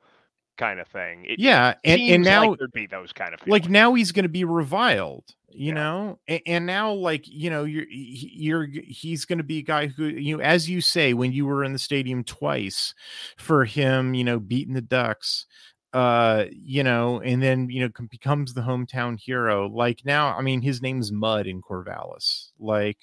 kind 0.59 0.81
of 0.81 0.89
thing. 0.89 1.25
It 1.25 1.39
yeah, 1.39 1.75
and, 1.85 2.01
and 2.01 2.25
now 2.25 2.51
like 2.51 2.59
there'd 2.59 2.73
be 2.73 2.87
those 2.87 3.13
kind 3.13 3.33
of 3.33 3.41
feelings. 3.41 3.65
like 3.65 3.71
now 3.71 3.95
he's 3.95 4.13
going 4.13 4.25
to 4.25 4.29
be 4.29 4.45
reviled, 4.45 5.25
you 5.51 5.69
yeah. 5.69 5.75
know, 5.75 6.19
and, 6.29 6.41
and, 6.45 6.67
now 6.67 6.93
like 6.93 7.27
you 7.27 7.49
know 7.49 7.65
you're 7.65 7.87
you're 7.89 8.67
he's 8.67 9.25
going 9.25 9.39
to 9.39 9.45
be 9.45 9.59
a 9.59 9.63
guy 9.63 9.87
who 9.87 10.05
you 10.07 10.37
know, 10.37 10.43
as 10.43 10.69
you 10.69 10.81
say 10.81 11.15
when 11.15 11.33
you 11.33 11.47
were 11.47 11.65
in 11.65 11.73
the 11.73 11.79
stadium 11.79 12.25
twice 12.25 12.93
for 13.39 13.65
him, 13.65 14.13
you 14.13 14.25
know, 14.25 14.39
beating 14.39 14.75
the 14.75 14.83
Ducks, 14.83 15.47
uh, 15.95 16.45
you 16.51 16.83
know, 16.85 17.21
and 17.21 17.43
then 17.43 17.71
you 17.71 17.81
know 17.81 18.07
becomes 18.11 18.53
the 18.53 18.61
hometown 18.61 19.19
hero. 19.19 19.69
Like 19.69 20.03
now, 20.05 20.37
I 20.37 20.43
mean, 20.43 20.61
his 20.61 20.83
name's 20.83 21.11
Mud 21.13 21.47
in 21.47 21.63
Corvallis, 21.63 22.51
like, 22.59 22.99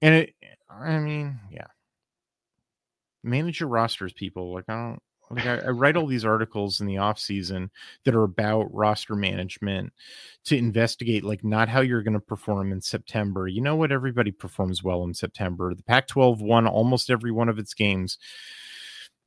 and 0.00 0.14
it, 0.14 0.34
I 0.70 0.98
mean, 0.98 1.38
yeah. 1.50 1.66
Manage 3.24 3.58
your 3.58 3.68
rosters, 3.68 4.12
people. 4.12 4.54
Like 4.54 4.64
I 4.68 4.74
don't 4.74 5.02
like 5.30 5.46
I, 5.46 5.58
I, 5.58 5.68
write 5.68 5.96
all 5.96 6.06
these 6.06 6.24
articles 6.24 6.80
in 6.80 6.86
the 6.86 6.98
off 6.98 7.18
season 7.18 7.70
that 8.04 8.14
are 8.14 8.24
about 8.24 8.72
roster 8.72 9.14
management 9.14 9.92
to 10.44 10.56
investigate 10.56 11.24
like 11.24 11.44
not 11.44 11.68
how 11.68 11.80
you're 11.80 12.02
going 12.02 12.14
to 12.14 12.20
perform 12.20 12.72
in 12.72 12.80
September. 12.80 13.48
You 13.48 13.60
know 13.60 13.76
what? 13.76 13.92
Everybody 13.92 14.30
performs 14.30 14.82
well 14.82 15.04
in 15.04 15.14
September. 15.14 15.74
The 15.74 15.82
Pac-12 15.82 16.40
won 16.40 16.66
almost 16.66 17.10
every 17.10 17.30
one 17.30 17.48
of 17.48 17.58
its 17.58 17.74
games 17.74 18.18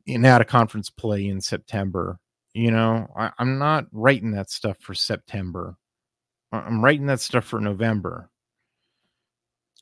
in 0.06 0.26
out 0.26 0.42
of 0.42 0.48
conference 0.48 0.90
play 0.90 1.28
in 1.28 1.42
September. 1.42 2.20
You 2.54 2.72
know, 2.72 3.08
I, 3.16 3.32
I'm 3.38 3.58
not 3.58 3.86
writing 3.92 4.32
that 4.32 4.50
stuff 4.50 4.78
for 4.80 4.94
September. 4.94 5.78
I'm 6.52 6.84
writing 6.84 7.06
that 7.06 7.22
stuff 7.22 7.46
for 7.46 7.62
November. 7.62 8.30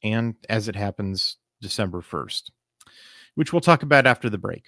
And 0.03 0.35
as 0.47 0.67
it 0.67 0.75
happens, 0.75 1.37
December 1.61 2.01
1st, 2.01 2.51
which 3.35 3.51
we'll 3.51 3.61
talk 3.61 3.83
about 3.83 4.07
after 4.07 4.29
the 4.29 4.37
break. 4.37 4.65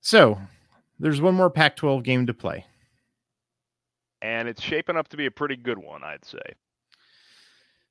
So 0.00 0.40
there's 0.98 1.20
one 1.20 1.34
more 1.34 1.50
Pac 1.50 1.76
12 1.76 2.02
game 2.02 2.26
to 2.26 2.34
play. 2.34 2.66
And 4.22 4.48
it's 4.48 4.62
shaping 4.62 4.96
up 4.96 5.08
to 5.08 5.16
be 5.16 5.26
a 5.26 5.30
pretty 5.30 5.56
good 5.56 5.78
one, 5.78 6.04
I'd 6.04 6.24
say. 6.24 6.42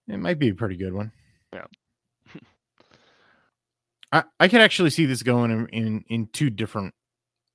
It 0.07 0.17
might 0.17 0.39
be 0.39 0.49
a 0.49 0.55
pretty 0.55 0.75
good 0.75 0.93
one. 0.93 1.11
Yeah. 1.53 1.65
I, 4.11 4.23
I 4.39 4.47
could 4.47 4.61
actually 4.61 4.91
see 4.91 5.05
this 5.05 5.23
going 5.23 5.51
in, 5.51 5.67
in, 5.67 6.05
in 6.07 6.27
two 6.27 6.49
different 6.49 6.93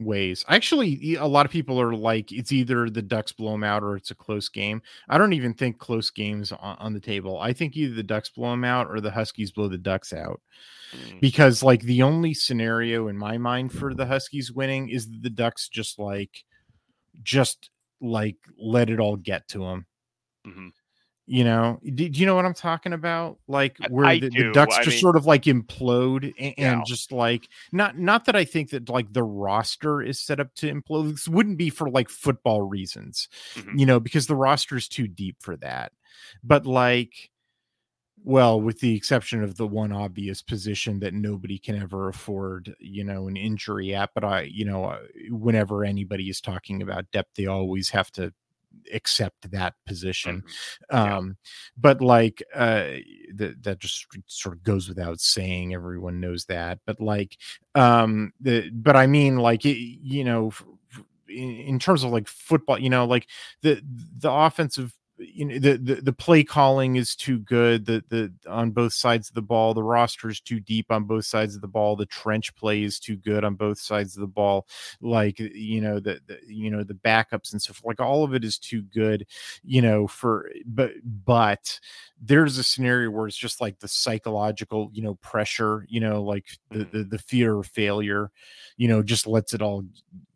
ways. 0.04 0.44
Actually, 0.48 1.16
a 1.16 1.26
lot 1.26 1.46
of 1.46 1.52
people 1.52 1.80
are 1.80 1.94
like, 1.94 2.32
it's 2.32 2.52
either 2.52 2.88
the 2.88 3.02
Ducks 3.02 3.32
blow 3.32 3.52
them 3.52 3.64
out 3.64 3.82
or 3.82 3.96
it's 3.96 4.10
a 4.10 4.14
close 4.14 4.48
game. 4.48 4.82
I 5.08 5.18
don't 5.18 5.32
even 5.32 5.54
think 5.54 5.78
close 5.78 6.10
games 6.10 6.52
on, 6.52 6.76
on 6.78 6.92
the 6.92 7.00
table. 7.00 7.38
I 7.38 7.52
think 7.52 7.76
either 7.76 7.94
the 7.94 8.02
Ducks 8.02 8.28
blow 8.28 8.50
them 8.50 8.64
out 8.64 8.88
or 8.88 9.00
the 9.00 9.10
Huskies 9.10 9.52
blow 9.52 9.68
the 9.68 9.78
Ducks 9.78 10.12
out. 10.12 10.40
Mm. 10.94 11.20
Because 11.20 11.62
like 11.62 11.82
the 11.82 12.02
only 12.02 12.34
scenario 12.34 13.08
in 13.08 13.16
my 13.16 13.38
mind 13.38 13.72
for 13.72 13.94
the 13.94 14.06
Huskies 14.06 14.52
winning 14.52 14.88
is 14.88 15.08
the 15.10 15.30
Ducks 15.30 15.68
just 15.68 15.98
like, 15.98 16.44
just 17.22 17.70
like 18.00 18.36
let 18.58 18.90
it 18.90 19.00
all 19.00 19.16
get 19.16 19.48
to 19.48 19.58
them. 19.58 19.86
Mm-hmm 20.46 20.68
you 21.26 21.42
know 21.42 21.80
do, 21.82 22.08
do, 22.08 22.20
you 22.20 22.26
know 22.26 22.34
what 22.34 22.44
i'm 22.44 22.54
talking 22.54 22.92
about 22.92 23.38
like 23.48 23.78
where 23.88 24.18
the, 24.18 24.28
the, 24.28 24.52
ducks 24.52 24.76
I 24.76 24.82
just 24.82 24.96
mean, 24.96 25.00
sort 25.00 25.16
of 25.16 25.24
like 25.24 25.44
implode 25.44 26.34
and, 26.38 26.54
yeah. 26.58 26.72
and, 26.72 26.86
just 26.86 27.12
like 27.12 27.48
not 27.72 27.98
not 27.98 28.26
that 28.26 28.36
i 28.36 28.44
think 28.44 28.70
that 28.70 28.88
like 28.88 29.12
the 29.12 29.22
roster 29.22 30.02
is 30.02 30.20
set 30.20 30.38
up 30.38 30.54
to 30.56 30.72
implode 30.72 31.12
this 31.12 31.28
wouldn't 31.28 31.56
be 31.56 31.70
for 31.70 31.88
like 31.88 32.10
football 32.10 32.62
reasons 32.62 33.28
mm-hmm. 33.54 33.78
you 33.78 33.86
know 33.86 33.98
because 33.98 34.26
the 34.26 34.36
roster 34.36 34.76
is 34.76 34.86
too 34.86 35.08
deep 35.08 35.36
for 35.40 35.56
that 35.56 35.92
but 36.42 36.66
like 36.66 37.30
well 38.22 38.60
with 38.60 38.80
the 38.80 38.94
exception 38.94 39.42
of 39.42 39.56
the 39.56 39.66
one 39.66 39.92
obvious 39.92 40.42
position 40.42 40.98
that 40.98 41.14
nobody 41.14 41.58
can 41.58 41.80
ever 41.80 42.08
afford 42.08 42.74
you 42.80 43.02
know 43.02 43.28
an 43.28 43.36
injury 43.36 43.94
at 43.94 44.10
but 44.14 44.24
i 44.24 44.42
you 44.42 44.64
know 44.64 44.84
uh, 44.84 44.98
whenever 45.30 45.84
anybody 45.84 46.28
is 46.28 46.40
talking 46.40 46.82
about 46.82 47.10
depth 47.12 47.30
they 47.36 47.46
always 47.46 47.88
have 47.88 48.10
to 48.10 48.32
accept 48.92 49.50
that 49.50 49.74
position. 49.86 50.42
Mm-hmm. 50.92 50.96
Yeah. 50.96 51.16
Um, 51.16 51.36
but 51.76 52.00
like 52.00 52.42
uh, 52.54 52.98
that 53.34 53.62
that 53.62 53.78
just 53.78 54.06
sort 54.26 54.54
of 54.54 54.62
goes 54.62 54.88
without 54.88 55.20
saying. 55.20 55.74
Everyone 55.74 56.20
knows 56.20 56.44
that. 56.46 56.78
But 56.86 57.00
like 57.00 57.36
um, 57.74 58.32
the 58.40 58.70
but 58.70 58.96
I 58.96 59.06
mean 59.06 59.36
like 59.36 59.64
you 59.64 60.24
know. 60.24 60.52
In, 61.26 61.56
in 61.56 61.78
terms 61.80 62.04
of 62.04 62.12
like 62.12 62.28
football, 62.28 62.78
you 62.78 62.90
know, 62.90 63.06
like 63.06 63.26
the 63.62 63.82
the 64.18 64.30
offensive 64.30 64.94
you 65.18 65.44
know 65.44 65.58
the, 65.58 65.76
the 65.78 65.94
the 65.96 66.12
play 66.12 66.42
calling 66.42 66.96
is 66.96 67.14
too 67.14 67.38
good 67.38 67.86
the 67.86 68.02
the 68.08 68.32
on 68.48 68.72
both 68.72 68.92
sides 68.92 69.28
of 69.28 69.34
the 69.34 69.42
ball 69.42 69.72
the 69.72 69.82
roster 69.82 70.28
is 70.28 70.40
too 70.40 70.58
deep 70.58 70.90
on 70.90 71.04
both 71.04 71.24
sides 71.24 71.54
of 71.54 71.60
the 71.60 71.68
ball 71.68 71.94
the 71.94 72.06
trench 72.06 72.54
play 72.56 72.82
is 72.82 72.98
too 72.98 73.16
good 73.16 73.44
on 73.44 73.54
both 73.54 73.78
sides 73.78 74.16
of 74.16 74.20
the 74.20 74.26
ball 74.26 74.66
like 75.00 75.38
you 75.38 75.80
know 75.80 76.00
the, 76.00 76.20
the 76.26 76.38
you 76.46 76.70
know 76.70 76.82
the 76.82 76.94
backups 76.94 77.52
and 77.52 77.62
stuff 77.62 77.80
like 77.84 78.00
all 78.00 78.24
of 78.24 78.34
it 78.34 78.44
is 78.44 78.58
too 78.58 78.82
good 78.82 79.24
you 79.62 79.80
know 79.80 80.06
for 80.06 80.50
but 80.66 80.92
but 81.24 81.78
there's 82.20 82.58
a 82.58 82.64
scenario 82.64 83.10
where 83.10 83.28
it's 83.28 83.36
just 83.36 83.60
like 83.60 83.78
the 83.78 83.88
psychological 83.88 84.90
you 84.92 85.02
know 85.02 85.14
pressure 85.16 85.86
you 85.88 86.00
know 86.00 86.22
like 86.22 86.46
the 86.72 86.84
Mm-hmm. 86.84 86.98
the, 86.98 87.04
the 87.04 87.18
fear 87.18 87.58
of 87.58 87.66
failure 87.68 88.30
you 88.76 88.88
know 88.88 89.02
just 89.02 89.26
lets 89.26 89.54
it 89.54 89.62
all 89.62 89.84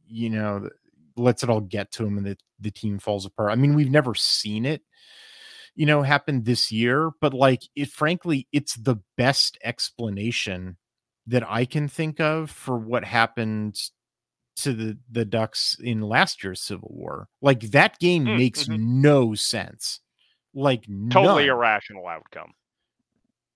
you 0.06 0.30
know 0.30 0.68
lets 1.16 1.42
it 1.42 1.50
all 1.50 1.60
get 1.60 1.90
to 1.92 2.06
him 2.06 2.16
and 2.18 2.26
the, 2.26 2.38
the 2.60 2.70
team 2.70 2.98
falls 2.98 3.26
apart. 3.26 3.52
I 3.52 3.56
mean, 3.56 3.74
we've 3.74 3.90
never 3.90 4.14
seen 4.14 4.64
it, 4.66 4.82
you 5.74 5.86
know, 5.86 6.02
happen 6.02 6.44
this 6.44 6.72
year, 6.72 7.10
but 7.20 7.34
like 7.34 7.62
it 7.76 7.88
frankly, 7.90 8.48
it's 8.52 8.74
the 8.74 8.96
best 9.16 9.58
explanation 9.64 10.76
that 11.26 11.48
I 11.48 11.64
can 11.64 11.88
think 11.88 12.20
of 12.20 12.50
for 12.50 12.78
what 12.78 13.04
happened 13.04 13.78
to 14.56 14.72
the 14.72 14.98
the 15.10 15.24
Ducks 15.24 15.76
in 15.80 16.00
last 16.00 16.42
year's 16.42 16.60
Civil 16.62 16.90
War. 16.92 17.28
Like 17.40 17.60
that 17.72 17.98
game 18.00 18.24
Mm, 18.24 18.36
makes 18.36 18.64
mhm. 18.64 18.78
no 18.78 19.34
sense. 19.34 20.00
Like 20.54 20.84
Totally 21.10 21.46
none 21.46 21.48
irrational 21.48 22.06
outcome. 22.06 22.52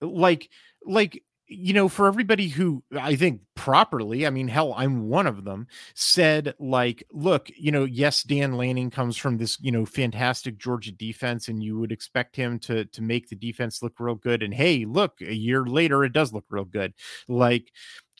like 0.01 0.49
like 0.85 1.23
you 1.49 1.73
know 1.73 1.89
for 1.89 2.07
everybody 2.07 2.49
who 2.49 2.83
i 2.99 3.15
think 3.15 3.41
properly 3.55 4.27
i 4.27 4.31
mean 4.31 4.49
hell 4.49 4.75
i'm 4.77 5.09
one 5.09 5.27
of 5.27 5.45
them 5.45 5.67
said 5.95 6.55
like 6.59 7.03
look 7.13 7.51
you 7.57 7.71
know 7.71 7.85
yes 7.85 8.23
dan 8.23 8.57
lanning 8.57 8.91
comes 8.91 9.17
from 9.17 9.37
this 9.37 9.59
you 9.61 9.71
know 9.71 9.85
fantastic 9.85 10.57
georgia 10.57 10.93
defense 10.93 11.49
and 11.49 11.63
you 11.63 11.79
would 11.79 11.93
expect 11.93 12.37
him 12.37 12.59
to 12.59 12.85
to 12.87 13.03
make 13.03 13.29
the 13.29 13.37
defense 13.37 13.83
look 13.83 13.95
real 13.99 14.15
good 14.15 14.43
and 14.43 14.55
hey 14.55 14.85
look 14.85 15.21
a 15.21 15.35
year 15.35 15.65
later 15.65 16.05
it 16.05 16.13
does 16.13 16.33
look 16.33 16.45
real 16.51 16.65
good. 16.65 16.95
Like 17.29 17.73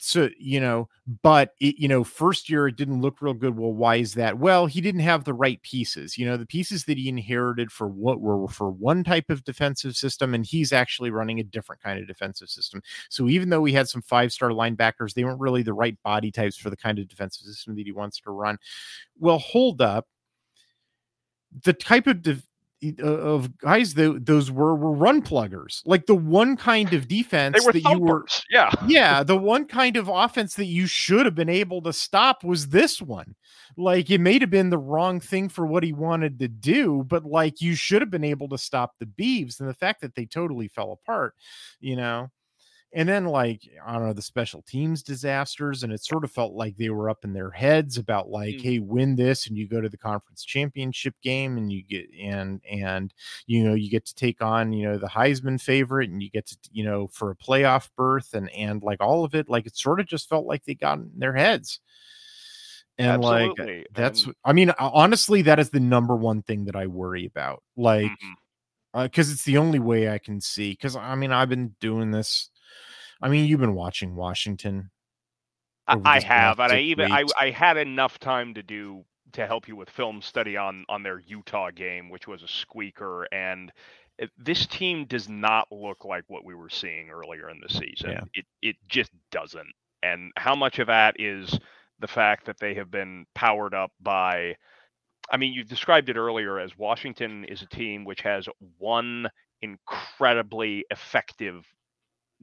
so 0.05 0.27
you 0.37 0.59
know 0.59 0.89
but 1.21 1.53
it, 1.61 1.75
you 1.77 1.87
know 1.87 2.03
first 2.03 2.49
year 2.49 2.67
it 2.67 2.75
didn't 2.75 2.99
look 2.99 3.21
real 3.21 3.33
good. 3.33 3.57
Well 3.57 3.71
why 3.71 3.95
is 3.95 4.13
that? 4.15 4.37
Well 4.37 4.65
he 4.65 4.81
didn't 4.81 4.99
have 4.99 5.23
the 5.23 5.33
right 5.33 5.61
pieces 5.61 6.17
you 6.17 6.25
know 6.25 6.35
the 6.35 6.45
pieces 6.45 6.83
that 6.85 6.97
he 6.97 7.07
inherited 7.07 7.71
for 7.71 7.87
what 7.87 8.19
were 8.19 8.47
for 8.49 8.69
one 8.69 9.05
type 9.05 9.29
of 9.29 9.45
defensive 9.45 9.95
system 9.95 10.33
and 10.33 10.45
he's 10.45 10.73
actually 10.73 11.09
running 11.09 11.39
a 11.39 11.43
different 11.43 11.81
kind 11.81 11.99
of 11.99 12.07
defensive 12.07 12.49
system. 12.49 12.81
So 13.09 13.29
even 13.29 13.49
though 13.49 13.61
we 13.61 13.71
had 13.71 13.87
some 13.87 14.01
five 14.01 14.33
star 14.33 14.49
linebackers 14.49 15.13
they 15.13 15.23
weren't 15.23 15.39
really 15.39 15.63
the 15.63 15.73
right 15.73 15.97
body 16.03 16.31
types 16.31 16.57
for 16.57 16.69
the 16.69 16.77
kind 16.77 16.99
of 16.99 17.07
defensive 17.07 17.45
system 17.45 17.75
that 17.77 17.85
he 17.85 17.93
wants 17.93 18.19
to 18.19 18.31
run. 18.31 18.57
Well 19.17 19.39
hold 19.39 19.81
up. 19.81 20.07
The 21.63 21.73
type 21.73 22.07
of 22.07 22.27
uh, 22.27 22.33
Uh, 22.83 23.05
of 23.05 23.57
guys 23.59 23.93
that 23.93 24.25
those 24.25 24.51
were 24.51 24.75
were 24.75 24.91
run 24.91 25.21
pluggers 25.21 25.81
like 25.85 26.05
the 26.05 26.15
one 26.15 26.57
kind 26.57 26.93
of 26.93 27.07
defense 27.07 27.63
that 27.65 27.81
you 27.81 27.99
were. 27.99 28.25
Yeah. 28.49 28.71
yeah, 28.87 29.23
the 29.23 29.37
one 29.37 29.65
kind 29.65 29.95
of 29.95 30.09
offense 30.09 30.55
that 30.55 30.65
you 30.65 30.85
should 30.85 31.25
have 31.25 31.35
been 31.35 31.49
able 31.49 31.81
to 31.83 31.93
stop 31.93 32.43
was 32.43 32.67
this 32.67 33.01
one. 33.01 33.35
Like 33.77 34.11
it 34.11 34.19
may 34.19 34.37
have 34.39 34.49
been 34.49 34.69
the 34.69 34.77
wrong 34.77 35.21
thing 35.21 35.47
for 35.47 35.65
what 35.65 35.83
he 35.83 35.93
wanted 35.93 36.39
to 36.39 36.49
do, 36.49 37.05
but 37.07 37.23
like 37.23 37.61
you 37.61 37.73
should 37.75 38.01
have 38.01 38.11
been 38.11 38.25
able 38.25 38.49
to 38.49 38.57
stop 38.57 38.95
the 38.99 39.05
Beavs 39.05 39.61
and 39.61 39.69
the 39.69 39.73
fact 39.73 40.01
that 40.01 40.15
they 40.15 40.25
totally 40.25 40.67
fell 40.67 40.91
apart, 40.91 41.35
you 41.79 41.95
know. 41.95 42.29
And 42.95 43.09
then 43.09 43.25
like 43.25 43.61
I 43.85 43.93
don't 43.93 44.05
know 44.05 44.13
the 44.13 44.21
special 44.21 44.61
teams 44.61 45.01
disasters, 45.01 45.81
and 45.81 45.91
it 45.91 46.03
sort 46.03 46.23
of 46.23 46.31
felt 46.31 46.53
like 46.53 46.77
they 46.77 46.89
were 46.89 47.09
up 47.09 47.23
in 47.25 47.33
their 47.33 47.49
heads 47.49 47.97
about 47.97 48.29
like, 48.29 48.55
Mm. 48.55 48.61
hey, 48.61 48.79
win 48.79 49.15
this, 49.15 49.47
and 49.47 49.57
you 49.57 49.67
go 49.67 49.81
to 49.81 49.89
the 49.89 49.97
conference 49.97 50.43
championship 50.43 51.15
game, 51.23 51.57
and 51.57 51.71
you 51.73 51.81
get 51.83 52.05
and 52.21 52.61
and 52.69 53.11
you 53.47 53.63
know 53.63 53.73
you 53.73 53.89
get 53.89 54.05
to 54.05 54.13
take 54.15 54.41
on 54.43 54.73
you 54.73 54.85
know 54.87 54.97
the 54.99 55.07
Heisman 55.07 55.59
favorite 55.59 56.11
and 56.11 56.21
you 56.21 56.29
get 56.29 56.45
to 56.47 56.57
you 56.71 56.83
know 56.83 57.07
for 57.07 57.31
a 57.31 57.35
playoff 57.35 57.89
berth 57.97 58.33
and 58.35 58.49
and 58.51 58.83
like 58.83 59.01
all 59.01 59.23
of 59.25 59.33
it 59.33 59.49
like 59.49 59.65
it 59.65 59.75
sort 59.75 59.99
of 59.99 60.05
just 60.05 60.29
felt 60.29 60.45
like 60.45 60.63
they 60.65 60.75
got 60.75 60.99
in 60.99 61.09
their 61.17 61.33
heads 61.33 61.79
and 62.99 63.23
like 63.23 63.51
that's 63.95 64.25
And- 64.25 64.35
I 64.45 64.53
mean 64.53 64.71
honestly 64.77 65.41
that 65.43 65.57
is 65.59 65.71
the 65.71 65.79
number 65.79 66.15
one 66.15 66.43
thing 66.43 66.65
that 66.65 66.75
I 66.75 66.85
worry 66.87 67.25
about 67.25 67.63
like 67.75 68.11
because 68.93 69.31
it's 69.31 69.43
the 69.45 69.57
only 69.57 69.79
way 69.79 70.09
I 70.09 70.19
can 70.19 70.39
see 70.39 70.71
because 70.73 70.95
I 70.95 71.15
mean 71.15 71.31
I've 71.31 71.49
been 71.49 71.75
doing 71.79 72.11
this 72.11 72.51
I 73.23 73.29
mean 73.29 73.45
you've 73.45 73.59
been 73.59 73.75
watching 73.75 74.15
Washington 74.15 74.91
I- 75.87 75.95
over 75.95 76.07
I 76.07 76.15
this 76.15 76.23
have, 76.25 76.59
and 76.59 76.71
I 76.71 76.79
even 76.79 77.11
I. 77.11 77.23
I 77.39 77.49
had 77.49 77.77
enough 77.77 78.19
time 78.19 78.53
to 78.53 78.63
do 78.63 79.05
to 79.33 79.47
help 79.47 79.67
you 79.67 79.75
with 79.75 79.89
film 79.89 80.21
study 80.21 80.57
on 80.57 80.85
on 80.89 81.03
their 81.03 81.19
Utah 81.19 81.71
game, 81.71 82.09
which 82.09 82.27
was 82.27 82.43
a 82.43 82.47
squeaker, 82.47 83.27
and 83.33 83.71
this 84.37 84.65
team 84.67 85.05
does 85.05 85.27
not 85.27 85.67
look 85.71 86.05
like 86.05 86.23
what 86.27 86.45
we 86.45 86.53
were 86.53 86.69
seeing 86.69 87.09
earlier 87.09 87.49
in 87.49 87.59
the 87.59 87.69
season. 87.69 88.11
Yeah. 88.11 88.23
It 88.33 88.45
it 88.61 88.75
just 88.87 89.11
doesn't. 89.31 89.73
And 90.03 90.31
how 90.37 90.55
much 90.55 90.79
of 90.79 90.87
that 90.87 91.15
is 91.19 91.57
the 91.99 92.07
fact 92.07 92.45
that 92.45 92.59
they 92.59 92.73
have 92.75 92.91
been 92.91 93.25
powered 93.33 93.73
up 93.73 93.91
by 94.01 94.55
I 95.31 95.37
mean, 95.37 95.53
you 95.53 95.63
described 95.63 96.09
it 96.09 96.17
earlier 96.17 96.59
as 96.59 96.77
Washington 96.77 97.45
is 97.45 97.61
a 97.61 97.67
team 97.67 98.03
which 98.03 98.21
has 98.21 98.47
one 98.77 99.29
incredibly 99.61 100.85
effective 100.91 101.65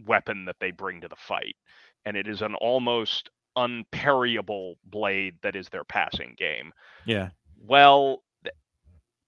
weapon 0.07 0.44
that 0.46 0.57
they 0.61 0.70
bring 0.70 1.01
to 1.01 1.09
the 1.09 1.16
fight, 1.16 1.57
and 2.05 2.16
it 2.16 2.26
is 2.26 2.42
an 2.42 2.55
almost 2.57 3.30
unparryable 3.57 4.76
blade 4.84 5.36
that 5.42 5.57
is 5.57 5.68
their 5.68 5.84
passing 5.84 6.34
game. 6.36 6.72
yeah 7.05 7.30
Well, 7.59 8.22
th- 8.44 8.55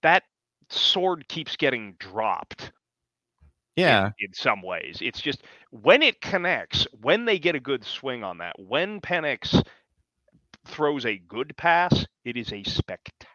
that 0.02 0.24
sword 0.70 1.28
keeps 1.28 1.56
getting 1.56 1.94
dropped 1.98 2.72
in- 3.84 3.84
yeah 3.84 4.10
in, 4.18 4.32
some 4.32 4.62
ways. 4.62 4.98
It's 5.00 5.20
just 5.20 5.42
when 5.70 6.02
it 6.02 6.20
connects, 6.20 6.86
when 7.00 7.24
they 7.24 7.38
get 7.38 7.54
a 7.56 7.60
good 7.60 7.84
swing 7.84 8.22
on 8.24 8.38
that, 8.38 8.58
when 8.58 9.00
Penix 9.00 9.62
throws 10.66 11.06
a 11.06 11.18
good 11.18 11.56
pass, 11.56 12.06
it 12.24 12.36
is 12.36 12.52
a 12.52 12.62
spectacular 12.64 13.31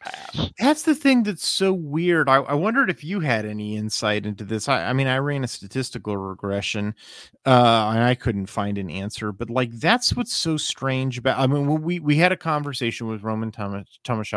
pass. 0.00 0.50
That's 0.58 0.82
the 0.82 0.94
thing 0.94 1.22
that's 1.22 1.46
so 1.46 1.72
weird. 1.72 2.28
I, 2.28 2.36
I 2.36 2.54
wondered 2.54 2.90
if 2.90 3.04
you 3.04 3.20
had 3.20 3.44
any 3.44 3.76
insight 3.76 4.26
into 4.26 4.44
this. 4.44 4.68
I, 4.68 4.86
I 4.86 4.92
mean, 4.92 5.06
I 5.06 5.18
ran 5.18 5.44
a 5.44 5.48
statistical 5.48 6.16
regression, 6.16 6.94
uh, 7.46 7.92
and 7.94 8.02
I 8.02 8.14
couldn't 8.14 8.46
find 8.46 8.78
an 8.78 8.90
answer. 8.90 9.32
But 9.32 9.50
like, 9.50 9.72
that's 9.72 10.14
what's 10.14 10.34
so 10.34 10.56
strange 10.56 11.18
about. 11.18 11.38
I 11.38 11.46
mean, 11.46 11.82
we 11.82 12.00
we 12.00 12.16
had 12.16 12.32
a 12.32 12.36
conversation 12.36 13.06
with 13.06 13.22
Roman 13.22 13.50
Tomas 13.50 14.32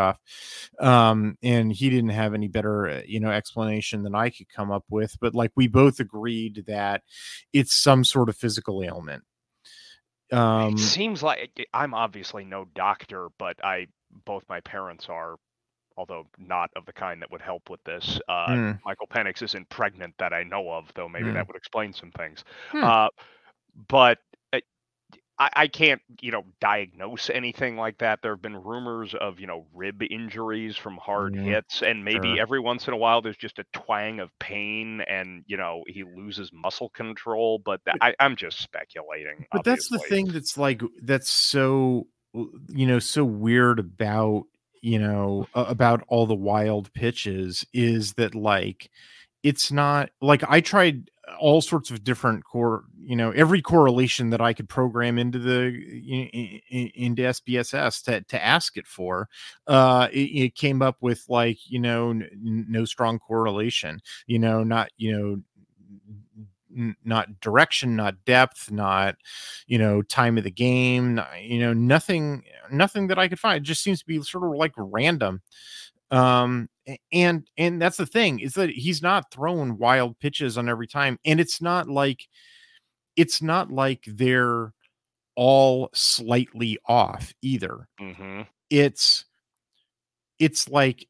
um, 0.80 1.38
and 1.42 1.72
he 1.72 1.90
didn't 1.90 2.10
have 2.10 2.34
any 2.34 2.48
better, 2.48 2.88
uh, 2.88 3.02
you 3.06 3.20
know, 3.20 3.32
explanation 3.32 4.04
than 4.04 4.16
I 4.16 4.30
could 4.30 4.50
come 4.50 4.72
up 4.72 4.86
with. 4.90 5.18
But 5.20 5.36
like, 5.36 5.52
we 5.56 5.68
both 5.68 6.00
agreed 6.00 6.64
that 6.68 7.04
it's 7.52 7.76
some 7.76 8.04
sort 8.04 8.30
of 8.30 8.38
physical 8.38 8.84
ailment. 8.84 9.24
Um, 10.32 10.74
it 10.74 10.80
seems 10.80 11.22
like 11.22 11.68
I'm 11.74 11.94
obviously 11.94 12.44
no 12.44 12.66
doctor, 12.74 13.28
but 13.38 13.64
I 13.64 13.88
both 14.26 14.44
my 14.50 14.60
parents 14.62 15.08
are, 15.10 15.36
although 15.98 16.26
not 16.38 16.70
of 16.76 16.86
the 16.86 16.94
kind 16.94 17.22
that 17.22 17.32
would 17.32 17.42
help 17.42 17.70
with 17.70 17.84
this. 17.84 18.20
Uh, 18.28 18.48
Mm. 18.48 18.80
Michael 18.86 19.08
Penix 19.08 19.42
isn't 19.44 19.70
pregnant 19.70 20.16
that 20.18 20.34
I 20.34 20.44
know 20.44 20.72
of, 20.72 20.92
though 20.96 21.08
maybe 21.10 21.30
Mm. 21.30 21.34
that 21.34 21.48
would 21.48 21.56
explain 21.58 21.94
some 21.94 22.12
things. 22.12 22.44
Hmm. 22.72 22.84
Uh, 22.84 23.08
but 23.88 24.20
uh, 24.54 24.60
I, 25.40 25.50
I 25.56 25.68
can't, 25.68 26.02
you 26.22 26.32
know, 26.32 26.44
diagnose 26.62 27.30
anything 27.32 27.76
like 27.76 27.98
that. 28.00 28.22
There 28.22 28.34
have 28.34 28.42
been 28.42 28.56
rumors 28.56 29.16
of, 29.16 29.40
you 29.40 29.48
know, 29.48 29.66
rib 29.74 30.04
injuries 30.04 30.76
from 30.78 30.98
hard 30.98 31.36
Yeah, 31.36 31.42
hits, 31.42 31.82
and 31.82 32.06
maybe 32.06 32.34
sure. 32.36 32.40
every 32.42 32.60
once 32.60 32.88
in 32.88 32.94
a 32.94 32.98
while 32.98 33.22
there's 33.24 33.38
just 33.38 33.58
a 33.58 33.66
twang 33.74 34.20
of 34.20 34.30
pain, 34.40 35.02
and 35.02 35.44
you 35.48 35.58
know 35.58 35.84
he 35.88 36.04
loses 36.04 36.52
muscle 36.54 36.90
control. 36.90 37.60
But 37.66 37.84
th- 37.86 37.98
I, 38.00 38.14
I'm 38.20 38.36
just 38.36 38.60
speculating. 38.62 39.48
but 39.52 39.64
that's 39.64 39.90
the 39.90 40.00
thing 40.00 40.28
that's 40.28 40.56
like 40.58 40.82
that's 41.02 41.32
so 41.32 42.06
you 42.34 42.88
know 42.88 43.00
so 43.00 43.24
weird 43.24 43.80
about 43.80 44.46
you 44.82 45.00
know 45.00 45.48
about 45.54 46.04
all 46.08 46.26
the 46.26 46.36
wild 46.36 46.92
pitches 46.94 47.66
is 47.74 48.14
that 48.14 48.36
like 48.36 48.90
it's 49.44 49.72
not 49.72 50.10
like 50.22 50.44
i 50.50 50.60
tried 50.60 51.10
all 51.40 51.62
sorts 51.62 51.90
of 51.90 52.04
different 52.04 52.44
core 52.44 52.84
you 53.00 53.16
know 53.16 53.32
every 53.32 53.62
correlation 53.62 54.30
that 54.30 54.42
i 54.42 54.52
could 54.52 54.68
program 54.68 55.18
into 55.18 55.40
the 55.40 55.68
into 56.96 57.22
SPSS 57.22 58.04
to, 58.04 58.22
to 58.22 58.44
ask 58.44 58.76
it 58.78 58.88
for 58.88 59.30
uh 59.68 60.08
it, 60.12 60.20
it 60.20 60.56
came 60.56 60.82
up 60.82 60.98
with 61.02 61.24
like 61.30 61.58
you 61.70 61.80
know 61.80 62.10
n- 62.10 62.66
no 62.68 62.84
strong 62.84 63.20
correlation 63.20 64.02
you 64.28 64.38
know 64.38 64.64
not 64.64 64.90
you 64.98 65.18
know 65.18 65.42
not 67.04 67.40
direction 67.40 67.96
not 67.96 68.16
depth 68.26 68.72
not 68.72 69.16
you 69.68 69.78
know 69.78 70.02
time 70.02 70.38
of 70.38 70.44
the 70.44 70.52
game 70.52 71.16
not- 71.16 71.42
you 71.42 71.60
know 71.60 71.74
nothing 71.74 72.44
nothing 72.72 73.08
that 73.08 73.20
i 73.20 73.28
could 73.28 73.40
find. 73.40 73.58
It 73.58 73.68
just 73.68 73.84
seems 73.84 74.00
to 74.00 74.06
be 74.06 74.22
sort 74.22 74.44
of 74.46 74.52
like 74.58 74.74
random. 74.78 75.42
Um 76.12 76.70
and 77.12 77.48
and 77.58 77.82
that's 77.82 77.98
the 77.98 78.06
thing 78.06 78.40
is 78.40 78.54
that 78.56 78.70
he's 78.70 79.02
not 79.02 79.32
throwing 79.32 79.78
wild 79.78 80.20
pitches 80.20 80.58
on 80.58 80.68
every 80.70 80.88
time 80.88 81.18
and 81.26 81.40
it's 81.40 81.62
not 81.62 81.88
like 81.90 82.28
it's 83.16 83.42
not 83.42 83.72
like 83.72 84.04
they're 84.08 84.74
all 85.36 85.90
slightly 85.94 86.78
off 86.88 87.34
either. 87.42 87.88
Mhm. 88.00 88.48
it's 88.70 89.26
it's 90.40 90.68
like 90.70 91.08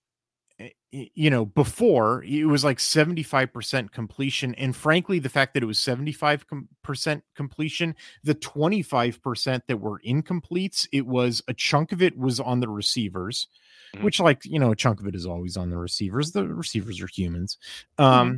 you 0.94 1.32
know, 1.32 1.46
before 1.46 2.24
it 2.24 2.46
was 2.46 2.64
like 2.64 2.78
75% 2.78 3.92
completion. 3.92 4.54
And 4.56 4.76
frankly, 4.76 5.18
the 5.18 5.30
fact 5.30 5.56
that 5.56 5.64
it 5.64 5.66
was 5.66 5.80
75% 5.80 7.22
completion, 7.36 7.96
the 8.24 8.36
25% 8.36 9.62
that 9.68 9.78
were 9.78 10.00
incompletes, 10.06 10.88
it 10.92 11.08
was 11.08 11.42
a 11.48 11.54
chunk 11.54 11.92
of 11.94 12.02
it 12.04 12.16
was 12.16 12.40
on 12.40 12.60
the 12.60 12.70
receivers, 12.70 13.48
mm-hmm. 13.94 14.04
which, 14.04 14.20
like, 14.20 14.44
you 14.46 14.60
know, 14.60 14.72
a 14.72 14.76
chunk 14.76 15.00
of 15.00 15.08
it 15.08 15.16
is 15.16 15.26
always 15.26 15.58
on 15.58 15.70
the 15.70 15.78
receivers. 15.78 16.32
The 16.32 16.48
receivers 16.48 17.02
are 17.02 17.08
humans. 17.08 17.58
Mm-hmm. 17.98 18.04
Um, 18.04 18.28
mm-hmm 18.28 18.38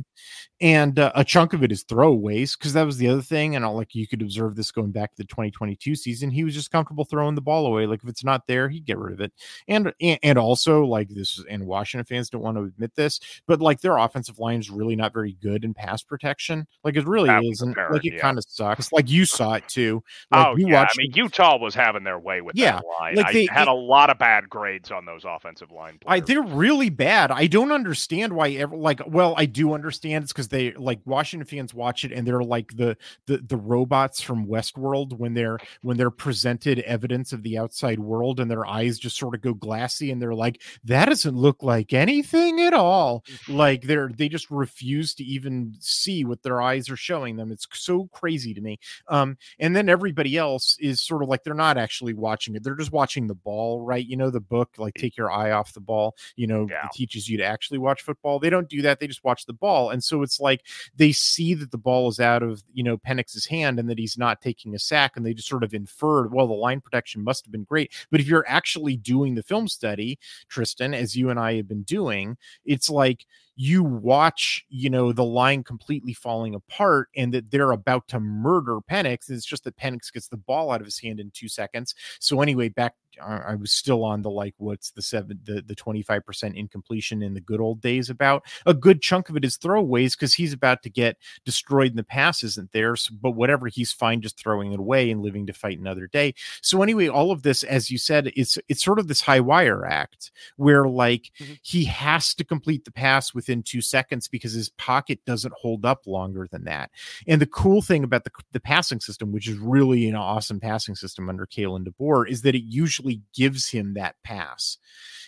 and 0.60 0.98
uh, 0.98 1.12
a 1.14 1.22
chunk 1.22 1.52
of 1.52 1.62
it 1.62 1.70
is 1.70 1.84
throwaways 1.84 2.56
because 2.58 2.72
that 2.72 2.86
was 2.86 2.96
the 2.96 3.08
other 3.08 3.20
thing 3.20 3.56
and 3.56 3.64
I'll, 3.64 3.74
like 3.74 3.94
you 3.94 4.06
could 4.06 4.22
observe 4.22 4.56
this 4.56 4.70
going 4.70 4.90
back 4.90 5.10
to 5.10 5.16
the 5.18 5.28
2022 5.28 5.94
season 5.94 6.30
he 6.30 6.44
was 6.44 6.54
just 6.54 6.70
comfortable 6.70 7.04
throwing 7.04 7.34
the 7.34 7.42
ball 7.42 7.66
away 7.66 7.86
like 7.86 8.02
if 8.02 8.08
it's 8.08 8.24
not 8.24 8.46
there 8.46 8.68
he'd 8.68 8.86
get 8.86 8.98
rid 8.98 9.12
of 9.12 9.20
it 9.20 9.32
and 9.68 9.92
and 10.00 10.38
also 10.38 10.84
like 10.84 11.08
this 11.10 11.42
and 11.50 11.66
washington 11.66 12.06
fans 12.06 12.30
don't 12.30 12.42
want 12.42 12.56
to 12.56 12.64
admit 12.64 12.94
this 12.94 13.20
but 13.46 13.60
like 13.60 13.80
their 13.80 13.98
offensive 13.98 14.38
line 14.38 14.58
is 14.58 14.70
really 14.70 14.96
not 14.96 15.12
very 15.12 15.36
good 15.42 15.64
in 15.64 15.74
pass 15.74 16.02
protection 16.02 16.66
like 16.84 16.96
it 16.96 17.06
really 17.06 17.30
is 17.48 17.60
and 17.60 17.76
like 17.90 18.04
it 18.04 18.14
yeah. 18.14 18.20
kind 18.20 18.38
of 18.38 18.44
sucks 18.48 18.92
like 18.92 19.10
you 19.10 19.26
saw 19.26 19.54
it 19.54 19.68
too 19.68 20.02
like, 20.30 20.46
oh 20.46 20.56
yeah 20.56 20.82
i 20.82 20.88
mean 20.96 21.12
utah 21.14 21.58
was 21.58 21.74
having 21.74 22.04
their 22.04 22.18
way 22.18 22.40
with 22.40 22.56
yeah, 22.56 22.76
that 22.76 22.84
line 22.98 23.14
like 23.14 23.32
they, 23.32 23.46
I 23.48 23.52
had 23.52 23.68
a 23.68 23.72
lot 23.72 24.08
of 24.08 24.18
bad 24.18 24.48
grades 24.48 24.90
on 24.90 25.04
those 25.04 25.24
offensive 25.26 25.45
line 25.70 25.98
players. 25.98 26.02
I, 26.06 26.20
they're 26.20 26.42
really 26.42 26.88
bad. 26.88 27.30
I 27.30 27.46
don't 27.46 27.72
understand 27.72 28.32
why 28.32 28.50
ever 28.50 28.76
like 28.76 29.00
well 29.06 29.34
i 29.36 29.44
do 29.44 29.72
understand 29.74 30.24
it's 30.24 30.32
because 30.32 30.46
because 30.46 30.74
they 30.74 30.78
like 30.78 31.00
Washington 31.04 31.46
fans 31.46 31.74
watch 31.74 32.04
it 32.04 32.12
and 32.12 32.26
they're 32.26 32.42
like 32.42 32.76
the 32.76 32.96
the 33.26 33.38
the 33.38 33.56
robots 33.56 34.20
from 34.20 34.46
Westworld 34.46 35.12
when 35.14 35.34
they're 35.34 35.58
when 35.82 35.96
they're 35.96 36.10
presented 36.10 36.78
evidence 36.80 37.32
of 37.32 37.42
the 37.42 37.58
outside 37.58 37.98
world 37.98 38.40
and 38.40 38.50
their 38.50 38.66
eyes 38.66 38.98
just 38.98 39.16
sort 39.16 39.34
of 39.34 39.40
go 39.40 39.54
glassy 39.54 40.10
and 40.10 40.20
they're 40.20 40.34
like 40.34 40.62
that 40.84 41.06
doesn't 41.06 41.36
look 41.36 41.62
like 41.62 41.92
anything 41.92 42.60
at 42.60 42.74
all. 42.74 43.24
Like 43.48 43.82
they're 43.82 44.10
they 44.16 44.28
just 44.28 44.50
refuse 44.50 45.14
to 45.14 45.24
even 45.24 45.74
see 45.80 46.24
what 46.24 46.42
their 46.42 46.60
eyes 46.60 46.90
are 46.90 46.96
showing 46.96 47.36
them. 47.36 47.52
It's 47.52 47.66
so 47.72 48.08
crazy 48.12 48.54
to 48.54 48.60
me. 48.60 48.78
Um 49.08 49.36
and 49.58 49.74
then 49.74 49.88
everybody 49.88 50.36
else 50.36 50.76
is 50.80 51.00
sort 51.00 51.22
of 51.22 51.28
like 51.28 51.44
they're 51.44 51.54
not 51.54 51.78
actually 51.78 52.14
watching 52.14 52.54
it. 52.54 52.62
They're 52.62 52.74
just 52.74 52.92
watching 52.92 53.26
the 53.26 53.34
ball 53.34 53.80
right? 53.80 54.06
You 54.06 54.16
know 54.16 54.30
the 54.30 54.40
book 54.40 54.70
like 54.78 54.94
take 54.94 55.16
your 55.16 55.30
eye 55.36 55.50
off 55.50 55.74
the 55.74 55.80
ball 55.80 56.14
you 56.36 56.46
know 56.46 56.66
yeah. 56.70 56.88
teaches 56.92 57.28
you 57.28 57.36
to 57.36 57.44
actually 57.44 57.78
watch 57.78 58.02
football 58.02 58.38
they 58.38 58.50
don't 58.50 58.68
do 58.68 58.82
that 58.82 59.00
they 59.00 59.06
just 59.06 59.24
watch 59.24 59.44
the 59.46 59.52
ball 59.52 59.90
and 59.90 60.02
so 60.02 60.22
it's 60.22 60.36
it's 60.36 60.40
like 60.40 60.66
they 60.94 61.12
see 61.12 61.54
that 61.54 61.70
the 61.70 61.78
ball 61.78 62.08
is 62.08 62.20
out 62.20 62.42
of 62.42 62.62
you 62.72 62.82
know 62.82 62.98
Penix's 62.98 63.46
hand 63.46 63.78
and 63.78 63.88
that 63.88 63.98
he's 63.98 64.18
not 64.18 64.42
taking 64.42 64.74
a 64.74 64.78
sack, 64.78 65.16
and 65.16 65.24
they 65.24 65.32
just 65.34 65.48
sort 65.48 65.64
of 65.64 65.74
inferred, 65.74 66.32
well, 66.32 66.46
the 66.46 66.54
line 66.54 66.80
protection 66.80 67.24
must 67.24 67.44
have 67.46 67.52
been 67.52 67.64
great. 67.64 67.92
But 68.10 68.20
if 68.20 68.26
you're 68.26 68.44
actually 68.46 68.96
doing 68.96 69.34
the 69.34 69.42
film 69.42 69.68
study, 69.68 70.18
Tristan, 70.48 70.94
as 70.94 71.16
you 71.16 71.30
and 71.30 71.40
I 71.40 71.54
have 71.54 71.68
been 71.68 71.82
doing, 71.82 72.36
it's 72.64 72.90
like 72.90 73.26
you 73.56 73.82
watch, 73.82 74.64
you 74.68 74.90
know, 74.90 75.12
the 75.12 75.24
line 75.24 75.64
completely 75.64 76.12
falling 76.12 76.54
apart 76.54 77.08
and 77.16 77.32
that 77.32 77.50
they're 77.50 77.72
about 77.72 78.06
to 78.08 78.20
murder 78.20 78.78
Penix. 78.90 79.30
It's 79.30 79.46
just 79.46 79.64
that 79.64 79.76
Penix 79.76 80.12
gets 80.12 80.28
the 80.28 80.36
ball 80.36 80.70
out 80.70 80.80
of 80.80 80.86
his 80.86 80.98
hand 80.98 81.18
in 81.20 81.30
two 81.30 81.48
seconds. 81.48 81.94
So 82.20 82.42
anyway, 82.42 82.68
back 82.68 82.94
I 83.22 83.54
was 83.54 83.72
still 83.72 84.04
on 84.04 84.22
the 84.22 84.30
like 84.30 84.54
what's 84.58 84.90
the 84.90 85.02
seven 85.02 85.40
the 85.44 85.62
the 85.62 85.74
25% 85.74 86.54
incompletion 86.54 87.22
in 87.22 87.34
the 87.34 87.40
good 87.40 87.60
old 87.60 87.80
days 87.80 88.10
about 88.10 88.44
a 88.66 88.74
good 88.74 89.00
chunk 89.00 89.28
of 89.28 89.36
it 89.36 89.44
is 89.44 89.56
throwaways 89.56 90.12
because 90.12 90.34
he's 90.34 90.52
about 90.52 90.82
to 90.82 90.90
get 90.90 91.16
destroyed 91.44 91.90
and 91.90 91.98
the 91.98 92.04
pass 92.04 92.42
isn't 92.42 92.72
there 92.72 92.96
so, 92.96 93.14
but 93.20 93.32
whatever 93.32 93.68
he's 93.68 93.92
fine 93.92 94.20
just 94.20 94.38
throwing 94.38 94.72
it 94.72 94.78
away 94.78 95.10
and 95.10 95.22
living 95.22 95.46
to 95.46 95.52
fight 95.52 95.78
another 95.78 96.06
day 96.06 96.34
so 96.60 96.82
anyway 96.82 97.08
all 97.08 97.30
of 97.30 97.42
this 97.42 97.62
as 97.64 97.90
you 97.90 97.98
said 97.98 98.32
it's 98.36 98.58
it's 98.68 98.84
sort 98.84 98.98
of 98.98 99.08
this 99.08 99.20
high 99.20 99.40
wire 99.40 99.86
act 99.86 100.30
where 100.56 100.86
like 100.86 101.30
mm-hmm. 101.40 101.54
he 101.62 101.84
has 101.84 102.34
to 102.34 102.44
complete 102.44 102.84
the 102.84 102.92
pass 102.92 103.34
with 103.34 103.45
within 103.46 103.62
two 103.62 103.80
seconds 103.80 104.28
because 104.28 104.52
his 104.52 104.70
pocket 104.70 105.24
doesn't 105.24 105.54
hold 105.54 105.84
up 105.84 106.06
longer 106.06 106.48
than 106.50 106.64
that. 106.64 106.90
And 107.28 107.40
the 107.40 107.46
cool 107.46 107.80
thing 107.80 108.02
about 108.02 108.24
the, 108.24 108.30
the 108.52 108.60
passing 108.60 109.00
system, 109.00 109.32
which 109.32 109.48
is 109.48 109.58
really 109.58 110.08
an 110.08 110.16
awesome 110.16 110.58
passing 110.58 110.96
system 110.96 111.28
under 111.28 111.46
Kalen 111.46 111.86
DeBoer, 111.86 112.28
is 112.28 112.42
that 112.42 112.54
it 112.54 112.64
usually 112.64 113.22
gives 113.34 113.68
him 113.68 113.94
that 113.94 114.16
pass. 114.24 114.78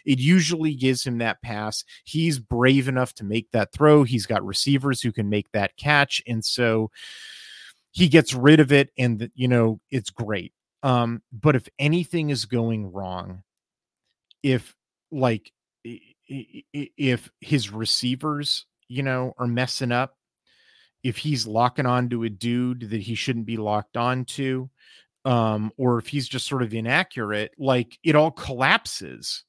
It 0.04 0.18
usually 0.18 0.74
gives 0.74 1.06
him 1.06 1.18
that 1.18 1.42
pass. 1.42 1.84
He's 2.04 2.38
brave 2.38 2.88
enough 2.88 3.14
to 3.14 3.24
make 3.24 3.50
that 3.52 3.72
throw. 3.72 4.02
He's 4.02 4.26
got 4.26 4.44
receivers 4.44 5.00
who 5.00 5.12
can 5.12 5.28
make 5.28 5.50
that 5.52 5.76
catch. 5.76 6.22
And 6.26 6.44
so 6.44 6.90
he 7.92 8.08
gets 8.08 8.34
rid 8.34 8.60
of 8.60 8.72
it 8.72 8.90
and 8.98 9.30
you 9.34 9.48
know 9.48 9.80
it's 9.90 10.10
great 10.10 10.52
um 10.82 11.22
but 11.32 11.56
if 11.56 11.66
anything 11.78 12.28
is 12.28 12.44
going 12.44 12.92
wrong 12.92 13.42
if 14.42 14.76
like 15.10 15.50
if 16.28 17.30
his 17.40 17.70
receivers, 17.70 18.66
you 18.88 19.02
know, 19.02 19.34
are 19.38 19.46
messing 19.46 19.92
up, 19.92 20.16
if 21.02 21.16
he's 21.16 21.46
locking 21.46 21.86
on 21.86 22.08
to 22.10 22.24
a 22.24 22.28
dude 22.28 22.90
that 22.90 23.00
he 23.00 23.14
shouldn't 23.14 23.46
be 23.46 23.56
locked 23.56 23.96
on 23.96 24.24
to, 24.24 24.68
um, 25.24 25.72
or 25.76 25.98
if 25.98 26.08
he's 26.08 26.28
just 26.28 26.46
sort 26.46 26.62
of 26.62 26.74
inaccurate, 26.74 27.52
like 27.58 27.98
it 28.02 28.16
all 28.16 28.30
collapses 28.30 29.44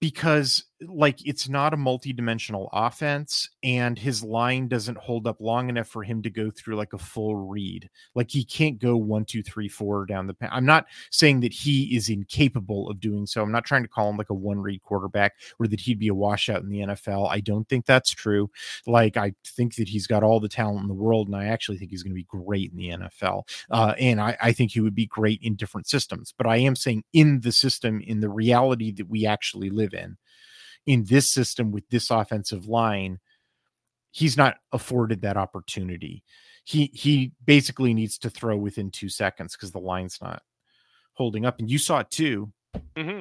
because 0.00 0.64
like 0.82 1.26
it's 1.26 1.48
not 1.48 1.72
a 1.72 1.76
multi-dimensional 1.76 2.68
offense 2.72 3.48
and 3.62 3.98
his 3.98 4.22
line 4.22 4.68
doesn't 4.68 4.98
hold 4.98 5.26
up 5.26 5.40
long 5.40 5.68
enough 5.68 5.88
for 5.88 6.02
him 6.02 6.22
to 6.22 6.30
go 6.30 6.50
through 6.50 6.76
like 6.76 6.92
a 6.92 6.98
full 6.98 7.36
read. 7.36 7.88
Like 8.14 8.30
he 8.30 8.44
can't 8.44 8.78
go 8.78 8.96
one 8.96 9.24
two 9.24 9.42
three 9.42 9.68
four 9.68 10.06
down 10.06 10.26
the 10.26 10.34
path 10.34 10.50
i'm 10.52 10.66
not 10.66 10.86
saying 11.10 11.40
that 11.40 11.52
he 11.52 11.96
is 11.96 12.08
incapable 12.08 12.90
of 12.90 13.00
doing 13.00 13.26
so. 13.26 13.42
I'm 13.42 13.52
not 13.52 13.64
trying 13.64 13.82
to 13.82 13.88
call 13.88 14.10
him 14.10 14.16
like 14.16 14.30
a 14.30 14.34
one 14.34 14.60
read 14.60 14.82
quarterback 14.82 15.34
or 15.58 15.66
that 15.68 15.80
he'd 15.80 15.98
be 15.98 16.08
a 16.08 16.14
washout 16.14 16.62
in 16.62 16.68
the 16.68 16.80
nfl 16.80 17.30
i 17.30 17.40
don't 17.40 17.68
think 17.68 17.86
that's 17.86 18.10
true. 18.10 18.50
Like 18.86 19.16
i 19.16 19.32
think 19.46 19.76
that 19.76 19.88
he's 19.88 20.06
got 20.06 20.22
all 20.22 20.40
the 20.40 20.48
talent 20.48 20.82
in 20.82 20.88
the 20.88 20.94
world 20.94 21.28
and 21.28 21.36
i 21.36 21.46
actually 21.46 21.78
think 21.78 21.90
he's 21.90 22.02
going 22.02 22.12
to 22.12 22.14
be 22.14 22.24
great 22.24 22.72
in 22.72 22.76
the 22.76 22.88
nfl 22.88 23.42
uh, 23.70 23.94
and 23.98 24.20
I, 24.20 24.36
I 24.40 24.52
think 24.52 24.72
he 24.72 24.80
would 24.80 24.94
be 24.94 25.06
great 25.06 25.40
in 25.42 25.54
different 25.54 25.86
systems 25.86 26.34
but 26.36 26.46
i 26.46 26.56
am 26.56 26.76
saying 26.76 27.04
in 27.12 27.40
the 27.40 27.52
system 27.52 28.00
in 28.00 28.20
the 28.20 28.28
reality 28.28 28.92
that 28.92 29.08
we 29.08 29.26
actually 29.26 29.70
live 29.70 29.94
in 29.94 30.16
in 30.86 31.04
this 31.04 31.32
system 31.32 31.72
with 31.72 31.88
this 31.88 32.10
offensive 32.10 32.66
line, 32.66 33.18
he's 34.10 34.36
not 34.36 34.56
afforded 34.72 35.22
that 35.22 35.36
opportunity. 35.36 36.22
He 36.64 36.90
he 36.94 37.32
basically 37.44 37.92
needs 37.92 38.18
to 38.18 38.30
throw 38.30 38.56
within 38.56 38.90
two 38.90 39.08
seconds 39.08 39.54
because 39.54 39.72
the 39.72 39.80
line's 39.80 40.18
not 40.22 40.42
holding 41.14 41.44
up. 41.44 41.58
And 41.58 41.70
you 41.70 41.78
saw 41.78 42.00
it 42.00 42.10
too. 42.10 42.52
Mm-hmm. 42.96 43.20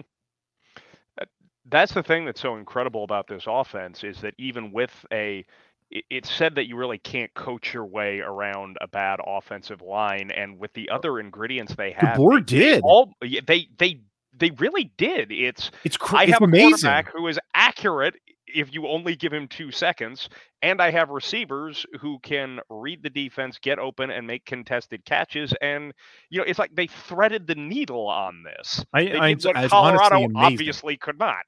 That's 1.69 1.93
the 1.93 2.03
thing 2.03 2.25
that's 2.25 2.41
so 2.41 2.57
incredible 2.57 3.03
about 3.03 3.27
this 3.27 3.45
offense 3.47 4.03
is 4.03 4.19
that 4.21 4.33
even 4.37 4.71
with 4.71 4.91
a 5.11 5.45
it's 5.89 6.31
said 6.31 6.55
that 6.55 6.67
you 6.67 6.75
really 6.75 6.97
can't 6.97 7.33
coach 7.35 7.73
your 7.73 7.85
way 7.85 8.19
around 8.19 8.77
a 8.81 8.87
bad 8.87 9.19
offensive 9.25 9.81
line, 9.81 10.31
and 10.31 10.57
with 10.57 10.73
the 10.73 10.89
other 10.89 11.19
ingredients 11.19 11.75
they 11.75 11.91
have, 11.91 12.17
DeBoer 12.17 12.45
did 12.45 12.81
all 12.83 13.13
they 13.21 13.67
they 13.77 14.01
they 14.37 14.51
really 14.51 14.91
did. 14.97 15.31
It's 15.31 15.71
it's 15.83 15.97
cr- 15.97 16.17
I 16.17 16.25
have 16.25 16.29
it's 16.29 16.41
a 16.41 16.43
amazing. 16.43 16.69
quarterback 16.71 17.11
who 17.13 17.27
is 17.27 17.39
accurate 17.53 18.15
if 18.47 18.73
you 18.73 18.87
only 18.87 19.15
give 19.15 19.33
him 19.33 19.47
two 19.47 19.71
seconds, 19.71 20.29
and 20.61 20.81
I 20.81 20.91
have 20.91 21.09
receivers 21.09 21.85
who 21.99 22.19
can 22.19 22.59
read 22.69 23.03
the 23.03 23.09
defense, 23.09 23.57
get 23.61 23.79
open, 23.79 24.11
and 24.11 24.27
make 24.27 24.45
contested 24.45 25.03
catches. 25.05 25.53
And 25.61 25.93
you 26.29 26.39
know, 26.39 26.45
it's 26.47 26.59
like 26.59 26.75
they 26.75 26.87
threaded 26.87 27.47
the 27.47 27.55
needle 27.55 28.07
on 28.07 28.43
this. 28.43 28.85
I, 28.93 29.05
they 29.05 29.19
I, 29.19 29.33
what 29.33 29.69
Colorado 29.69 30.27
obviously 30.35 30.97
could 30.97 31.19
not. 31.19 31.45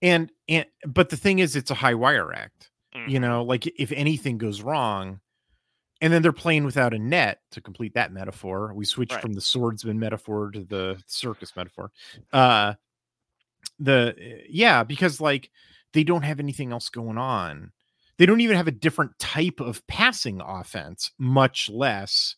And 0.00 0.30
and 0.48 0.66
but 0.86 1.08
the 1.08 1.16
thing 1.16 1.38
is, 1.38 1.56
it's 1.56 1.70
a 1.70 1.74
high 1.74 1.94
wire 1.94 2.32
act. 2.32 2.70
Mm-hmm. 2.94 3.10
You 3.10 3.20
know, 3.20 3.44
like 3.44 3.66
if 3.66 3.92
anything 3.92 4.38
goes 4.38 4.60
wrong, 4.60 5.20
and 6.02 6.12
then 6.12 6.20
they're 6.20 6.32
playing 6.32 6.64
without 6.64 6.92
a 6.92 6.98
net 6.98 7.38
to 7.52 7.60
complete 7.60 7.94
that 7.94 8.12
metaphor. 8.12 8.74
We 8.74 8.84
switched 8.84 9.12
right. 9.12 9.22
from 9.22 9.32
the 9.32 9.40
swordsman 9.40 10.00
metaphor 10.00 10.50
to 10.50 10.64
the 10.64 11.02
circus 11.06 11.54
metaphor. 11.56 11.92
Uh 12.32 12.74
the 13.78 14.14
eh, 14.20 14.42
yeah, 14.50 14.82
because 14.82 15.20
like 15.20 15.50
they 15.94 16.04
don't 16.04 16.24
have 16.24 16.40
anything 16.40 16.72
else 16.72 16.90
going 16.90 17.18
on. 17.18 17.70
They 18.18 18.26
don't 18.26 18.40
even 18.40 18.56
have 18.56 18.68
a 18.68 18.72
different 18.72 19.18
type 19.18 19.60
of 19.60 19.86
passing 19.86 20.40
offense, 20.40 21.12
much 21.18 21.70
less 21.70 22.36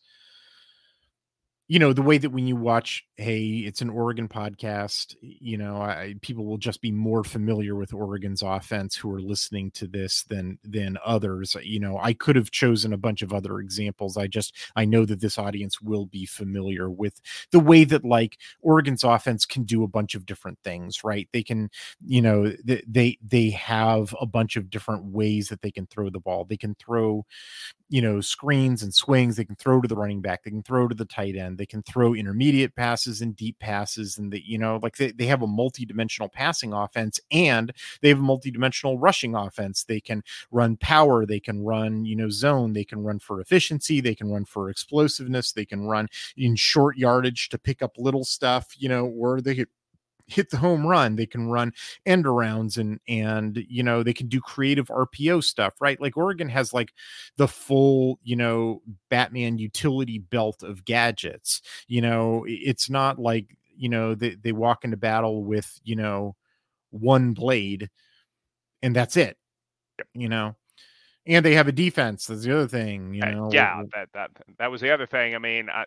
you 1.67 1.79
know 1.79 1.93
the 1.93 2.01
way 2.01 2.17
that 2.17 2.29
when 2.29 2.45
you 2.45 2.55
watch 2.55 3.03
hey 3.17 3.59
it's 3.59 3.81
an 3.81 3.89
oregon 3.89 4.27
podcast 4.27 5.15
you 5.21 5.57
know 5.57 5.77
I, 5.77 6.15
people 6.21 6.45
will 6.45 6.57
just 6.57 6.81
be 6.81 6.91
more 6.91 7.23
familiar 7.23 7.75
with 7.75 7.93
oregon's 7.93 8.41
offense 8.41 8.95
who 8.95 9.09
are 9.13 9.21
listening 9.21 9.71
to 9.71 9.87
this 9.87 10.23
than 10.23 10.59
than 10.65 10.97
others 11.05 11.55
uh, 11.55 11.59
you 11.59 11.79
know 11.79 11.97
i 12.01 12.11
could 12.11 12.35
have 12.35 12.51
chosen 12.51 12.91
a 12.91 12.97
bunch 12.97 13.21
of 13.21 13.31
other 13.31 13.59
examples 13.59 14.17
i 14.17 14.27
just 14.27 14.53
i 14.75 14.83
know 14.83 15.05
that 15.05 15.21
this 15.21 15.39
audience 15.39 15.81
will 15.81 16.07
be 16.07 16.25
familiar 16.25 16.89
with 16.89 17.21
the 17.51 17.59
way 17.59 17.85
that 17.85 18.03
like 18.03 18.37
oregon's 18.61 19.03
offense 19.03 19.45
can 19.45 19.63
do 19.63 19.83
a 19.83 19.87
bunch 19.87 20.13
of 20.13 20.25
different 20.25 20.59
things 20.63 21.03
right? 21.05 21.29
They 21.31 21.43
can 21.43 21.69
you 22.05 22.21
know 22.21 22.51
they 22.65 23.17
they 23.25 23.49
have 23.51 24.13
a 24.19 24.25
bunch 24.25 24.57
of 24.57 24.69
different 24.69 25.05
ways 25.05 25.49
that 25.49 25.61
they 25.61 25.71
can 25.71 25.87
throw 25.87 26.09
the 26.09 26.19
ball. 26.19 26.43
They 26.43 26.57
can 26.57 26.75
throw 26.75 27.25
you 27.89 28.01
know 28.01 28.19
screens 28.19 28.81
and 28.81 28.93
swings 28.93 29.35
they 29.35 29.45
can 29.45 29.55
throw 29.55 29.79
to 29.79 29.87
the 29.87 29.95
running 29.95 30.19
back 30.19 30.43
they 30.43 30.49
can 30.49 30.63
throw 30.63 30.87
to 30.87 30.95
the 30.95 31.05
tight 31.05 31.35
end 31.35 31.55
they 31.55 31.67
can 31.67 31.83
throw 31.83 32.15
intermediate 32.15 32.75
passes 32.75 33.04
passes 33.05 33.21
and 33.21 33.35
deep 33.35 33.59
passes 33.59 34.17
and 34.17 34.31
the 34.31 34.41
you 34.45 34.57
know 34.57 34.79
like 34.81 34.97
they, 34.97 35.11
they 35.11 35.25
have 35.25 35.41
a 35.41 35.47
multi-dimensional 35.47 36.29
passing 36.29 36.73
offense 36.73 37.19
and 37.31 37.71
they 38.01 38.09
have 38.09 38.19
a 38.19 38.21
multi-dimensional 38.21 38.97
rushing 38.97 39.35
offense. 39.35 39.83
They 39.83 39.99
can 39.99 40.23
run 40.51 40.77
power 40.77 41.25
they 41.25 41.39
can 41.39 41.63
run 41.63 42.05
you 42.05 42.15
know 42.15 42.29
zone 42.29 42.73
they 42.73 42.83
can 42.83 43.03
run 43.03 43.19
for 43.19 43.39
efficiency 43.39 44.01
they 44.01 44.15
can 44.15 44.31
run 44.31 44.45
for 44.45 44.69
explosiveness 44.69 45.51
they 45.51 45.65
can 45.65 45.85
run 45.85 46.07
in 46.35 46.55
short 46.55 46.97
yardage 46.97 47.49
to 47.49 47.57
pick 47.57 47.81
up 47.81 47.97
little 47.97 48.23
stuff 48.23 48.73
you 48.77 48.89
know 48.89 49.05
where 49.05 49.41
they 49.41 49.65
hit 50.27 50.49
the 50.49 50.57
home 50.57 50.85
run 50.85 51.15
they 51.15 51.25
can 51.25 51.47
run 51.49 51.71
end 52.05 52.25
arounds 52.25 52.77
and 52.77 52.99
and 53.07 53.63
you 53.69 53.83
know 53.83 54.01
they 54.01 54.13
can 54.13 54.27
do 54.27 54.41
creative 54.41 54.87
rpo 54.87 55.43
stuff 55.43 55.73
right? 55.79 56.01
Like 56.01 56.17
oregon 56.17 56.49
has 56.49 56.73
like 56.73 56.93
the 57.37 57.47
full 57.47 58.19
you 58.23 58.35
know 58.35 58.81
batman 59.09 59.57
utility 59.57 60.19
belt 60.19 60.63
of 60.63 60.85
gadgets 60.85 61.61
you 61.87 62.01
know? 62.01 62.43
It's 62.47 62.89
not 62.89 63.19
like 63.19 63.57
you 63.77 63.89
know 63.89 64.15
they, 64.15 64.35
they 64.35 64.51
walk 64.51 64.83
into 64.83 64.97
battle 64.97 65.43
with 65.43 65.79
you 65.83 65.95
know 65.95 66.35
one 66.89 67.33
blade 67.33 67.89
and 68.81 68.95
that's 68.95 69.17
it 69.17 69.37
you 70.13 70.29
know? 70.29 70.55
And 71.27 71.43
they 71.43 71.55
have 71.55 71.67
a 71.67 71.71
defense 71.71 72.27
that's 72.27 72.43
the 72.43 72.55
other 72.55 72.67
thing 72.67 73.13
you 73.13 73.21
know? 73.21 73.49
yeah 73.51 73.81
that 73.93 74.09
that 74.13 74.31
that 74.57 74.71
was 74.71 74.81
the 74.81 74.91
other 74.91 75.05
thing 75.05 75.35
i 75.35 75.39
mean 75.39 75.69
I, 75.69 75.85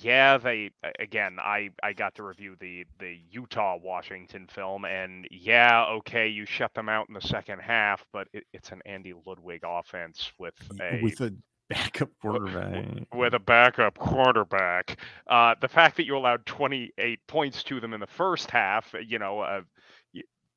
yeah, 0.00 0.38
they 0.38 0.70
again. 0.98 1.36
I 1.38 1.70
I 1.82 1.92
got 1.92 2.14
to 2.16 2.22
review 2.22 2.56
the 2.60 2.84
the 2.98 3.18
Utah 3.30 3.76
Washington 3.76 4.46
film, 4.48 4.84
and 4.84 5.26
yeah, 5.30 5.84
okay, 5.84 6.28
you 6.28 6.46
shut 6.46 6.74
them 6.74 6.88
out 6.88 7.08
in 7.08 7.14
the 7.14 7.20
second 7.20 7.60
half, 7.60 8.04
but 8.12 8.28
it, 8.32 8.44
it's 8.52 8.72
an 8.72 8.82
Andy 8.86 9.14
Ludwig 9.26 9.62
offense 9.64 10.32
with 10.38 10.54
a 10.80 11.00
with 11.02 11.20
a 11.20 11.34
backup 11.70 12.10
quarterback. 12.20 12.86
With 13.14 13.34
a 13.34 13.38
backup 13.38 13.98
quarterback, 13.98 14.98
uh, 15.28 15.54
the 15.60 15.68
fact 15.68 15.96
that 15.96 16.06
you 16.06 16.16
allowed 16.16 16.44
28 16.46 17.20
points 17.26 17.62
to 17.64 17.80
them 17.80 17.94
in 17.94 18.00
the 18.00 18.06
first 18.06 18.50
half, 18.50 18.94
you 19.06 19.18
know, 19.18 19.40
uh, 19.40 19.60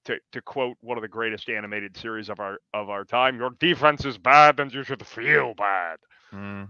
to, 0.06 0.18
to 0.32 0.42
quote 0.42 0.78
one 0.82 0.98
of 0.98 1.02
the 1.02 1.08
greatest 1.08 1.50
animated 1.50 1.96
series 1.98 2.30
of 2.30 2.40
our 2.40 2.60
of 2.74 2.90
our 2.90 3.04
time, 3.04 3.38
your 3.38 3.52
defense 3.60 4.06
is 4.06 4.18
bad, 4.18 4.60
and 4.60 4.74
you 4.74 4.84
should 4.84 5.06
feel 5.06 5.54
bad. 5.54 5.98
Mm. 6.34 6.70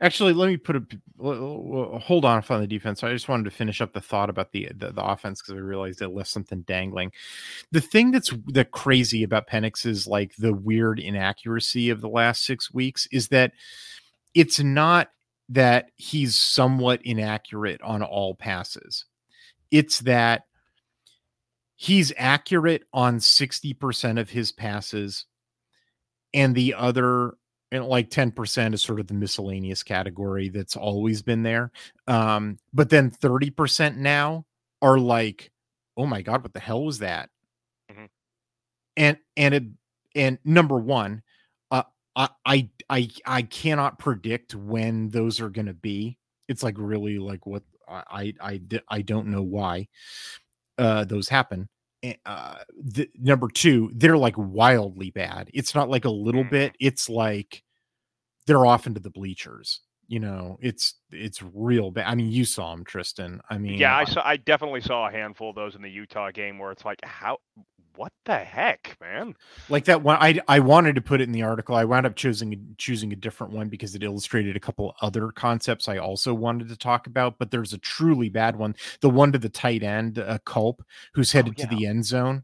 Actually, 0.00 0.32
let 0.32 0.48
me 0.48 0.56
put 0.56 0.76
a 0.76 0.84
uh, 1.22 1.98
hold 1.98 2.24
on 2.24 2.42
on 2.48 2.60
the 2.60 2.66
defense. 2.66 3.02
I 3.02 3.12
just 3.12 3.28
wanted 3.28 3.44
to 3.44 3.50
finish 3.50 3.80
up 3.80 3.92
the 3.92 4.00
thought 4.00 4.28
about 4.28 4.52
the 4.52 4.68
the, 4.74 4.90
the 4.90 5.04
offense 5.04 5.40
because 5.40 5.54
I 5.54 5.60
realized 5.60 6.02
I 6.02 6.06
left 6.06 6.30
something 6.30 6.62
dangling. 6.62 7.12
The 7.70 7.80
thing 7.80 8.10
that's 8.10 8.32
the 8.46 8.64
crazy 8.64 9.22
about 9.22 9.48
Penix 9.48 9.86
is 9.86 10.06
like 10.06 10.34
the 10.36 10.52
weird 10.52 10.98
inaccuracy 10.98 11.90
of 11.90 12.00
the 12.00 12.08
last 12.08 12.44
six 12.44 12.74
weeks 12.74 13.06
is 13.12 13.28
that 13.28 13.52
it's 14.34 14.60
not 14.60 15.10
that 15.48 15.90
he's 15.96 16.36
somewhat 16.36 17.00
inaccurate 17.04 17.80
on 17.82 18.02
all 18.02 18.34
passes. 18.34 19.04
It's 19.70 20.00
that 20.00 20.42
he's 21.76 22.12
accurate 22.16 22.84
on 22.92 23.18
60% 23.18 24.20
of 24.20 24.30
his 24.30 24.52
passes 24.52 25.26
and 26.32 26.54
the 26.54 26.74
other 26.74 27.34
and 27.74 27.86
like 27.86 28.08
10% 28.08 28.72
is 28.72 28.82
sort 28.82 29.00
of 29.00 29.08
the 29.08 29.14
miscellaneous 29.14 29.82
category 29.82 30.48
that's 30.48 30.76
always 30.76 31.22
been 31.22 31.42
there. 31.42 31.72
Um, 32.06 32.58
but 32.72 32.88
then 32.88 33.10
30% 33.10 33.96
now 33.96 34.46
are 34.80 34.98
like, 34.98 35.50
oh 35.96 36.06
my 36.06 36.22
God, 36.22 36.42
what 36.42 36.52
the 36.52 36.60
hell 36.60 36.84
was 36.84 37.00
that? 37.00 37.30
Mm-hmm. 37.90 38.04
And, 38.96 39.18
and 39.36 39.54
it, 39.54 39.64
and 40.14 40.38
number 40.44 40.78
one, 40.78 41.22
uh, 41.72 41.82
I, 42.14 42.28
I, 42.46 42.68
I, 42.88 43.08
I 43.26 43.42
cannot 43.42 43.98
predict 43.98 44.54
when 44.54 45.08
those 45.08 45.40
are 45.40 45.50
going 45.50 45.66
to 45.66 45.74
be. 45.74 46.16
It's 46.48 46.62
like 46.62 46.76
really 46.78 47.18
like 47.18 47.44
what 47.44 47.64
I, 47.88 48.34
I, 48.40 48.60
I, 48.88 49.02
don't 49.02 49.28
know 49.28 49.42
why, 49.42 49.88
uh, 50.78 51.04
those 51.04 51.28
happen 51.28 51.68
uh 52.26 52.56
the 52.82 53.08
number 53.18 53.48
two 53.48 53.90
they're 53.94 54.18
like 54.18 54.34
wildly 54.36 55.10
bad 55.10 55.48
it's 55.54 55.74
not 55.74 55.88
like 55.88 56.04
a 56.04 56.10
little 56.10 56.44
mm. 56.44 56.50
bit 56.50 56.76
it's 56.78 57.08
like 57.08 57.63
they're 58.46 58.66
off 58.66 58.86
into 58.86 59.00
the 59.00 59.10
bleachers 59.10 59.80
you 60.08 60.20
know 60.20 60.58
it's 60.60 60.94
it's 61.10 61.42
real 61.54 61.90
bad 61.90 62.06
i 62.06 62.14
mean 62.14 62.30
you 62.30 62.44
saw 62.44 62.74
them 62.74 62.84
tristan 62.84 63.40
i 63.50 63.58
mean 63.58 63.78
yeah 63.78 63.96
i 63.96 64.04
saw 64.04 64.22
i 64.24 64.36
definitely 64.36 64.80
saw 64.80 65.08
a 65.08 65.10
handful 65.10 65.50
of 65.50 65.56
those 65.56 65.74
in 65.74 65.82
the 65.82 65.90
utah 65.90 66.30
game 66.30 66.58
where 66.58 66.70
it's 66.70 66.84
like 66.84 66.98
how 67.04 67.38
what 67.96 68.12
the 68.24 68.36
heck 68.36 68.96
man 69.00 69.34
like 69.68 69.84
that 69.84 70.02
one 70.02 70.16
i 70.20 70.38
i 70.48 70.58
wanted 70.58 70.94
to 70.94 71.00
put 71.00 71.20
it 71.20 71.24
in 71.24 71.32
the 71.32 71.42
article 71.42 71.76
i 71.76 71.84
wound 71.84 72.04
up 72.04 72.16
choosing 72.16 72.74
choosing 72.76 73.12
a 73.12 73.16
different 73.16 73.52
one 73.52 73.68
because 73.68 73.94
it 73.94 74.02
illustrated 74.02 74.56
a 74.56 74.60
couple 74.60 74.94
other 75.00 75.30
concepts 75.30 75.88
i 75.88 75.96
also 75.96 76.34
wanted 76.34 76.68
to 76.68 76.76
talk 76.76 77.06
about 77.06 77.38
but 77.38 77.50
there's 77.50 77.72
a 77.72 77.78
truly 77.78 78.28
bad 78.28 78.56
one 78.56 78.74
the 79.00 79.10
one 79.10 79.30
to 79.30 79.38
the 79.38 79.48
tight 79.48 79.82
end 79.82 80.18
uh, 80.18 80.38
culp 80.44 80.82
who's 81.14 81.34
oh, 81.34 81.38
headed 81.38 81.54
oh, 81.56 81.56
yeah. 81.58 81.66
to 81.66 81.76
the 81.76 81.86
end 81.86 82.04
zone 82.04 82.42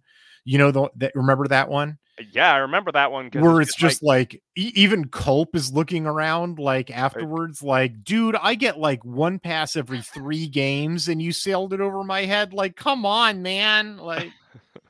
you 0.51 0.59
know 0.59 0.73
the, 0.73 0.91
that 0.97 1.13
remember 1.15 1.47
that 1.47 1.69
one 1.69 1.97
uh, 2.19 2.25
yeah, 2.33 2.53
I 2.53 2.59
remember 2.59 2.91
that 2.93 3.13
one. 3.13 3.31
Where 3.33 3.61
it's, 3.61 3.71
it's 3.71 3.79
just 3.79 4.03
like, 4.03 4.33
like 4.33 4.43
even 4.57 5.09
Culp 5.09 5.55
is 5.55 5.73
looking 5.73 6.07
around 6.07 6.59
like 6.59 6.91
afterwards, 6.91 7.63
like, 7.63 8.05
dude, 8.05 8.37
I 8.37 8.57
get 8.57 8.79
like 8.79 9.05
one 9.05 9.39
pass 9.39 9.77
every 9.77 10.03
three 10.03 10.49
games, 10.49 11.09
and 11.09 11.23
you 11.23 11.33
sailed 11.33 11.73
it 11.73 11.81
over 11.81 12.05
my 12.05 12.27
head. 12.27 12.53
Like, 12.53 12.77
come 12.77 13.07
on, 13.07 13.43
man. 13.43 13.97
Like, 13.97 14.33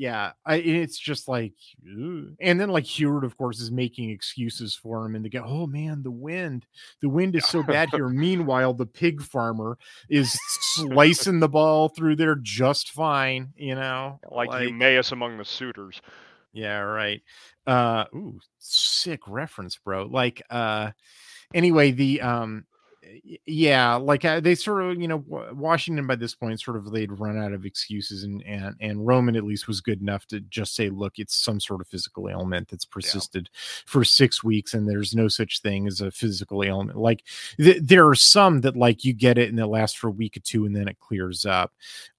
yeah, 0.00 0.32
I, 0.46 0.54
it's 0.54 0.98
just 0.98 1.28
like, 1.28 1.52
and 1.84 2.58
then 2.58 2.70
like 2.70 2.86
Huard, 2.86 3.22
of 3.22 3.36
course, 3.36 3.60
is 3.60 3.70
making 3.70 4.08
excuses 4.08 4.74
for 4.74 5.04
him, 5.04 5.14
and 5.14 5.22
they 5.22 5.28
go, 5.28 5.44
"Oh 5.46 5.66
man, 5.66 6.02
the 6.02 6.10
wind, 6.10 6.64
the 7.02 7.10
wind 7.10 7.36
is 7.36 7.44
so 7.44 7.62
bad 7.62 7.90
here." 7.90 8.08
Meanwhile, 8.08 8.72
the 8.72 8.86
pig 8.86 9.20
farmer 9.20 9.76
is 10.08 10.32
slicing 10.74 11.38
the 11.38 11.50
ball 11.50 11.90
through 11.90 12.16
there 12.16 12.34
just 12.34 12.92
fine, 12.92 13.52
you 13.56 13.74
know, 13.74 14.18
like, 14.30 14.48
like 14.48 14.68
Eumaeus 14.68 15.12
among 15.12 15.36
the 15.36 15.44
suitors. 15.44 16.00
Yeah, 16.54 16.78
right. 16.78 17.20
Uh, 17.66 18.06
ooh, 18.14 18.40
sick 18.58 19.20
reference, 19.28 19.76
bro. 19.76 20.06
Like, 20.06 20.40
uh, 20.48 20.92
anyway, 21.52 21.90
the 21.90 22.22
um, 22.22 22.64
yeah, 23.46 23.94
like 23.94 24.24
uh, 24.24 24.40
they 24.40 24.54
sort 24.54 24.82
of, 24.82 25.00
you 25.00 25.08
know, 25.08 25.24
Washington 25.52 26.06
by 26.06 26.16
this 26.16 26.34
point 26.34 26.60
sort 26.60 26.76
of 26.76 26.90
they'd 26.90 27.18
run 27.18 27.38
out 27.38 27.52
of 27.52 27.64
excuses, 27.64 28.22
and 28.22 28.42
and 28.44 28.74
and 28.80 29.06
Roman 29.06 29.36
at 29.36 29.44
least 29.44 29.68
was 29.68 29.80
good 29.80 30.00
enough 30.00 30.26
to 30.26 30.40
just 30.40 30.74
say, 30.74 30.88
look, 30.88 31.18
it's 31.18 31.34
some 31.34 31.60
sort 31.60 31.80
of 31.80 31.88
physical 31.88 32.28
ailment 32.28 32.68
that's 32.68 32.84
persisted 32.84 33.48
yeah. 33.52 33.58
for 33.86 34.04
six 34.04 34.44
weeks, 34.44 34.74
and 34.74 34.88
there's 34.88 35.14
no 35.14 35.28
such 35.28 35.60
thing 35.60 35.86
as 35.86 36.00
a 36.00 36.10
physical 36.10 36.62
ailment. 36.62 36.98
Like 36.98 37.24
th- 37.56 37.82
there 37.82 38.06
are 38.08 38.14
some 38.14 38.60
that 38.62 38.76
like 38.76 39.04
you 39.04 39.12
get 39.12 39.38
it 39.38 39.50
and 39.50 39.58
it 39.58 39.66
lasts 39.66 39.96
for 39.96 40.08
a 40.08 40.12
week 40.12 40.36
or 40.36 40.40
two, 40.40 40.64
and 40.64 40.74
then 40.74 40.88
it 40.88 41.00
clears 41.00 41.46
up. 41.46 41.72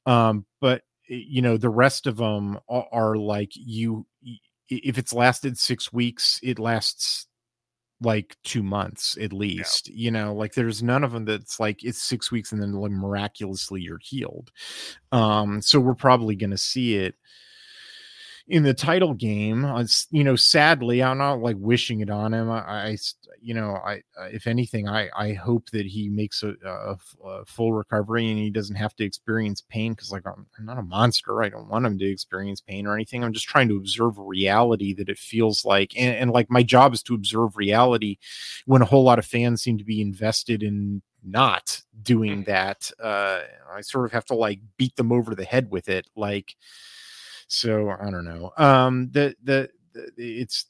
Um, 0.06 0.46
but 0.60 0.84
you 1.08 1.42
know, 1.42 1.58
the 1.58 1.70
rest 1.70 2.08
of 2.08 2.18
them 2.18 2.60
are, 2.70 2.88
are 2.92 3.16
like 3.16 3.52
you. 3.54 4.06
If 4.70 4.98
it's 4.98 5.12
lasted 5.12 5.58
six 5.58 5.92
weeks, 5.92 6.39
it 6.42 6.58
lasts 6.58 7.28
like 8.02 8.36
two 8.43 8.64
months 8.64 9.18
at 9.22 9.32
least 9.32 9.88
yeah. 9.89 9.95
you 9.95 10.12
know 10.12 10.34
like 10.34 10.54
there's 10.54 10.82
none 10.82 11.04
of 11.04 11.12
them 11.12 11.24
that's 11.24 11.60
like 11.60 11.84
it's 11.84 12.02
six 12.02 12.32
weeks 12.32 12.52
and 12.52 12.62
then 12.62 12.74
like 12.74 12.91
miraculously 12.91 13.80
you're 13.80 13.99
healed 14.02 14.52
um 15.12 15.62
so 15.62 15.80
we're 15.80 15.93
probably 15.93 16.36
going 16.36 16.49
to 16.52 16.58
see 16.58 16.95
it 16.95 17.16
in 18.52 18.64
the 18.64 18.74
title 18.74 19.14
game. 19.14 19.66
you 20.12 20.26
know, 20.26 20.36
sadly, 20.36 21.02
I'm 21.02 21.18
not 21.18 21.39
like 21.39 21.56
wishing 21.58 22.02
it 22.02 22.10
on 22.10 22.34
him. 22.34 22.52
I, 22.52 22.89
I 22.89 22.97
you 23.41 23.54
know, 23.54 23.76
I, 23.76 24.02
if 24.32 24.45
anything, 24.45 24.89
I, 24.89 25.10
I 25.16 25.32
hope 25.34 25.70
that 25.70 25.86
he 25.86 26.10
makes 26.10 26.43
a, 26.43 26.54
a, 26.66 26.97
a 27.26 27.45
full 27.45 27.72
recovery 27.72 28.30
and 28.30 28.38
he 28.38 28.49
doesn't 28.49 28.76
have 28.76 28.93
to 28.97 29.06
experience 29.06 29.64
pain 29.70 29.93
because, 29.93 30.12
like, 30.12 30.28
I'm, 30.28 30.45
I'm, 30.60 30.66
not 30.66 30.78
a 30.78 30.84
monster. 30.84 31.41
I 31.41 31.47
don't 31.47 31.70
want 31.70 31.86
him 31.86 31.97
to 31.97 32.06
experience 32.06 32.60
pain 32.60 32.86
or 32.86 32.93
anything. 32.93 33.24
I'm 33.24 33.32
just 33.32 33.47
trying 33.47 33.70
to 33.70 33.78
observe 33.78 34.18
reality 34.18 34.93
that 34.95 35.08
it 35.08 35.18
feels 35.18 35.64
like, 35.64 35.97
and, 35.97 36.14
and 36.16 36.32
like 36.32 36.52
my 36.52 36.62
job 36.62 36.93
is 36.93 37.02
to 37.04 37.16
observe 37.16 37.56
reality 37.56 38.18
when 38.66 38.82
a 38.82 38.86
whole 38.86 39.04
lot 39.04 39.18
of 39.18 39.26
fans 39.26 39.64
seem 39.64 39.78
to 39.78 39.86
be 39.86 40.02
invested 40.02 40.62
in 40.62 41.02
not 41.24 41.82
doing 42.04 42.43
mm-hmm. 42.43 42.52
that. 42.52 42.91
Uh, 43.02 43.43
I 43.74 43.80
sort 43.80 44.06
of 44.06 44.12
have 44.12 44.26
to 44.26 44.36
like 44.36 44.60
beat 44.76 44.97
them 44.97 45.14
over 45.14 45.36
the 45.36 45.45
head 45.45 45.72
with 45.72 45.88
it, 45.88 46.06
like 46.18 46.58
so 47.52 47.89
I 47.89 48.10
don't 48.10 48.24
know. 48.24 48.54
Um, 48.58 49.10
the, 49.12 49.36
the, 49.43 49.70
the 49.93 50.10
it's 50.18 50.68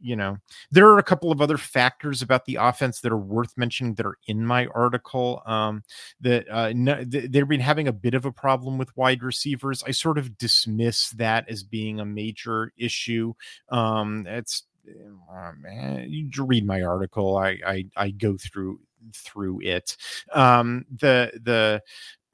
you 0.00 0.16
know 0.16 0.36
there 0.72 0.88
are 0.88 0.98
a 0.98 1.02
couple 1.02 1.30
of 1.30 1.40
other 1.40 1.56
factors 1.56 2.22
about 2.22 2.44
the 2.44 2.56
offense 2.56 3.00
that 3.00 3.12
are 3.12 3.16
worth 3.16 3.56
mentioning 3.56 3.94
that 3.94 4.04
are 4.04 4.18
in 4.26 4.44
my 4.44 4.66
article 4.74 5.42
um 5.46 5.82
that 6.20 6.44
uh 6.50 6.72
no, 6.74 7.02
they've 7.04 7.48
been 7.48 7.60
having 7.60 7.86
a 7.86 7.92
bit 7.92 8.14
of 8.14 8.24
a 8.26 8.32
problem 8.32 8.76
with 8.76 8.94
wide 8.96 9.22
receivers. 9.22 9.82
I 9.86 9.92
sort 9.92 10.18
of 10.18 10.36
dismiss 10.36 11.10
that 11.10 11.48
as 11.48 11.62
being 11.62 12.00
a 12.00 12.04
major 12.04 12.72
issue. 12.76 13.32
Um 13.70 14.26
it's 14.26 14.64
oh, 15.30 15.52
man, 15.60 16.06
you 16.10 16.28
read 16.44 16.66
my 16.66 16.82
article. 16.82 17.36
I, 17.36 17.60
I 17.64 17.86
i 17.96 18.10
go 18.10 18.36
through 18.36 18.80
through 19.14 19.60
it. 19.62 19.96
Um 20.32 20.84
the 20.90 21.30
the 21.42 21.82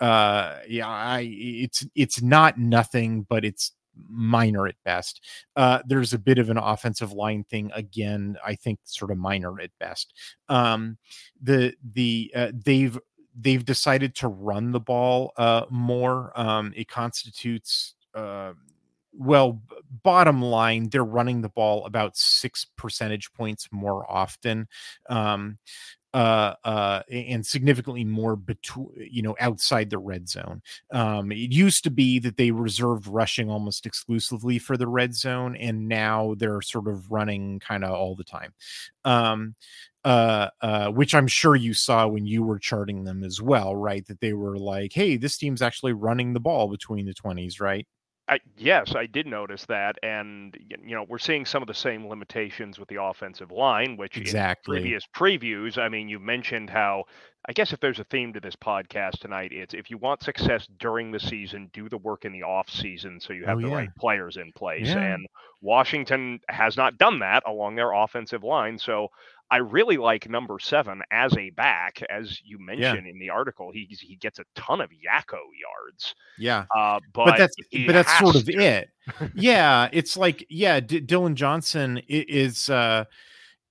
uh 0.05 0.61
yeah 0.67 0.89
i 0.89 1.29
it's 1.31 1.87
it's 1.95 2.23
not 2.23 2.59
nothing 2.59 3.27
but 3.29 3.45
it's 3.45 3.73
minor 4.09 4.67
at 4.67 4.77
best. 4.85 5.25
Uh, 5.57 5.81
there's 5.87 6.13
a 6.13 6.19
bit 6.19 6.39
of 6.39 6.51
an 6.51 6.59
offensive 6.59 7.13
line 7.13 7.45
thing 7.45 7.71
again. 7.75 8.37
I 8.45 8.55
think 8.55 8.79
sort 8.85 9.11
of 9.11 9.19
minor 9.19 9.61
at 9.61 9.71
best. 9.79 10.15
Um, 10.49 10.99
the 11.43 11.75
the 11.93 12.33
uh, 12.35 12.53
they've 12.53 12.99
they've 13.39 13.65
decided 13.65 14.15
to 14.17 14.29
run 14.29 14.73
the 14.73 14.81
ball 14.81 15.33
uh, 15.37 15.67
more. 15.71 16.33
Um, 16.35 16.73
it 16.77 16.89
constitutes 16.89 17.95
uh, 18.15 18.53
well, 19.13 19.61
bottom 20.03 20.41
line, 20.41 20.89
they're 20.89 21.05
running 21.05 21.41
the 21.41 21.49
ball 21.49 21.85
about 21.85 22.17
six 22.17 22.67
percentage 22.77 23.33
points 23.33 23.69
more 23.73 24.11
often. 24.11 24.69
Um, 25.09 25.59
uh, 26.15 26.55
uh, 26.65 27.03
and 27.11 27.45
significantly 27.47 28.05
more 28.05 28.37
between, 28.37 28.89
you 29.11 29.23
know, 29.23 29.37
outside 29.41 29.91
the 29.91 29.99
red 29.99 30.29
zone. 30.29 30.63
Um, 30.93 31.31
it 31.33 31.53
used 31.53 31.85
to 31.85 31.91
be 31.91 32.19
that 32.21 32.37
they 32.37 32.51
reserved 32.51 33.07
rushing 33.07 33.49
almost 33.51 33.87
exclusively 33.87 34.59
for 34.59 34.77
the 34.77 34.89
red 34.89 35.15
zone, 35.15 35.57
and 35.57 35.89
now 35.89 36.35
they're 36.39 36.63
sort 36.63 36.89
of 36.89 37.11
running 37.11 37.61
kind 37.61 37.85
of 37.85 37.93
all 37.93 38.17
the 38.17 38.25
time. 38.25 38.53
Um, 39.05 39.55
uh, 40.05 40.49
uh, 40.63 40.89
which 40.91 41.15
I'm 41.15 41.27
sure 41.27 41.57
you 41.57 41.75
saw 41.75 42.07
when 42.09 42.27
you 42.27 42.43
were 42.43 42.59
charting 42.59 43.05
them 43.05 43.23
as 43.23 43.43
well, 43.43 43.77
right? 43.77 44.07
That 44.07 44.21
they 44.21 44.33
were 44.33 44.57
like, 44.59 44.93
hey, 44.95 45.17
this 45.19 45.37
team's 45.37 45.61
actually 45.61 45.93
running 45.93 46.33
the 46.33 46.41
ball 46.41 46.69
between 46.69 47.05
the 47.07 47.15
20s, 47.15 47.61
right? 47.61 47.87
I, 48.31 48.39
yes, 48.57 48.95
I 48.95 49.07
did 49.07 49.27
notice 49.27 49.67
that, 49.67 49.99
and 50.05 50.57
you 50.69 50.95
know 50.95 51.05
we're 51.09 51.19
seeing 51.19 51.45
some 51.45 51.63
of 51.63 51.67
the 51.67 51.75
same 51.75 52.07
limitations 52.07 52.79
with 52.79 52.89
the 52.89 53.03
offensive 53.03 53.51
line, 53.51 53.97
which 53.97 54.17
exactly 54.17 54.77
in 54.77 54.83
previous 54.83 55.05
previews. 55.13 55.79
I 55.79 55.89
mean, 55.89 56.09
you 56.09 56.21
mentioned 56.21 56.71
how 56.71 57.07
I 57.49 57.53
guess 57.53 57.73
if 57.73 57.81
there's 57.81 57.99
a 57.99 58.05
theme 58.05 58.33
to 58.35 58.41
this 58.41 58.57
podcast 58.57 59.21
tonight, 59.21 59.51
it's 59.53 59.73
if 59.73 59.91
you 59.91 59.97
want 59.97 60.23
success 60.23 60.69
during 60.79 61.11
the 61.11 61.21
season, 61.21 61.71
do 61.73 61.89
the 61.89 61.97
work 61.97 62.25
in 62.25 62.33
the 62.33 62.43
off 62.43 62.69
season 62.69 63.19
so 63.19 63.33
you 63.33 63.45
have 63.47 63.59
oh, 63.59 63.63
the 63.63 63.69
yeah. 63.69 63.75
right 63.75 63.97
players 63.99 64.37
in 64.37 64.53
place. 64.53 64.89
Yeah. 64.89 65.15
And 65.15 65.27
Washington 65.63 66.41
has 66.49 66.77
not 66.77 66.99
done 66.99 67.19
that 67.21 67.43
along 67.47 67.77
their 67.77 67.93
offensive 67.93 68.45
line, 68.45 68.79
so 68.79 69.09
I 69.51 69.57
really 69.57 69.97
like 69.97 70.29
number 70.29 70.59
seven 70.61 71.03
as 71.11 71.37
a 71.37 71.51
back, 71.51 72.03
as 72.09 72.41
you 72.45 72.59
mentioned 72.59 73.07
yeah. 73.07 73.11
in 73.11 73.19
the 73.19 73.31
article. 73.31 73.73
He 73.73 73.89
he 73.91 74.17
gets 74.17 74.39
a 74.39 74.45
ton 74.55 74.81
of 74.81 74.91
Yakko 74.91 75.41
yards. 75.59 76.15
Yeah, 76.39 76.67
uh, 76.77 77.01
but, 77.13 77.25
but 77.25 77.39
that's 77.39 77.57
but 77.87 77.93
that's 77.93 78.19
sort 78.19 78.37
of 78.37 78.49
it. 78.49 78.91
yeah, 79.35 79.89
it's 79.93 80.17
like 80.17 80.47
yeah, 80.49 80.79
D- 80.81 81.01
Dillon 81.01 81.37
Johnson 81.37 82.01
is. 82.09 82.69
uh 82.71 83.05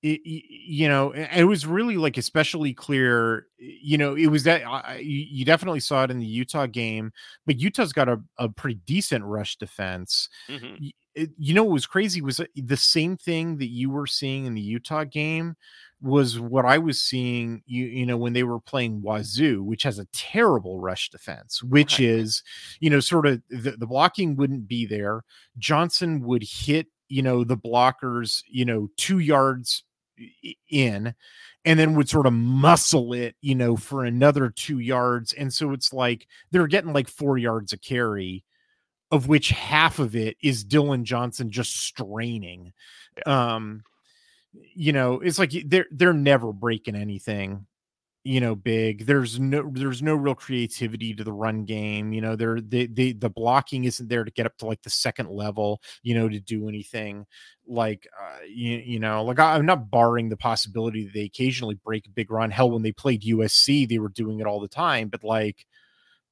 it, 0.02 0.22
you 0.24 0.88
know 0.88 1.12
it 1.12 1.43
was 1.43 1.66
really 1.66 1.97
like 1.97 2.18
especially 2.18 2.74
clear 2.74 3.47
you 3.58 3.97
know 3.97 4.16
it 4.16 4.28
was 4.28 4.43
that 4.43 4.64
uh, 4.64 4.93
you 4.97 5.43
definitely 5.43 5.82
saw 5.82 6.04
it 6.04 6.12
in 6.12 6.20
the 6.20 6.26
utah 6.26 6.66
game 6.66 7.12
but 7.45 7.60
utah's 7.60 7.91
got 7.91 8.08
a, 8.08 8.22
a 8.38 8.47
pretty 8.50 8.80
decent 8.86 9.26
rush 9.26 9.58
defense. 9.58 10.30
Mm-hmm. 10.50 10.88
It, 11.16 11.32
you 11.38 11.54
know 11.54 11.64
what 11.64 11.74
was 11.74 11.86
crazy 11.86 12.22
was 12.22 12.39
uh, 12.39 12.45
the 12.56 12.78
same 12.78 13.18
thing 13.18 13.58
that 13.58 13.70
you 13.70 13.89
were 13.89 14.08
seeing 14.08 14.45
in 14.45 14.54
the 14.54 14.62
Utah 14.62 15.04
game 15.04 15.56
was 16.02 16.39
what 16.39 16.66
I 16.66 16.78
was 16.78 17.02
seeing 17.02 17.62
you 17.66 17.86
you 17.86 18.06
know 18.06 18.18
when 18.18 18.34
they 18.34 18.43
were 18.43 18.60
playing 18.60 19.02
Wazoo 19.02 19.64
which 19.64 19.84
has 19.84 20.00
a 20.00 20.08
terrible 20.14 20.80
rush 20.80 21.10
defense 21.10 21.64
which 21.64 22.00
is 22.00 22.43
you 22.80 22.89
know 22.89 23.00
sort 23.00 23.26
of 23.26 23.41
the, 23.50 23.72
the 23.72 23.88
blocking 23.88 24.36
wouldn't 24.36 24.68
be 24.68 24.86
there. 24.86 25.24
Johnson 25.58 26.22
would 26.22 26.43
hit 26.43 26.88
you 27.10 27.24
know 27.24 27.43
the 27.43 27.58
blockers 27.58 28.43
you 28.47 28.66
know 28.66 28.89
2 28.97 29.20
yards 29.20 29.84
in 30.70 31.14
and 31.66 31.80
then 31.80 31.96
would 31.96 32.10
sort 32.10 32.26
of 32.26 32.34
muscle 32.34 33.14
it 33.14 33.36
you 33.42 33.56
know 33.56 33.76
for 33.76 34.06
another 34.06 34.50
2 34.50 34.80
yards 34.80 35.34
and 35.34 35.54
so 35.54 35.72
it's 35.72 35.94
like 35.94 36.28
they're 36.52 36.68
getting 36.68 36.94
like 36.94 37.08
4 37.08 37.38
yards 37.38 37.74
a 37.74 37.78
carry 37.78 38.44
of 39.12 39.28
which 39.28 39.50
half 39.50 40.00
of 40.00 40.16
it 40.16 40.38
is 40.42 40.64
Dillon 40.64 41.04
Johnson 41.04 41.50
just 41.50 41.76
straining. 41.78 42.74
Yeah. 43.26 43.54
Um, 43.54 43.84
you 44.76 44.94
know, 44.94 45.20
it's 45.20 45.40
like 45.40 45.52
they're 45.66 45.86
they're 45.92 46.14
never 46.14 46.52
breaking 46.52 46.96
anything, 46.96 47.68
you 48.24 48.42
know, 48.42 48.54
big. 48.56 49.06
There's 49.06 49.40
no 49.40 49.70
there's 49.74 50.02
no 50.02 50.16
real 50.16 50.36
creativity 50.36 51.14
to 51.14 51.24
the 51.24 51.32
run 51.32 51.64
game. 51.66 52.12
You 52.12 52.22
know, 52.22 52.36
they're 52.36 52.60
they, 52.60 52.86
they 52.88 53.14
the 53.14 53.30
blocking 53.30 53.86
isn't 53.86 54.10
there 54.10 54.24
to 54.24 54.32
get 54.32 54.46
up 54.46 54.58
to 54.58 54.66
like 54.66 54.82
the 54.82 54.90
second 54.90 55.30
level, 55.30 55.82
you 56.04 56.16
know, 56.16 56.28
to 56.28 56.40
do 56.40 56.68
anything 56.68 57.26
like 57.66 58.08
uh, 58.20 58.40
you, 58.48 58.78
you 58.78 59.00
know, 59.00 59.24
like 59.24 59.40
I'm 59.40 59.66
not 59.66 59.90
barring 59.90 60.30
the 60.30 60.38
possibility 60.38 61.06
that 61.06 61.14
they 61.14 61.24
occasionally 61.24 61.76
break 61.76 62.08
a 62.08 62.10
big 62.10 62.32
run. 62.32 62.52
Hell, 62.52 62.72
when 62.72 62.82
they 62.82 62.92
played 62.92 63.22
USC, 63.24 63.88
they 63.88 64.00
were 64.00 64.10
doing 64.10 64.40
it 64.40 64.48
all 64.48 64.60
the 64.60 64.68
time, 64.68 65.08
but 65.08 65.24
like 65.24 65.66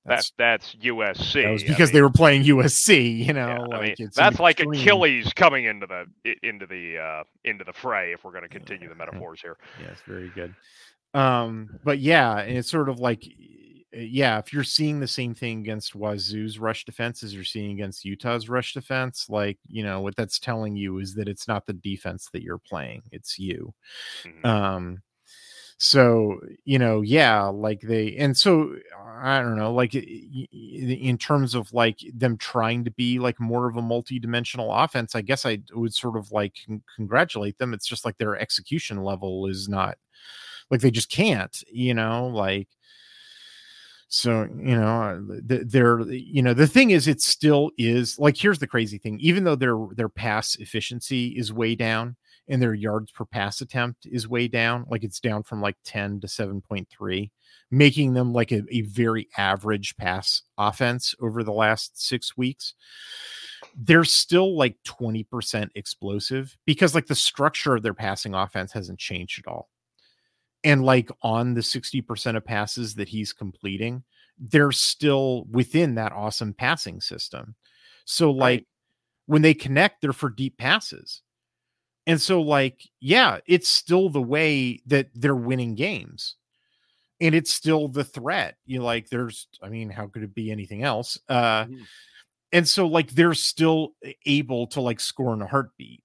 that's 0.07 0.31
that's 0.37 0.75
USC. 0.75 1.43
That 1.43 1.51
was 1.51 1.63
because 1.63 1.79
I 1.79 1.83
mean, 1.85 1.93
they 1.93 2.01
were 2.01 2.09
playing 2.09 2.43
USC. 2.43 3.25
You 3.25 3.33
know, 3.33 3.47
yeah, 3.47 3.59
like 3.59 3.73
I 3.73 3.95
mean, 3.99 4.09
that's 4.15 4.39
like 4.39 4.59
extreme. 4.59 4.81
Achilles 4.81 5.33
coming 5.33 5.65
into 5.65 5.85
the 5.85 6.35
into 6.43 6.65
the 6.65 6.97
uh, 6.97 7.23
into 7.43 7.63
the 7.63 7.73
fray. 7.73 8.13
If 8.13 8.23
we're 8.23 8.31
going 8.31 8.43
to 8.43 8.49
continue 8.49 8.87
the 8.87 8.95
metaphors 8.95 9.41
here. 9.41 9.57
Yes, 9.81 9.97
very 10.07 10.29
good. 10.29 10.55
Um, 11.17 11.79
but 11.83 11.99
yeah, 11.99 12.39
and 12.39 12.57
it's 12.57 12.69
sort 12.69 12.89
of 12.89 12.99
like 12.99 13.23
yeah, 13.93 14.37
if 14.37 14.53
you're 14.53 14.63
seeing 14.63 14.99
the 14.99 15.07
same 15.07 15.33
thing 15.33 15.59
against 15.59 15.95
Wazoo's 15.95 16.59
rush 16.59 16.85
defense 16.85 17.23
as 17.23 17.33
you're 17.33 17.43
seeing 17.43 17.71
against 17.71 18.05
Utah's 18.05 18.49
rush 18.49 18.73
defense, 18.73 19.27
like 19.27 19.57
you 19.67 19.83
know 19.83 20.01
what 20.01 20.15
that's 20.15 20.37
telling 20.37 20.75
you 20.75 20.99
is 20.99 21.15
that 21.15 21.27
it's 21.27 21.47
not 21.47 21.65
the 21.65 21.73
defense 21.73 22.29
that 22.33 22.43
you're 22.43 22.59
playing; 22.59 23.01
it's 23.11 23.39
you. 23.39 23.73
Mm-hmm. 24.23 24.45
Um, 24.45 25.01
so 25.79 26.39
you 26.65 26.79
know 26.79 27.01
yeah 27.01 27.43
like 27.43 27.81
they 27.81 28.15
and 28.15 28.35
so 28.35 28.75
i 29.21 29.39
don't 29.39 29.55
know 29.55 29.71
like 29.71 29.93
in 29.93 31.17
terms 31.19 31.53
of 31.53 31.71
like 31.71 31.99
them 32.15 32.35
trying 32.35 32.83
to 32.83 32.89
be 32.89 33.19
like 33.19 33.39
more 33.39 33.69
of 33.69 33.77
a 33.77 33.81
multi-dimensional 33.81 34.73
offense 34.73 35.13
i 35.13 35.21
guess 35.21 35.45
i 35.45 35.59
would 35.73 35.93
sort 35.93 36.17
of 36.17 36.31
like 36.31 36.55
congratulate 36.95 37.59
them 37.59 37.75
it's 37.75 37.85
just 37.85 38.05
like 38.05 38.17
their 38.17 38.35
execution 38.39 39.03
level 39.03 39.45
is 39.45 39.69
not 39.69 39.99
like 40.69 40.81
they 40.81 40.91
just 40.91 41.11
can't 41.11 41.63
you 41.71 41.93
know 41.93 42.27
like 42.27 42.67
so 44.09 44.43
you 44.43 44.75
know 44.75 45.21
they're 45.43 46.01
you 46.09 46.41
know 46.41 46.53
the 46.53 46.67
thing 46.67 46.91
is 46.91 47.07
it 47.07 47.21
still 47.21 47.71
is 47.77 48.17
like 48.17 48.37
here's 48.37 48.59
the 48.59 48.67
crazy 48.67 48.97
thing 48.97 49.17
even 49.19 49.43
though 49.43 49.55
their 49.55 49.77
their 49.95 50.09
pass 50.09 50.55
efficiency 50.55 51.29
is 51.37 51.51
way 51.51 51.75
down 51.75 52.15
and 52.47 52.61
their 52.61 52.73
yards 52.73 53.11
per 53.11 53.25
pass 53.25 53.61
attempt 53.61 54.05
is 54.05 54.27
way 54.27 54.47
down. 54.47 54.85
Like 54.89 55.03
it's 55.03 55.19
down 55.19 55.43
from 55.43 55.61
like 55.61 55.75
10 55.83 56.21
to 56.21 56.27
7.3, 56.27 57.31
making 57.71 58.13
them 58.13 58.33
like 58.33 58.51
a, 58.51 58.63
a 58.69 58.81
very 58.81 59.27
average 59.37 59.95
pass 59.97 60.43
offense 60.57 61.13
over 61.19 61.43
the 61.43 61.53
last 61.53 62.01
six 62.01 62.37
weeks. 62.37 62.73
They're 63.75 64.03
still 64.03 64.55
like 64.57 64.77
20% 64.85 65.69
explosive 65.75 66.55
because 66.65 66.95
like 66.95 67.07
the 67.07 67.15
structure 67.15 67.75
of 67.75 67.83
their 67.83 67.93
passing 67.93 68.33
offense 68.33 68.71
hasn't 68.71 68.99
changed 68.99 69.39
at 69.45 69.51
all. 69.51 69.69
And 70.63 70.83
like 70.83 71.09
on 71.21 71.53
the 71.53 71.61
60% 71.61 72.35
of 72.35 72.45
passes 72.45 72.95
that 72.95 73.07
he's 73.07 73.33
completing, 73.33 74.03
they're 74.37 74.71
still 74.71 75.45
within 75.51 75.95
that 75.95 76.11
awesome 76.11 76.53
passing 76.53 77.01
system. 77.01 77.55
So 78.05 78.31
like 78.31 78.59
right. 78.59 78.67
when 79.27 79.41
they 79.41 79.53
connect, 79.53 80.01
they're 80.01 80.13
for 80.13 80.29
deep 80.29 80.57
passes 80.57 81.21
and 82.07 82.21
so, 82.21 82.41
like, 82.41 82.89
yeah, 83.01 83.39
it's 83.45 83.67
still 83.67 84.09
the 84.09 84.21
way 84.21 84.81
that 84.85 85.09
they're 85.13 85.35
winning 85.35 85.75
games. 85.75 86.35
And 87.19 87.35
it's 87.35 87.51
still 87.51 87.89
the 87.89 88.05
threat. 88.05 88.55
You 88.65 88.81
like, 88.81 89.09
there's, 89.09 89.47
I 89.61 89.67
mean, 89.67 89.89
how 89.89 90.07
could 90.07 90.23
it 90.23 90.33
be 90.33 90.49
anything 90.49 90.83
else? 90.83 91.19
Uh, 91.27 91.65
mm-hmm. 91.65 91.83
and 92.53 92.67
so, 92.67 92.87
like, 92.87 93.11
they're 93.11 93.33
still 93.33 93.89
able 94.25 94.67
to 94.67 94.81
like 94.81 95.01
score 95.01 95.33
in 95.33 95.41
a 95.41 95.47
heartbeat. 95.47 96.01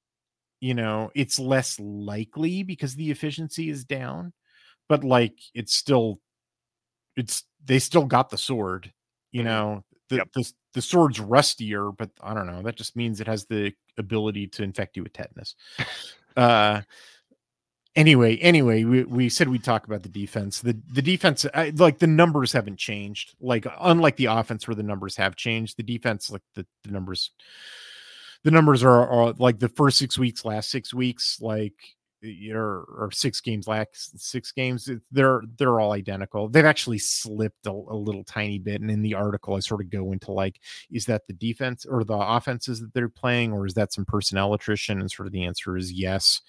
You 0.61 0.75
know, 0.75 1.13
it's 1.15 1.39
less 1.39 1.79
likely 1.79 2.65
because 2.65 2.97
the 2.97 3.13
efficiency 3.13 3.71
is 3.71 3.85
down, 3.85 4.33
but 4.89 5.05
like, 5.05 5.39
it's 5.55 5.75
still, 5.75 6.21
it's, 7.17 7.45
they 7.65 7.79
still 7.79 8.05
got 8.05 8.31
the 8.31 8.39
sword, 8.39 8.93
you 9.31 9.41
mm-hmm. 9.41 9.49
know, 9.49 9.85
the, 10.09 10.17
yep. 10.17 10.29
the, 10.35 10.53
the 10.75 10.83
sword's 10.83 11.21
rustier, 11.21 11.91
but 11.91 12.11
I 12.23 12.35
don't 12.35 12.47
know. 12.47 12.63
That 12.63 12.77
just 12.77 12.97
means 12.97 13.21
it 13.21 13.27
has 13.27 13.47
the 13.47 13.73
ability 13.99 14.47
to 14.49 14.63
infect 14.63 14.97
you 14.97 15.03
with 15.03 15.13
tetanus. 15.13 15.55
uh, 16.37 16.83
anyway, 17.95 18.37
anyway, 18.39 18.85
we, 18.85 19.05
we 19.05 19.29
said 19.29 19.49
we'd 19.49 19.65
talk 19.65 19.87
about 19.87 20.03
the 20.03 20.09
defense. 20.09 20.61
The 20.61 20.79
the 20.91 21.03
defense, 21.03 21.47
I, 21.55 21.71
like 21.77 21.99
the 21.99 22.07
numbers 22.07 22.53
haven't 22.53 22.79
changed. 22.79 23.35
Like 23.41 23.67
unlike 23.81 24.17
the 24.17 24.27
offense, 24.27 24.67
where 24.67 24.75
the 24.75 24.83
numbers 24.83 25.17
have 25.17 25.37
changed, 25.37 25.77
the 25.77 25.83
defense, 25.83 26.31
like 26.31 26.43
the, 26.55 26.67
the 26.85 26.91
numbers, 26.91 27.31
the 28.45 28.51
numbers 28.51 28.83
are, 28.83 29.07
are 29.07 29.33
like 29.39 29.59
the 29.59 29.69
first 29.69 29.99
six 29.99 30.19
weeks, 30.19 30.45
last 30.45 30.71
six 30.71 30.95
weeks, 30.95 31.39
like 31.41 31.75
or, 32.53 32.85
or 32.99 33.11
six 33.13 33.41
games 33.41 33.67
last 33.67 34.19
six 34.19 34.53
games 34.53 34.89
they're 35.11 35.43
they're 35.59 35.81
all 35.81 35.93
identical. 35.93 36.49
They've 36.49 36.65
actually 36.65 36.99
slipped 36.99 37.67
a, 37.67 37.71
a, 37.71 37.97
little 37.97 38.25
tiny 38.25 38.59
bit 38.59 38.81
and 38.81 38.91
in 38.91 39.03
the 39.03 39.15
article 39.15 39.55
i 39.55 39.61
sort 39.61 39.81
of 39.81 39.91
go 39.91 40.13
into 40.13 40.33
like 40.33 40.61
is 40.91 41.07
that 41.07 41.27
the 41.27 41.33
defense 41.33 41.85
or 41.85 42.05
the 42.05 42.17
offenses 42.17 42.81
that 42.81 42.95
they're 42.95 43.09
playing 43.09 43.53
or 43.53 43.67
is 43.67 43.75
that 43.75 43.93
some 43.93 44.05
personnel 44.05 44.55
attrition? 44.55 45.01
And 45.01 45.11
sort 45.11 45.27
of 45.27 45.33
the 45.33 45.45
answer 45.45 45.77
is 45.77 45.93
yes. 45.93 46.41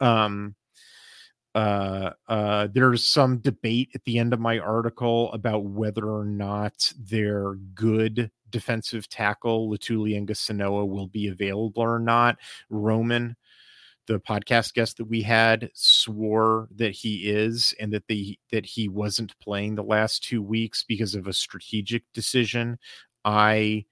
Um 0.00 0.54
uh 1.54 2.10
uh 2.26 2.66
there's 2.72 3.06
some 3.06 3.38
debate 3.38 3.90
at 3.94 4.02
the 4.04 4.18
end 4.18 4.32
of 4.32 4.40
my 4.40 4.58
article 4.58 5.32
about 5.32 5.64
whether 5.64 6.10
or 6.10 6.24
not 6.24 6.92
their 6.98 7.54
good 7.74 8.30
defensive 8.50 9.08
tackle 9.08 9.68
Letuligasenoa 9.68 10.88
will 10.88 11.08
be 11.08 11.28
available 11.28 11.82
or 11.82 11.98
not. 11.98 12.38
Roman 12.70 13.36
the 14.06 14.20
podcast 14.20 14.74
guest 14.74 14.98
that 14.98 15.06
we 15.06 15.22
had 15.22 15.70
swore 15.74 16.68
that 16.76 16.92
he 16.92 17.30
is 17.30 17.74
and 17.80 17.92
that 17.92 18.06
the 18.08 18.38
that 18.52 18.66
he 18.66 18.88
wasn't 18.88 19.38
playing 19.40 19.74
the 19.74 19.82
last 19.82 20.22
two 20.24 20.42
weeks 20.42 20.84
because 20.86 21.14
of 21.14 21.26
a 21.26 21.32
strategic 21.32 22.04
decision. 22.12 22.78
I 23.24 23.84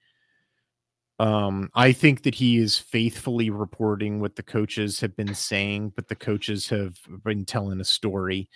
um 1.19 1.69
i 1.75 1.91
think 1.91 2.23
that 2.23 2.33
he 2.33 2.57
is 2.57 2.77
faithfully 2.77 3.51
reporting 3.51 4.19
what 4.19 4.35
the 4.35 4.41
coaches 4.41 4.99
have 4.99 5.15
been 5.15 5.33
saying 5.35 5.93
but 5.95 6.07
the 6.07 6.15
coaches 6.15 6.67
have 6.67 6.97
been 7.23 7.45
telling 7.45 7.79
a 7.79 7.85
story. 7.85 8.49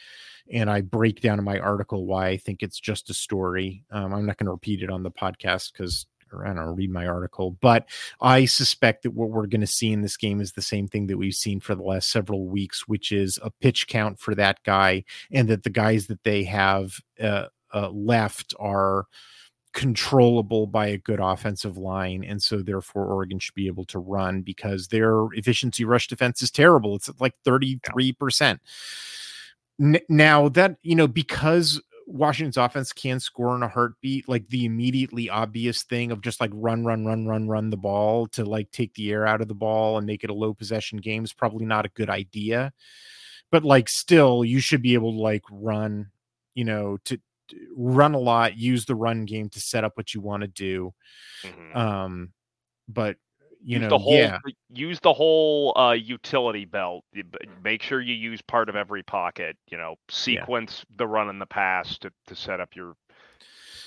And 0.51 0.69
i 0.69 0.81
break 0.81 1.21
down 1.21 1.37
in 1.37 1.45
my 1.45 1.59
article 1.59 2.07
why 2.07 2.29
i 2.29 2.37
think 2.37 2.63
it's 2.63 2.79
just 2.79 3.09
a 3.09 3.13
story. 3.13 3.83
Um, 3.91 4.13
i'm 4.13 4.25
not 4.25 4.37
going 4.37 4.47
to 4.47 4.51
repeat 4.51 4.81
it 4.81 4.89
on 4.89 5.03
the 5.03 5.11
podcast 5.11 5.71
because 5.73 6.07
or 6.33 6.45
I 6.45 6.53
don't 6.53 6.57
know, 6.57 6.71
read 6.71 6.91
my 6.91 7.07
article, 7.07 7.57
but 7.61 7.87
I 8.21 8.45
suspect 8.45 9.03
that 9.03 9.11
what 9.11 9.29
we're 9.29 9.47
going 9.47 9.61
to 9.61 9.67
see 9.67 9.91
in 9.91 10.01
this 10.01 10.17
game 10.17 10.41
is 10.41 10.53
the 10.53 10.61
same 10.61 10.87
thing 10.87 11.07
that 11.07 11.17
we've 11.17 11.33
seen 11.33 11.59
for 11.59 11.75
the 11.75 11.83
last 11.83 12.11
several 12.11 12.47
weeks, 12.47 12.87
which 12.87 13.11
is 13.11 13.39
a 13.43 13.51
pitch 13.51 13.87
count 13.87 14.19
for 14.19 14.35
that 14.35 14.63
guy, 14.63 15.03
and 15.31 15.47
that 15.47 15.63
the 15.63 15.69
guys 15.69 16.07
that 16.07 16.23
they 16.23 16.43
have 16.43 16.99
uh, 17.21 17.47
uh, 17.73 17.89
left 17.89 18.53
are 18.59 19.05
controllable 19.73 20.65
by 20.65 20.87
a 20.87 20.97
good 20.97 21.19
offensive 21.19 21.77
line 21.77 22.23
and 22.23 22.41
so 22.41 22.63
therefore 22.63 23.05
Oregon 23.05 23.37
should 23.37 23.53
be 23.53 23.67
able 23.67 23.85
to 23.85 23.99
run 23.99 24.41
because 24.41 24.87
their 24.87 25.25
efficiency 25.33 25.85
rush 25.85 26.07
defense 26.07 26.41
is 26.41 26.49
terrible. 26.49 26.95
It's 26.95 27.11
like 27.19 27.35
33% 27.45 28.59
now 30.09 30.49
that 30.49 30.77
you 30.81 30.95
know 30.95 31.07
because 31.07 31.81
Washington's 32.07 32.55
offense 32.55 32.93
can 32.93 33.19
score 33.19 33.55
in 33.55 33.63
a 33.63 33.67
heartbeat. 33.67 34.29
Like 34.29 34.47
the 34.47 34.65
immediately 34.65 35.29
obvious 35.29 35.83
thing 35.83 36.11
of 36.11 36.21
just 36.21 36.39
like 36.39 36.51
run, 36.53 36.85
run, 36.85 37.05
run, 37.05 37.27
run, 37.27 37.47
run 37.47 37.69
the 37.69 37.77
ball 37.77 38.27
to 38.27 38.45
like 38.45 38.71
take 38.71 38.93
the 38.93 39.11
air 39.11 39.27
out 39.27 39.41
of 39.41 39.49
the 39.49 39.53
ball 39.53 39.97
and 39.97 40.07
make 40.07 40.23
it 40.23 40.29
a 40.29 40.33
low 40.33 40.53
possession 40.53 40.99
game 40.99 41.25
is 41.25 41.33
probably 41.33 41.65
not 41.65 41.85
a 41.85 41.89
good 41.89 42.09
idea. 42.09 42.71
But 43.51 43.65
like 43.65 43.89
still, 43.89 44.45
you 44.45 44.59
should 44.59 44.81
be 44.81 44.93
able 44.93 45.11
to 45.11 45.19
like 45.19 45.43
run, 45.51 46.07
you 46.55 46.63
know, 46.63 46.97
to, 47.05 47.19
run 47.75 48.13
a 48.13 48.19
lot, 48.19 48.57
use 48.57 48.85
the 48.85 48.95
run 48.95 49.25
game 49.25 49.49
to 49.49 49.59
set 49.59 49.83
up 49.83 49.95
what 49.95 50.13
you 50.13 50.21
want 50.21 50.41
to 50.41 50.47
do. 50.47 50.93
Mm-hmm. 51.43 51.77
Um, 51.77 52.33
but 52.87 53.17
you 53.67 53.79
use 53.79 53.81
know, 53.81 53.89
the 53.89 53.97
whole 53.97 54.13
yeah. 54.13 54.37
use 54.71 54.99
the 55.01 55.11
whole 55.11 55.77
uh, 55.77 55.91
utility 55.91 56.63
belt. 56.63 57.03
Make 57.61 57.83
sure 57.83 57.99
you 57.99 58.13
use 58.13 58.41
part 58.41 58.69
of 58.69 58.77
every 58.77 59.03
pocket. 59.03 59.57
You 59.69 59.77
know, 59.77 59.95
sequence 60.09 60.85
yeah. 60.89 60.95
the 60.99 61.07
run 61.07 61.27
and 61.27 61.41
the 61.41 61.45
pass 61.45 61.97
to, 61.97 62.11
to 62.27 62.35
set 62.35 62.61
up 62.61 62.69
your 62.77 62.93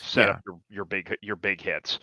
set 0.03 0.29
yeah. 0.29 0.35
up 0.35 0.43
your, 0.47 0.61
your 0.69 0.85
big 0.85 1.17
your 1.23 1.37
big 1.37 1.63
hits. 1.63 1.99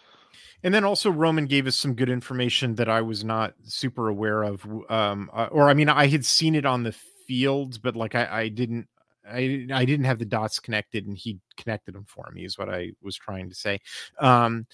And 0.64 0.74
then 0.74 0.84
also 0.84 1.12
Roman 1.12 1.46
gave 1.46 1.68
us 1.68 1.76
some 1.76 1.94
good 1.94 2.10
information 2.10 2.74
that 2.76 2.90
I 2.90 3.02
was 3.02 3.24
not 3.24 3.54
super 3.64 4.10
aware 4.10 4.42
of. 4.42 4.66
Um, 4.90 5.30
uh, 5.32 5.48
or 5.52 5.70
I 5.70 5.76
mean, 5.76 5.88
I 5.88 6.08
had 6.08 6.26
seen 6.26 6.56
it 6.56 6.66
on 6.66 6.82
the 6.82 6.96
fields, 7.28 7.78
but 7.78 7.96
like 7.96 8.16
I, 8.16 8.28
I 8.32 8.48
didn't 8.48 8.88
I 9.30 9.68
I 9.72 9.86
didn't 9.86 10.06
have 10.06 10.18
the 10.18 10.26
dots 10.26 10.60
connected, 10.60 11.06
and 11.06 11.16
he 11.16 11.38
connected 11.58 11.94
them 11.94 12.06
for 12.08 12.32
me. 12.34 12.44
Is 12.44 12.58
what 12.58 12.70
I 12.70 12.94
was 13.04 13.16
trying 13.16 13.50
to 13.50 13.56
say. 13.56 13.82
Um, 14.20 14.66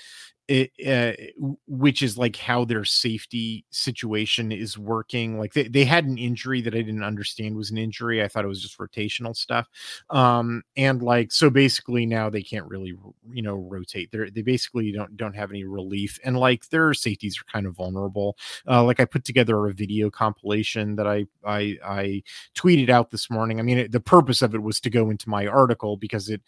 it, 0.53 0.71
uh, 0.87 1.49
which 1.67 2.03
is 2.03 2.15
like 2.15 2.35
how 2.35 2.63
their 2.63 2.85
safety 2.85 3.65
situation 3.71 4.51
is 4.51 4.77
working. 4.77 5.39
Like 5.39 5.53
they, 5.53 5.67
they 5.67 5.83
had 5.83 6.05
an 6.05 6.19
injury 6.19 6.61
that 6.61 6.75
I 6.75 6.81
didn't 6.81 7.03
understand 7.03 7.55
was 7.55 7.71
an 7.71 7.79
injury. 7.79 8.21
I 8.21 8.27
thought 8.27 8.45
it 8.45 8.49
was 8.49 8.61
just 8.61 8.77
rotational 8.77 9.35
stuff. 9.35 9.67
Um, 10.11 10.61
and 10.77 11.01
like 11.01 11.31
so 11.31 11.49
basically 11.49 12.05
now 12.05 12.29
they 12.29 12.43
can't 12.43 12.67
really 12.67 12.95
you 13.31 13.41
know 13.41 13.55
rotate. 13.55 14.11
They 14.11 14.29
they 14.29 14.43
basically 14.43 14.91
don't 14.91 15.17
don't 15.17 15.35
have 15.35 15.49
any 15.49 15.63
relief, 15.63 16.19
and 16.23 16.37
like 16.37 16.69
their 16.69 16.93
safeties 16.93 17.39
are 17.39 17.51
kind 17.51 17.65
of 17.65 17.75
vulnerable. 17.75 18.37
Uh, 18.67 18.83
like 18.83 18.99
I 18.99 19.05
put 19.05 19.25
together 19.25 19.65
a 19.65 19.73
video 19.73 20.11
compilation 20.11 20.95
that 20.97 21.07
I 21.07 21.25
I 21.43 21.77
I 21.83 22.23
tweeted 22.55 22.89
out 22.89 23.09
this 23.09 23.29
morning. 23.31 23.59
I 23.59 23.63
mean 23.63 23.79
it, 23.79 23.91
the 23.91 23.99
purpose 23.99 24.43
of 24.43 24.53
it 24.53 24.61
was 24.61 24.79
to 24.81 24.91
go 24.91 25.09
into 25.09 25.29
my 25.29 25.47
article 25.47 25.97
because 25.97 26.29
it 26.29 26.41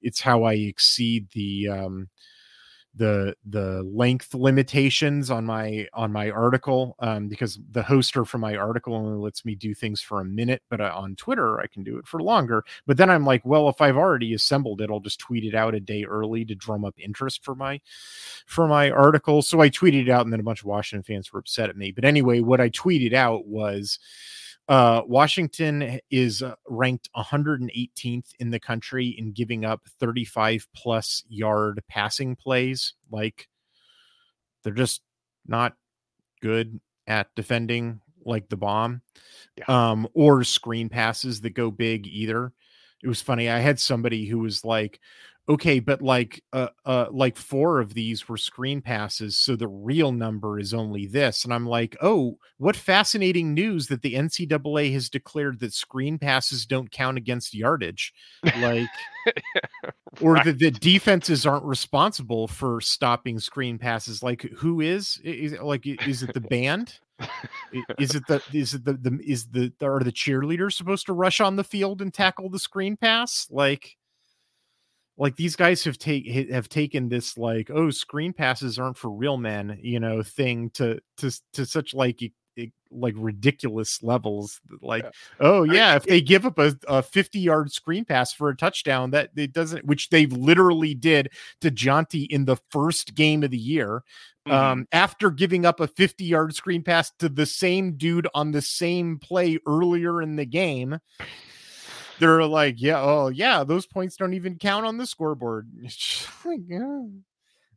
it's 0.00 0.20
how 0.20 0.44
I 0.44 0.54
exceed 0.54 1.28
the 1.32 1.68
um 1.68 2.08
the 2.98 3.34
the 3.46 3.82
length 3.84 4.34
limitations 4.34 5.30
on 5.30 5.44
my 5.44 5.86
on 5.94 6.12
my 6.12 6.30
article 6.30 6.96
um, 6.98 7.28
because 7.28 7.58
the 7.70 7.82
hoster 7.82 8.26
for 8.26 8.38
my 8.38 8.56
article 8.56 8.94
only 8.94 9.16
lets 9.16 9.44
me 9.44 9.54
do 9.54 9.74
things 9.74 10.02
for 10.02 10.20
a 10.20 10.24
minute 10.24 10.62
but 10.68 10.80
uh, 10.80 10.92
on 10.94 11.14
twitter 11.16 11.60
i 11.60 11.66
can 11.66 11.82
do 11.82 11.96
it 11.96 12.06
for 12.06 12.20
longer. 12.20 12.64
But 12.86 12.96
then 12.96 13.08
i'm 13.08 13.24
like 13.24 13.44
well 13.44 13.68
if 13.68 13.80
i've 13.80 13.96
already 13.96 14.34
assembled 14.34 14.80
it 14.80 14.90
i'll 14.90 15.00
just 15.00 15.20
tweet 15.20 15.44
it 15.44 15.54
out 15.54 15.74
a 15.74 15.80
day 15.80 16.04
early 16.04 16.44
to 16.44 16.54
drum 16.54 16.84
up 16.84 16.94
interest 16.98 17.44
for 17.44 17.54
my 17.54 17.80
for 18.46 18.66
my 18.68 18.90
article. 18.90 19.42
So 19.42 19.60
i 19.60 19.70
tweeted 19.70 20.02
it 20.02 20.10
out 20.10 20.26
and 20.26 20.32
then 20.32 20.40
a 20.40 20.44
bunch 20.44 20.60
of 20.60 20.66
washington 20.66 21.04
fans 21.04 21.32
were 21.32 21.40
upset 21.40 21.70
at 21.70 21.76
me. 21.76 21.92
But 21.92 22.04
anyway 22.04 22.40
what 22.40 22.60
i 22.60 22.68
tweeted 22.68 23.14
out 23.14 23.46
was 23.46 23.98
uh, 24.68 25.02
Washington 25.06 25.98
is 26.10 26.42
uh, 26.42 26.54
ranked 26.68 27.08
118th 27.16 28.32
in 28.38 28.50
the 28.50 28.60
country 28.60 29.08
in 29.18 29.32
giving 29.32 29.64
up 29.64 29.80
35 29.98 30.66
plus 30.74 31.24
yard 31.28 31.82
passing 31.88 32.36
plays. 32.36 32.94
Like 33.10 33.48
they're 34.62 34.74
just 34.74 35.00
not 35.46 35.74
good 36.42 36.80
at 37.06 37.28
defending 37.34 38.00
like 38.24 38.48
the 38.50 38.56
bomb 38.56 39.00
yeah. 39.56 39.64
um, 39.68 40.06
or 40.12 40.44
screen 40.44 40.90
passes 40.90 41.40
that 41.40 41.54
go 41.54 41.70
big 41.70 42.06
either. 42.06 42.52
It 43.02 43.08
was 43.08 43.22
funny. 43.22 43.48
I 43.48 43.60
had 43.60 43.80
somebody 43.80 44.26
who 44.26 44.40
was 44.40 44.64
like, 44.64 45.00
okay 45.48 45.80
but 45.80 46.02
like 46.02 46.42
uh 46.52 46.68
uh 46.84 47.06
like 47.10 47.36
four 47.36 47.80
of 47.80 47.94
these 47.94 48.28
were 48.28 48.36
screen 48.36 48.80
passes 48.80 49.36
so 49.36 49.56
the 49.56 49.68
real 49.68 50.12
number 50.12 50.58
is 50.58 50.74
only 50.74 51.06
this 51.06 51.44
and 51.44 51.54
i'm 51.54 51.66
like 51.66 51.96
oh 52.02 52.36
what 52.58 52.76
fascinating 52.76 53.54
news 53.54 53.86
that 53.86 54.02
the 54.02 54.14
ncaa 54.14 54.92
has 54.92 55.08
declared 55.08 55.58
that 55.58 55.72
screen 55.72 56.18
passes 56.18 56.66
don't 56.66 56.90
count 56.90 57.16
against 57.16 57.54
yardage 57.54 58.12
like 58.58 58.88
or 60.20 60.34
right. 60.34 60.44
that 60.44 60.58
the 60.58 60.70
defenses 60.70 61.46
aren't 61.46 61.64
responsible 61.64 62.46
for 62.46 62.80
stopping 62.80 63.38
screen 63.38 63.78
passes 63.78 64.22
like 64.22 64.42
who 64.56 64.80
is, 64.80 65.18
is 65.24 65.58
like 65.60 65.86
is 65.86 66.22
it 66.22 66.32
the 66.34 66.40
band 66.48 66.98
is 67.98 68.14
it 68.14 68.26
the 68.28 68.42
is 68.52 68.74
it 68.74 68.84
the, 68.84 68.92
the 68.94 69.18
is 69.26 69.46
the 69.46 69.72
are 69.82 70.00
the 70.00 70.12
cheerleaders 70.12 70.74
supposed 70.74 71.06
to 71.06 71.12
rush 71.12 71.40
on 71.40 71.56
the 71.56 71.64
field 71.64 72.00
and 72.00 72.14
tackle 72.14 72.48
the 72.48 72.58
screen 72.58 72.96
pass 72.96 73.48
like 73.50 73.96
like 75.18 75.36
these 75.36 75.56
guys 75.56 75.84
have 75.84 75.98
take 75.98 76.26
have 76.50 76.68
taken 76.68 77.08
this 77.08 77.36
like 77.36 77.70
oh 77.70 77.90
screen 77.90 78.32
passes 78.32 78.78
aren't 78.78 78.96
for 78.96 79.10
real 79.10 79.36
men 79.36 79.78
you 79.82 80.00
know 80.00 80.22
thing 80.22 80.70
to 80.70 80.98
to 81.16 81.30
to 81.52 81.66
such 81.66 81.92
like 81.92 82.20
like 82.90 83.14
ridiculous 83.16 84.02
levels 84.02 84.60
like 84.80 85.04
yeah. 85.04 85.10
oh 85.40 85.62
yeah 85.62 85.94
if 85.94 86.04
they 86.04 86.20
give 86.20 86.46
up 86.46 86.58
a, 86.58 86.74
a 86.88 87.02
50 87.02 87.38
yard 87.38 87.70
screen 87.70 88.04
pass 88.04 88.32
for 88.32 88.48
a 88.48 88.56
touchdown 88.56 89.10
that 89.10 89.30
it 89.36 89.52
doesn't 89.52 89.84
which 89.84 90.08
they 90.08 90.26
literally 90.26 90.94
did 90.94 91.30
to 91.60 91.70
Jeanty 91.70 92.22
in 92.24 92.46
the 92.46 92.56
first 92.70 93.14
game 93.14 93.42
of 93.42 93.50
the 93.50 93.58
year 93.58 94.02
mm-hmm. 94.46 94.52
um 94.52 94.88
after 94.90 95.30
giving 95.30 95.66
up 95.66 95.80
a 95.80 95.86
50 95.86 96.24
yard 96.24 96.54
screen 96.54 96.82
pass 96.82 97.12
to 97.18 97.28
the 97.28 97.46
same 97.46 97.92
dude 97.96 98.26
on 98.34 98.52
the 98.52 98.62
same 98.62 99.18
play 99.18 99.58
earlier 99.66 100.22
in 100.22 100.36
the 100.36 100.46
game 100.46 100.98
they're 102.18 102.44
like, 102.44 102.80
yeah, 102.80 103.00
oh 103.00 103.28
yeah, 103.28 103.64
those 103.64 103.86
points 103.86 104.16
don't 104.16 104.34
even 104.34 104.58
count 104.58 104.86
on 104.86 104.96
the 104.96 105.06
scoreboard. 105.06 105.68
like, 106.44 106.60
yeah. 106.66 107.02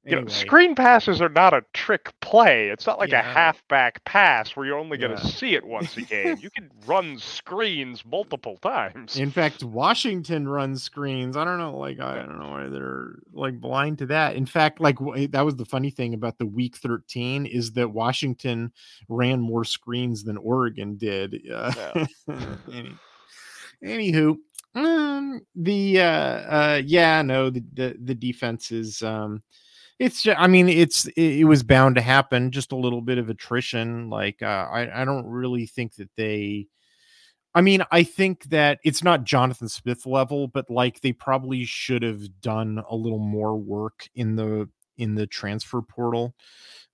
You 0.04 0.20
know, 0.20 0.28
screen 0.28 0.74
passes 0.74 1.22
are 1.22 1.30
not 1.30 1.54
a 1.54 1.64
trick 1.74 2.12
play. 2.22 2.70
It's 2.70 2.88
not 2.88 2.98
like 2.98 3.12
yeah. 3.12 3.20
a 3.20 3.34
halfback 3.34 4.04
pass 4.04 4.56
where 4.56 4.66
you're 4.66 4.80
only 4.80 4.98
going 4.98 5.16
to 5.16 5.24
yeah. 5.24 5.30
see 5.30 5.54
it 5.54 5.64
once 5.64 5.96
a 5.96 6.02
game. 6.02 6.38
you 6.42 6.50
can 6.50 6.72
run 6.88 7.20
screens 7.20 8.04
multiple 8.04 8.58
times. 8.64 9.18
In 9.18 9.30
fact, 9.30 9.64
Washington 9.64 10.48
runs 10.48 10.82
screens. 10.82 11.38
I 11.38 11.46
don't 11.46 11.60
know, 11.60 11.78
like 11.78 12.00
I 12.00 12.16
don't 12.16 12.40
know 12.40 12.50
why 12.50 12.68
they're 12.68 13.20
like 13.32 13.62
blind 13.62 14.00
to 14.00 14.08
that. 14.08 14.36
In 14.36 14.48
fact, 14.48 14.82
like 14.82 14.98
that 15.30 15.46
was 15.46 15.56
the 15.56 15.66
funny 15.66 15.92
thing 15.92 16.16
about 16.16 16.40
the 16.40 16.48
week 16.48 16.78
13 16.78 17.46
is 17.46 17.74
that 17.74 17.92
Washington 17.92 18.72
ran 19.08 19.40
more 19.40 19.64
screens 19.64 20.24
than 20.24 20.38
Oregon 20.38 20.98
did. 20.98 21.48
Uh, 21.48 22.06
yeah. 22.68 22.84
Anywho, 23.84 24.38
um, 24.76 25.42
the 25.56 26.00
uh, 26.00 26.06
uh, 26.06 26.82
yeah, 26.86 27.22
no, 27.22 27.50
the 27.50 27.64
the, 27.74 27.96
the 28.02 28.16
defense 28.16 28.72
is 28.72 29.02
um, 29.02 29.42
it's 30.00 30.24
just, 30.24 30.40
I 30.40 30.48
mean, 30.48 30.70
it's 30.70 31.06
it, 31.08 31.40
it, 31.40 31.44
was 31.46 31.62
bound 31.62 31.96
to 31.96 32.02
happen. 32.02 32.52
Just 32.52 32.72
a 32.72 32.78
little 32.78 33.02
bit 33.02 33.18
of 33.18 33.30
attrition. 33.30 34.10
Like, 34.10 34.42
uh, 34.42 34.68
I 34.72 35.02
I 35.02 35.06
don't 35.06 35.28
really 35.28 35.66
think 35.66 35.96
that 35.96 36.10
they. 36.18 36.68
I 37.54 37.62
mean, 37.62 37.84
I 37.92 38.04
think 38.04 38.46
that 38.46 38.80
it's 38.84 39.04
not 39.04 39.26
Jonathan 39.26 39.68
Smith 39.68 40.06
level, 40.06 40.48
but 40.48 40.70
like 40.70 41.02
they 41.02 41.12
probably 41.12 41.66
should 41.66 42.02
have 42.02 42.42
done 42.42 42.82
a 42.90 42.96
little 42.96 43.20
more 43.20 43.58
work 43.58 44.08
in 44.16 44.36
the 44.36 44.70
in 44.98 45.16
the 45.16 45.28
transfer 45.28 45.82
portal. 45.82 46.34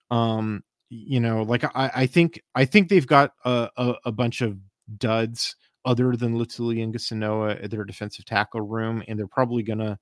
Um, 0.09 0.63
you 0.89 1.19
know, 1.19 1.43
like 1.43 1.63
I, 1.63 1.91
I 1.95 2.05
think 2.07 2.41
I 2.55 2.65
think 2.65 2.89
they've 2.89 3.05
got 3.05 3.33
a, 3.45 3.69
a, 3.77 3.93
a 4.05 4.11
bunch 4.11 4.41
of 4.41 4.57
duds 4.97 5.55
other 5.88 6.15
than 6.15 6.35
Letuligasenoa 6.35 7.63
at 7.63 7.71
their 7.71 7.85
defensive 7.85 8.25
tackle 8.25 8.61
room, 8.61 9.01
and 9.07 9.17
they're 9.17 9.25
probably 9.25 9.63
going 9.63 9.79
to 9.79 9.97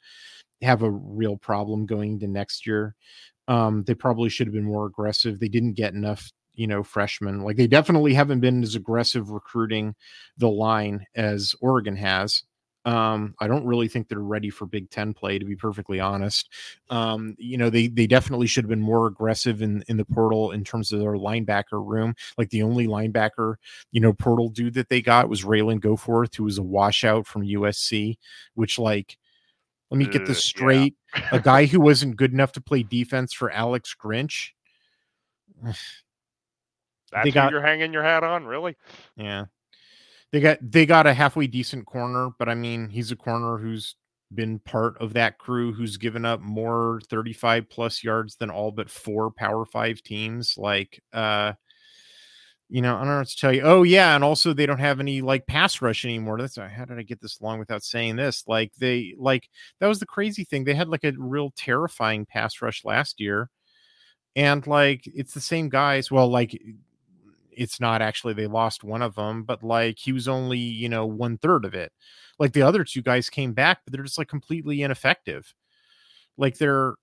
have 0.62 0.82
a 0.82 0.92
real 0.92 1.38
problem 1.38 1.86
going 1.86 2.20
to 2.20 2.28
next 2.28 2.66
year. 2.66 2.96
Um, 3.48 3.84
they 3.84 3.94
probably 3.94 4.30
should 4.30 4.48
have 4.48 4.54
been 4.54 4.64
more 4.64 4.88
aggressive. 4.88 5.40
They 5.40 5.48
didn't 5.48 5.74
get 5.74 5.94
enough 5.94 6.32
you 6.56 6.68
know, 6.68 6.84
freshmen. 6.84 7.42
Like 7.42 7.58
they 7.58 7.68
definitely 7.68 8.14
haven't 8.14 8.40
been 8.40 8.64
as 8.64 8.76
aggressive 8.76 9.30
recruiting 9.30 9.94
the 10.38 10.50
line 10.50 11.06
as 11.16 11.54
Oregon 11.62 11.96
has. 11.98 12.44
Um, 12.86 13.34
I 13.40 13.48
don't 13.48 13.66
really 13.66 13.88
think 13.88 14.08
they're 14.08 14.20
ready 14.20 14.52
for 14.52 14.68
Big 14.68 14.92
Ten 14.92 15.14
play, 15.14 15.40
to 15.40 15.46
be 15.46 15.56
perfectly 15.56 16.00
honest. 16.00 16.50
Um, 16.92 17.36
you 17.40 17.58
know, 17.58 17.72
they 17.72 17.88
they 17.88 18.06
definitely 18.06 18.46
should 18.46 18.64
have 18.64 18.70
been 18.70 18.82
more 18.82 19.08
aggressive 19.08 19.62
in 19.64 19.84
in 19.88 19.98
the 19.98 20.06
portal 20.06 20.52
in 20.52 20.64
terms 20.64 20.92
of 20.92 21.00
their 21.00 21.14
linebacker 21.14 21.84
room. 21.84 22.16
Like 22.38 22.52
the 22.52 22.62
only 22.62 22.88
linebacker, 22.88 23.56
you 23.92 24.02
know, 24.02 24.14
portal 24.14 24.50
dude 24.50 24.76
that 24.76 24.90
they 24.90 25.02
got 25.02 25.30
was 25.30 25.44
Ralen 25.44 25.80
Goforth, 25.80 26.36
who 26.36 26.44
was 26.44 26.60
a 26.60 26.64
washout 26.64 27.26
from 27.26 27.42
USC, 27.42 28.18
which 28.54 28.78
like 28.78 29.18
let 29.90 29.98
me 29.98 30.06
get 30.06 30.26
this 30.26 30.44
straight. 30.44 30.96
Yeah. 31.16 31.30
a 31.32 31.40
guy 31.40 31.66
who 31.66 31.80
wasn't 31.80 32.18
good 32.18 32.34
enough 32.34 32.52
to 32.54 32.62
play 32.62 32.84
defense 32.84 33.34
for 33.34 33.50
Alex 33.52 33.96
Grinch. 34.00 34.50
That's 35.64 37.32
got, 37.32 37.52
you're 37.52 37.62
hanging 37.62 37.94
your 37.94 38.04
hat 38.04 38.24
on, 38.24 38.46
really? 38.46 38.76
Yeah. 39.16 39.46
They 40.36 40.42
got 40.42 40.58
they 40.62 40.86
got 40.86 41.08
a 41.08 41.14
halfway 41.14 41.48
decent 41.48 41.86
corner, 41.86 42.32
but 42.38 42.50
I 42.50 42.56
mean, 42.56 42.90
he's 42.90 43.10
a 43.10 43.16
corner 43.16 43.58
who's 43.58 43.96
been 44.34 44.60
part 44.60 44.98
of 45.00 45.14
that 45.14 45.38
crew 45.38 45.72
who's 45.72 45.96
given 45.96 46.26
up 46.26 46.42
more 46.42 47.00
35 47.10 47.70
plus 47.70 48.04
yards 48.04 48.36
than 48.36 48.50
all 48.50 48.70
but 48.74 48.90
four 48.90 49.32
power 49.32 49.66
five 49.66 50.04
teams. 50.04 50.58
Like 50.58 51.02
uh 51.14 51.54
you 52.68 52.82
know, 52.82 52.96
I 52.98 53.00
don't 53.00 53.08
know 53.08 53.18
what 53.20 53.28
to 53.30 53.38
tell 53.38 53.54
you. 53.54 53.62
Oh, 53.62 53.84
yeah, 53.84 54.14
and 54.14 54.26
also 54.26 54.52
they 54.52 54.66
don't 54.66 54.80
have 54.80 55.00
any 55.00 55.22
like 55.22 55.48
pass 55.48 55.82
rush 55.82 56.04
anymore. 56.04 56.38
That's 56.38 56.58
how 56.58 56.84
did 56.84 57.00
I 57.00 57.04
get 57.04 57.22
this 57.22 57.40
long 57.40 57.58
without 57.58 57.84
saying 57.84 58.18
this? 58.18 58.44
Like 58.46 58.74
they 58.78 59.16
like 59.18 59.48
that 59.80 59.88
was 59.88 60.00
the 60.02 60.06
crazy 60.06 60.44
thing. 60.44 60.66
They 60.66 60.76
had 60.76 60.90
like 60.90 61.06
a 61.06 61.14
real 61.18 61.54
terrifying 61.56 62.26
pass 62.26 62.62
rush 62.62 62.84
last 62.84 63.22
year, 63.22 63.50
and 64.36 64.68
like 64.68 65.04
it's 65.06 65.34
the 65.34 65.40
same 65.40 65.70
guys. 65.70 66.12
Well, 66.12 66.28
like 66.28 66.62
it's 67.58 67.80
not 67.80 68.02
actually 68.02 68.34
they 68.34 68.48
lost 68.48 68.84
one 68.84 69.02
of 69.02 69.16
them, 69.16 69.44
but 69.44 69.64
like 69.64 69.98
he 70.00 70.12
was 70.12 70.28
only 70.28 70.60
you 70.60 70.90
know 70.90 71.06
one 71.06 71.38
third 71.38 71.66
of 71.66 71.74
it. 71.74 71.92
Like 72.40 72.54
the 72.54 72.64
other 72.64 72.84
two 72.84 73.02
guys 73.02 73.30
came 73.30 73.54
back, 73.54 73.80
but 73.86 73.94
they're 73.94 74.04
just 74.04 74.18
like 74.18 74.28
completely 74.28 74.82
ineffective. 74.82 75.54
Like 76.38 76.58
they're, 76.58 76.96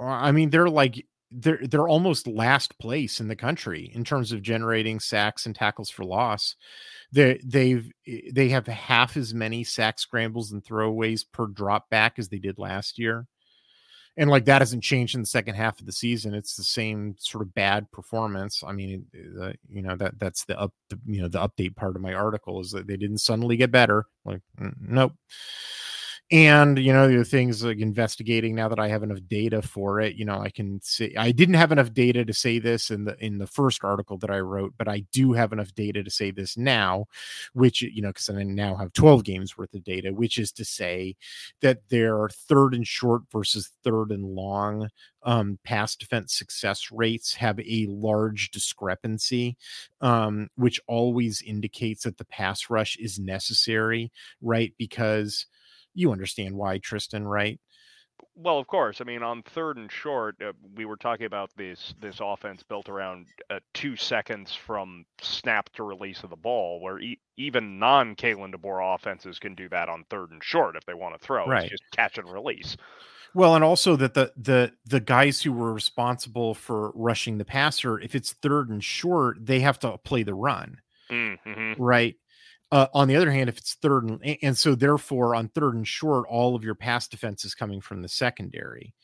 I 0.00 0.32
mean, 0.32 0.50
they're 0.50 0.68
like 0.68 1.04
they're 1.30 1.60
they're 1.62 1.88
almost 1.88 2.26
last 2.26 2.78
place 2.78 3.20
in 3.20 3.28
the 3.28 3.36
country 3.36 3.90
in 3.94 4.04
terms 4.04 4.32
of 4.32 4.42
generating 4.42 4.98
sacks 4.98 5.46
and 5.46 5.54
tackles 5.54 5.90
for 5.90 6.04
loss. 6.04 6.56
They 7.12 7.40
they've 7.44 7.90
eh, 8.06 8.30
they 8.32 8.48
have 8.48 8.66
half 8.66 9.16
as 9.16 9.32
many 9.32 9.62
sack 9.64 9.98
scrambles 9.98 10.52
and 10.52 10.64
throwaways 10.64 11.24
per 11.32 11.46
drop 11.46 11.88
back 11.90 12.18
as 12.18 12.28
they 12.28 12.38
did 12.38 12.58
last 12.58 12.98
year. 12.98 13.26
And 14.16 14.28
like 14.28 14.44
that 14.46 14.60
hasn't 14.60 14.82
changed 14.82 15.14
in 15.14 15.22
the 15.22 15.26
second 15.26 15.54
half 15.54 15.80
of 15.80 15.86
the 15.86 15.92
season. 15.92 16.34
It's 16.34 16.56
the 16.56 16.64
same 16.64 17.14
sort 17.18 17.42
of 17.42 17.54
bad 17.54 17.90
performance. 17.92 18.62
I 18.66 18.72
mean, 18.72 19.06
uh, 19.40 19.52
you 19.68 19.82
know 19.82 19.96
that 19.96 20.18
that's 20.18 20.44
the 20.44 20.58
up, 20.58 20.74
you 21.06 21.22
know, 21.22 21.28
the 21.28 21.38
update 21.38 21.76
part 21.76 21.96
of 21.96 22.02
my 22.02 22.12
article 22.12 22.60
is 22.60 22.72
that 22.72 22.86
they 22.86 22.96
didn't 22.96 23.18
suddenly 23.18 23.56
get 23.56 23.70
better. 23.70 24.06
Like, 24.24 24.42
nope 24.80 25.12
and 26.32 26.78
you 26.78 26.92
know 26.92 27.08
the 27.08 27.24
things 27.24 27.64
like 27.64 27.78
investigating 27.78 28.54
now 28.54 28.68
that 28.68 28.78
i 28.78 28.86
have 28.86 29.02
enough 29.02 29.18
data 29.28 29.60
for 29.60 30.00
it 30.00 30.14
you 30.14 30.24
know 30.24 30.38
i 30.40 30.48
can 30.48 30.80
say 30.80 31.12
i 31.18 31.32
didn't 31.32 31.56
have 31.56 31.72
enough 31.72 31.92
data 31.92 32.24
to 32.24 32.32
say 32.32 32.58
this 32.58 32.90
in 32.90 33.04
the 33.04 33.16
in 33.24 33.38
the 33.38 33.46
first 33.46 33.82
article 33.82 34.16
that 34.16 34.30
i 34.30 34.38
wrote 34.38 34.72
but 34.78 34.86
i 34.88 35.00
do 35.12 35.32
have 35.32 35.52
enough 35.52 35.74
data 35.74 36.02
to 36.02 36.10
say 36.10 36.30
this 36.30 36.56
now 36.56 37.04
which 37.54 37.82
you 37.82 38.00
know 38.00 38.08
because 38.08 38.30
i 38.30 38.42
now 38.44 38.76
have 38.76 38.92
12 38.92 39.24
games 39.24 39.58
worth 39.58 39.74
of 39.74 39.82
data 39.82 40.12
which 40.12 40.38
is 40.38 40.52
to 40.52 40.64
say 40.64 41.16
that 41.60 41.80
their 41.88 42.28
third 42.28 42.74
and 42.74 42.86
short 42.86 43.22
versus 43.32 43.70
third 43.82 44.12
and 44.12 44.24
long 44.24 44.88
um, 45.22 45.58
pass 45.64 45.96
defense 45.96 46.32
success 46.32 46.90
rates 46.90 47.34
have 47.34 47.60
a 47.60 47.86
large 47.90 48.50
discrepancy, 48.50 49.56
um, 50.00 50.48
which 50.56 50.80
always 50.86 51.42
indicates 51.42 52.04
that 52.04 52.16
the 52.16 52.24
pass 52.24 52.70
rush 52.70 52.96
is 52.96 53.18
necessary, 53.18 54.10
right? 54.40 54.72
Because 54.78 55.44
you 55.94 56.12
understand 56.12 56.54
why 56.54 56.78
Tristan, 56.78 57.26
right? 57.26 57.60
Well, 58.34 58.58
of 58.58 58.66
course. 58.66 59.00
I 59.00 59.04
mean, 59.04 59.22
on 59.22 59.42
third 59.42 59.76
and 59.76 59.90
short, 59.90 60.36
uh, 60.42 60.52
we 60.74 60.84
were 60.84 60.96
talking 60.96 61.26
about 61.26 61.50
this 61.56 61.94
this 62.00 62.20
offense 62.20 62.62
built 62.62 62.88
around 62.88 63.26
uh, 63.50 63.60
two 63.74 63.96
seconds 63.96 64.54
from 64.54 65.04
snap 65.20 65.70
to 65.74 65.82
release 65.82 66.22
of 66.22 66.30
the 66.30 66.36
ball, 66.36 66.80
where 66.80 66.98
e- 66.98 67.20
even 67.36 67.78
non 67.78 68.14
Kalen 68.16 68.54
DeBoer 68.54 68.94
offenses 68.94 69.38
can 69.38 69.54
do 69.54 69.68
that 69.70 69.88
on 69.88 70.04
third 70.10 70.30
and 70.30 70.42
short 70.42 70.76
if 70.76 70.84
they 70.86 70.94
want 70.94 71.18
to 71.18 71.24
throw. 71.24 71.46
Right. 71.46 71.64
It's 71.64 71.70
just 71.70 71.90
catch 71.92 72.18
and 72.18 72.30
release. 72.30 72.76
Well, 73.34 73.54
and 73.54 73.64
also 73.64 73.96
that 73.96 74.14
the 74.14 74.32
the 74.36 74.72
the 74.86 75.00
guys 75.00 75.42
who 75.42 75.52
were 75.52 75.72
responsible 75.72 76.54
for 76.54 76.92
rushing 76.94 77.38
the 77.38 77.44
passer, 77.44 77.98
if 78.00 78.14
it's 78.14 78.32
third 78.32 78.70
and 78.70 78.82
short, 78.82 79.44
they 79.44 79.60
have 79.60 79.78
to 79.80 79.98
play 79.98 80.22
the 80.22 80.34
run. 80.34 80.78
Mm-hmm. 81.10 81.82
Right. 81.82 82.16
Uh, 82.72 82.86
on 82.94 83.08
the 83.08 83.16
other 83.16 83.30
hand, 83.30 83.48
if 83.48 83.58
it's 83.58 83.74
third 83.74 84.04
and 84.04 84.38
and 84.42 84.56
so 84.56 84.74
therefore 84.74 85.34
on 85.34 85.48
third 85.48 85.74
and 85.74 85.88
short, 85.88 86.26
all 86.28 86.54
of 86.54 86.62
your 86.62 86.76
pass 86.76 87.08
defense 87.08 87.44
is 87.44 87.54
coming 87.54 87.80
from 87.80 88.02
the 88.02 88.08
secondary. 88.08 88.94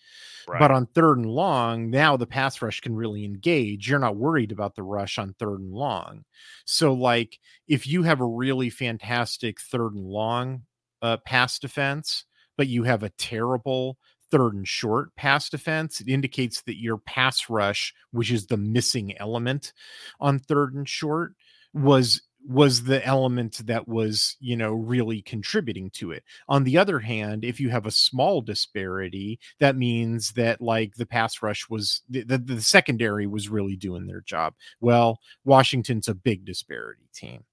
Right. 0.49 0.61
But 0.61 0.71
on 0.71 0.87
third 0.87 1.19
and 1.19 1.27
long, 1.27 1.91
now 1.91 2.17
the 2.17 2.27
pass 2.27 2.63
rush 2.63 2.81
can 2.81 2.95
really 2.95 3.25
engage. 3.25 3.89
You're 3.89 3.99
not 3.99 4.17
worried 4.17 4.53
about 4.53 4.77
the 4.77 4.85
rush 4.85 5.19
on 5.19 5.35
third 5.35 5.59
and 5.59 5.73
long. 5.73 6.25
So, 6.65 6.93
like, 6.93 7.41
if 7.67 7.87
you 7.87 8.05
have 8.05 8.21
a 8.21 8.27
really 8.27 8.71
fantastic 8.71 9.61
third 9.61 9.95
and 9.95 10.07
long 10.07 10.63
uh, 11.03 11.17
pass 11.27 11.59
defense, 11.59 12.25
but 12.57 12.69
you 12.69 12.85
have 12.85 13.03
a 13.03 13.11
terrible 13.11 13.99
third 14.31 14.55
and 14.55 14.69
short 14.69 15.15
pass 15.17 15.49
defense, 15.49 16.01
it 16.01 16.09
indicates 16.09 16.63
that 16.63 16.81
your 16.81 16.99
pass 16.99 17.51
rush, 17.51 17.93
which 18.13 18.31
is 18.31 18.47
the 18.47 18.57
missing 18.57 19.19
element 19.19 19.73
on 20.21 20.39
third 20.39 20.75
and 20.75 20.89
short, 20.89 21.35
was 21.75 22.23
was 22.49 22.85
the 22.85 23.05
element 23.05 23.67
that 23.67 23.87
was 23.89 24.37
you 24.41 24.57
know 24.57 24.73
really 24.73 25.23
contributing 25.23 25.91
to 25.91 26.13
it. 26.13 26.23
On 26.49 26.65
the 26.65 26.79
other 26.79 26.99
hand 26.99 27.45
if 27.45 27.61
you 27.61 27.69
have 27.71 27.87
a 27.87 27.91
small 27.91 28.41
disparity 28.41 29.39
that 29.59 29.77
means 29.77 30.33
that 30.33 30.61
like 30.61 30.95
the 30.95 31.07
pass 31.07 31.43
rush 31.43 31.69
was 31.69 32.03
the, 32.09 32.23
the, 32.23 32.39
the 32.39 32.61
secondary 32.63 33.27
was 33.27 33.49
really 33.49 33.77
doing 33.77 34.07
their 34.07 34.21
job. 34.21 34.55
Well 34.81 35.21
washington's 35.45 36.09
a 36.09 36.15
big 36.15 36.45
disparity 36.45 37.09
team. 37.15 37.45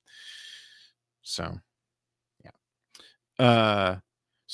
So 1.21 1.57
yeah. 2.43 3.45
Uh 3.45 3.95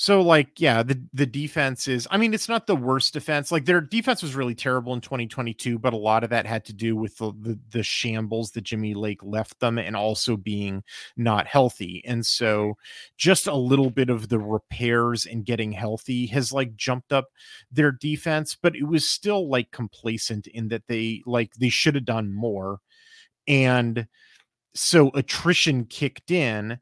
so 0.00 0.22
like 0.22 0.58
yeah, 0.58 0.82
the 0.82 0.98
the 1.12 1.26
defense 1.26 1.86
is 1.86 2.08
I 2.10 2.16
mean 2.16 2.32
it's 2.32 2.48
not 2.48 2.66
the 2.66 2.74
worst 2.74 3.12
defense. 3.12 3.52
Like 3.52 3.66
their 3.66 3.82
defense 3.82 4.22
was 4.22 4.34
really 4.34 4.54
terrible 4.54 4.94
in 4.94 5.02
2022, 5.02 5.78
but 5.78 5.92
a 5.92 5.98
lot 5.98 6.24
of 6.24 6.30
that 6.30 6.46
had 6.46 6.64
to 6.64 6.72
do 6.72 6.96
with 6.96 7.18
the 7.18 7.34
the, 7.38 7.58
the 7.70 7.82
shambles 7.82 8.52
that 8.52 8.62
Jimmy 8.62 8.94
Lake 8.94 9.22
left 9.22 9.60
them 9.60 9.76
and 9.76 9.94
also 9.94 10.38
being 10.38 10.82
not 11.18 11.46
healthy. 11.46 12.02
And 12.06 12.24
so 12.24 12.78
just 13.18 13.46
a 13.46 13.54
little 13.54 13.90
bit 13.90 14.08
of 14.08 14.30
the 14.30 14.38
repairs 14.38 15.26
and 15.26 15.44
getting 15.44 15.70
healthy 15.70 16.24
has 16.28 16.50
like 16.50 16.74
jumped 16.76 17.12
up 17.12 17.26
their 17.70 17.92
defense, 17.92 18.56
but 18.56 18.74
it 18.74 18.84
was 18.84 19.06
still 19.06 19.50
like 19.50 19.70
complacent 19.70 20.46
in 20.46 20.68
that 20.68 20.86
they 20.86 21.20
like 21.26 21.52
they 21.56 21.68
should 21.68 21.94
have 21.94 22.06
done 22.06 22.32
more. 22.32 22.78
And 23.46 24.06
so 24.74 25.10
attrition 25.10 25.84
kicked 25.84 26.30
in 26.30 26.78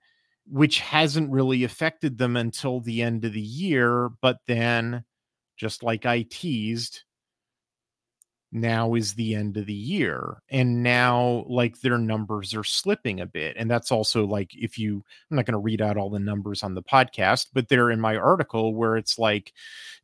which 0.50 0.80
hasn't 0.80 1.30
really 1.30 1.64
affected 1.64 2.18
them 2.18 2.36
until 2.36 2.80
the 2.80 3.02
end 3.02 3.24
of 3.24 3.32
the 3.32 3.40
year. 3.40 4.10
But 4.20 4.38
then, 4.46 5.04
just 5.56 5.82
like 5.82 6.06
I 6.06 6.22
teased, 6.22 7.02
now 8.50 8.94
is 8.94 9.14
the 9.14 9.34
end 9.34 9.56
of 9.56 9.66
the 9.66 9.74
year. 9.74 10.42
And 10.48 10.82
now, 10.82 11.44
like, 11.48 11.80
their 11.80 11.98
numbers 11.98 12.54
are 12.54 12.64
slipping 12.64 13.20
a 13.20 13.26
bit. 13.26 13.56
And 13.58 13.70
that's 13.70 13.92
also 13.92 14.26
like, 14.26 14.54
if 14.54 14.78
you, 14.78 15.04
I'm 15.30 15.36
not 15.36 15.44
going 15.44 15.52
to 15.52 15.58
read 15.58 15.82
out 15.82 15.96
all 15.96 16.10
the 16.10 16.18
numbers 16.18 16.62
on 16.62 16.74
the 16.74 16.82
podcast, 16.82 17.48
but 17.52 17.68
they're 17.68 17.90
in 17.90 18.00
my 18.00 18.16
article 18.16 18.74
where 18.74 18.96
it's 18.96 19.18
like 19.18 19.52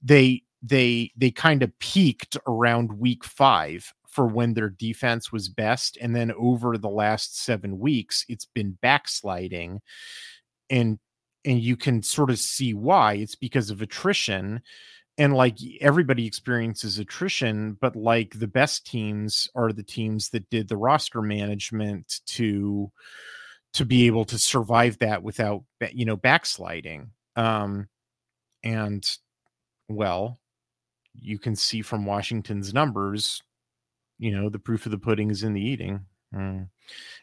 they, 0.03 0.42
they, 0.62 1.12
they 1.16 1.30
kind 1.30 1.62
of 1.62 1.78
peaked 1.78 2.36
around 2.47 2.99
week 2.99 3.24
five 3.24 3.92
for 4.07 4.26
when 4.26 4.55
their 4.55 4.70
defense 4.70 5.32
was 5.32 5.49
best. 5.49 5.99
And 6.01 6.14
then 6.14 6.32
over 6.32 6.78
the 6.78 6.90
last 6.90 7.42
seven 7.42 7.78
weeks, 7.78 8.24
it's 8.28 8.45
been 8.45 8.78
backsliding 8.80 9.80
and 10.70 10.98
and 11.44 11.60
you 11.60 11.76
can 11.76 12.02
sort 12.02 12.30
of 12.30 12.38
see 12.38 12.72
why 12.72 13.14
it's 13.14 13.34
because 13.34 13.70
of 13.70 13.82
attrition 13.82 14.62
and 15.16 15.34
like 15.34 15.58
everybody 15.80 16.26
experiences 16.26 16.98
attrition 16.98 17.76
but 17.80 17.96
like 17.96 18.38
the 18.38 18.46
best 18.46 18.86
teams 18.86 19.48
are 19.54 19.72
the 19.72 19.82
teams 19.82 20.30
that 20.30 20.48
did 20.50 20.68
the 20.68 20.76
roster 20.76 21.22
management 21.22 22.20
to 22.26 22.90
to 23.72 23.84
be 23.84 24.06
able 24.06 24.24
to 24.24 24.38
survive 24.38 24.99
that 24.99 25.22
without 25.22 25.64
you 25.92 26.04
know 26.04 26.16
backsliding 26.16 27.11
um 27.36 27.88
and 28.62 29.18
well 29.88 30.41
you 31.14 31.38
can 31.38 31.54
see 31.54 31.82
from 31.82 32.07
washington's 32.07 32.74
numbers 32.74 33.42
you 34.18 34.30
know 34.30 34.49
the 34.49 34.58
proof 34.58 34.86
of 34.86 34.92
the 34.92 34.99
pudding 34.99 35.30
is 35.30 35.42
in 35.42 35.53
the 35.53 35.61
eating 35.61 36.00
mm. 36.34 36.68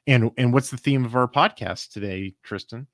and 0.07 0.31
and 0.37 0.53
what's 0.53 0.69
the 0.69 0.77
theme 0.77 1.05
of 1.05 1.15
our 1.15 1.27
podcast 1.27 1.91
today 1.91 2.33
tristan 2.43 2.87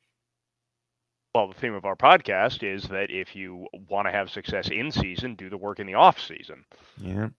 well, 1.34 1.48
the 1.48 1.54
theme 1.54 1.74
of 1.74 1.86
our 1.86 1.96
podcast 1.96 2.64
is 2.64 2.84
that 2.90 3.12
if 3.12 3.36
you 3.36 3.68
want 3.90 4.08
to 4.08 4.12
have 4.12 4.30
success 4.30 4.70
in 4.70 4.92
season, 4.92 5.36
do 5.36 5.50
the 5.50 5.58
work 5.58 5.80
in 5.80 5.88
the 5.88 5.94
off 5.94 6.20
season. 6.20 6.66
Yeah. 6.98 7.30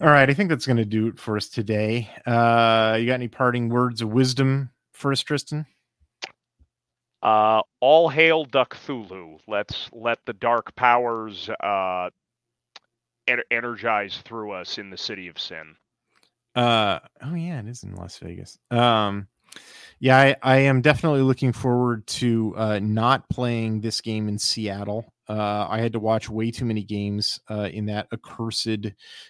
All 0.00 0.08
right, 0.08 0.28
I 0.28 0.34
think 0.34 0.50
that's 0.50 0.66
going 0.66 0.76
to 0.76 0.84
do 0.84 1.08
it 1.08 1.18
for 1.18 1.36
us 1.36 1.48
today. 1.48 2.10
Uh, 2.26 2.96
you 3.00 3.06
got 3.06 3.14
any 3.14 3.28
parting 3.28 3.70
words 3.70 4.02
of 4.02 4.10
wisdom 4.10 4.70
for 4.92 5.10
us, 5.10 5.22
Tristan? 5.22 5.66
Uh, 7.22 7.62
all 7.80 8.08
hail 8.08 8.44
Ducthulhu. 8.44 9.38
Let's 9.48 9.88
let 9.92 10.18
the 10.26 10.34
dark 10.34 10.76
powers 10.76 11.48
uh, 11.48 12.10
energize 13.50 14.18
through 14.18 14.52
us 14.52 14.78
in 14.78 14.90
the 14.90 14.98
city 14.98 15.28
of 15.28 15.38
sin. 15.38 15.76
Uh, 16.54 17.00
oh 17.22 17.34
yeah, 17.34 17.60
it 17.60 17.66
is 17.66 17.82
in 17.82 17.94
Las 17.94 18.18
Vegas. 18.18 18.58
Um, 18.70 19.28
yeah, 19.98 20.18
I, 20.18 20.36
I 20.42 20.56
am 20.58 20.82
definitely 20.82 21.22
looking 21.22 21.52
forward 21.52 22.06
to 22.08 22.54
uh, 22.56 22.78
not 22.82 23.28
playing 23.30 23.80
this 23.80 24.00
game 24.00 24.28
in 24.28 24.38
Seattle. 24.38 25.12
Uh, 25.28 25.66
I 25.68 25.80
had 25.80 25.94
to 25.94 26.00
watch 26.00 26.28
way 26.28 26.50
too 26.50 26.64
many 26.64 26.84
games 26.84 27.40
uh, 27.50 27.68
in 27.72 27.86
that 27.86 28.06
accursed 28.12 28.86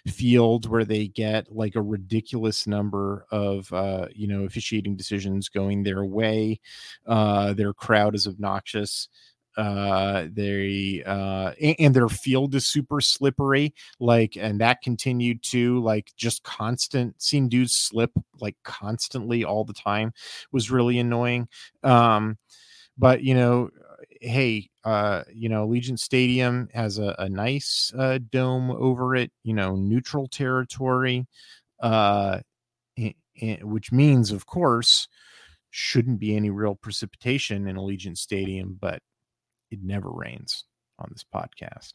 field 0.07 0.69
where 0.69 0.85
they 0.85 1.07
get 1.07 1.51
like 1.51 1.75
a 1.75 1.81
ridiculous 1.81 2.67
number 2.67 3.25
of 3.31 3.71
uh, 3.73 4.07
you 4.13 4.27
know 4.27 4.43
officiating 4.43 4.95
decisions 4.95 5.49
going 5.49 5.83
their 5.83 6.05
way. 6.05 6.59
Uh, 7.07 7.53
their 7.53 7.73
crowd 7.73 8.13
is 8.13 8.27
obnoxious 8.27 9.07
uh 9.57 10.27
they 10.33 11.03
uh 11.05 11.51
and, 11.79 11.95
their 11.95 12.09
field 12.09 12.53
is 12.53 12.67
super 12.67 13.01
slippery 13.01 13.73
like 13.99 14.37
and 14.37 14.61
that 14.61 14.81
continued 14.83 15.41
to 15.41 15.81
like 15.81 16.11
just 16.15 16.43
constant 16.43 17.15
seeing 17.19 17.49
dudes 17.49 17.75
slip 17.75 18.11
like 18.39 18.55
constantly 18.63 19.43
all 19.43 19.65
the 19.65 19.73
time 19.73 20.13
was 20.51 20.69
really 20.69 20.99
annoying 20.99 21.47
um 21.83 22.37
but 22.99 23.23
you 23.23 23.33
know 23.33 23.69
hey 24.21 24.69
uh 24.83 25.23
you 25.33 25.49
know 25.49 25.67
Allegiant 25.67 25.99
Stadium 25.99 26.69
has 26.73 26.99
a, 26.99 27.15
a 27.17 27.27
nice 27.27 27.91
uh 27.97 28.19
dome 28.31 28.69
over 28.71 29.15
it 29.15 29.31
you 29.43 29.53
know 29.53 29.75
neutral 29.75 30.27
territory 30.27 31.25
uh 31.79 32.39
which 33.61 33.91
means 33.91 34.31
of 34.31 34.45
course 34.45 35.07
shouldn't 35.71 36.19
be 36.19 36.35
any 36.35 36.49
real 36.49 36.75
precipitation 36.75 37.67
in 37.67 37.75
Allegiant 37.75 38.17
Stadium 38.17 38.77
but 38.79 39.01
it 39.71 39.79
never 39.83 40.09
rains 40.09 40.65
on 40.99 41.09
this 41.11 41.23
podcast. 41.23 41.93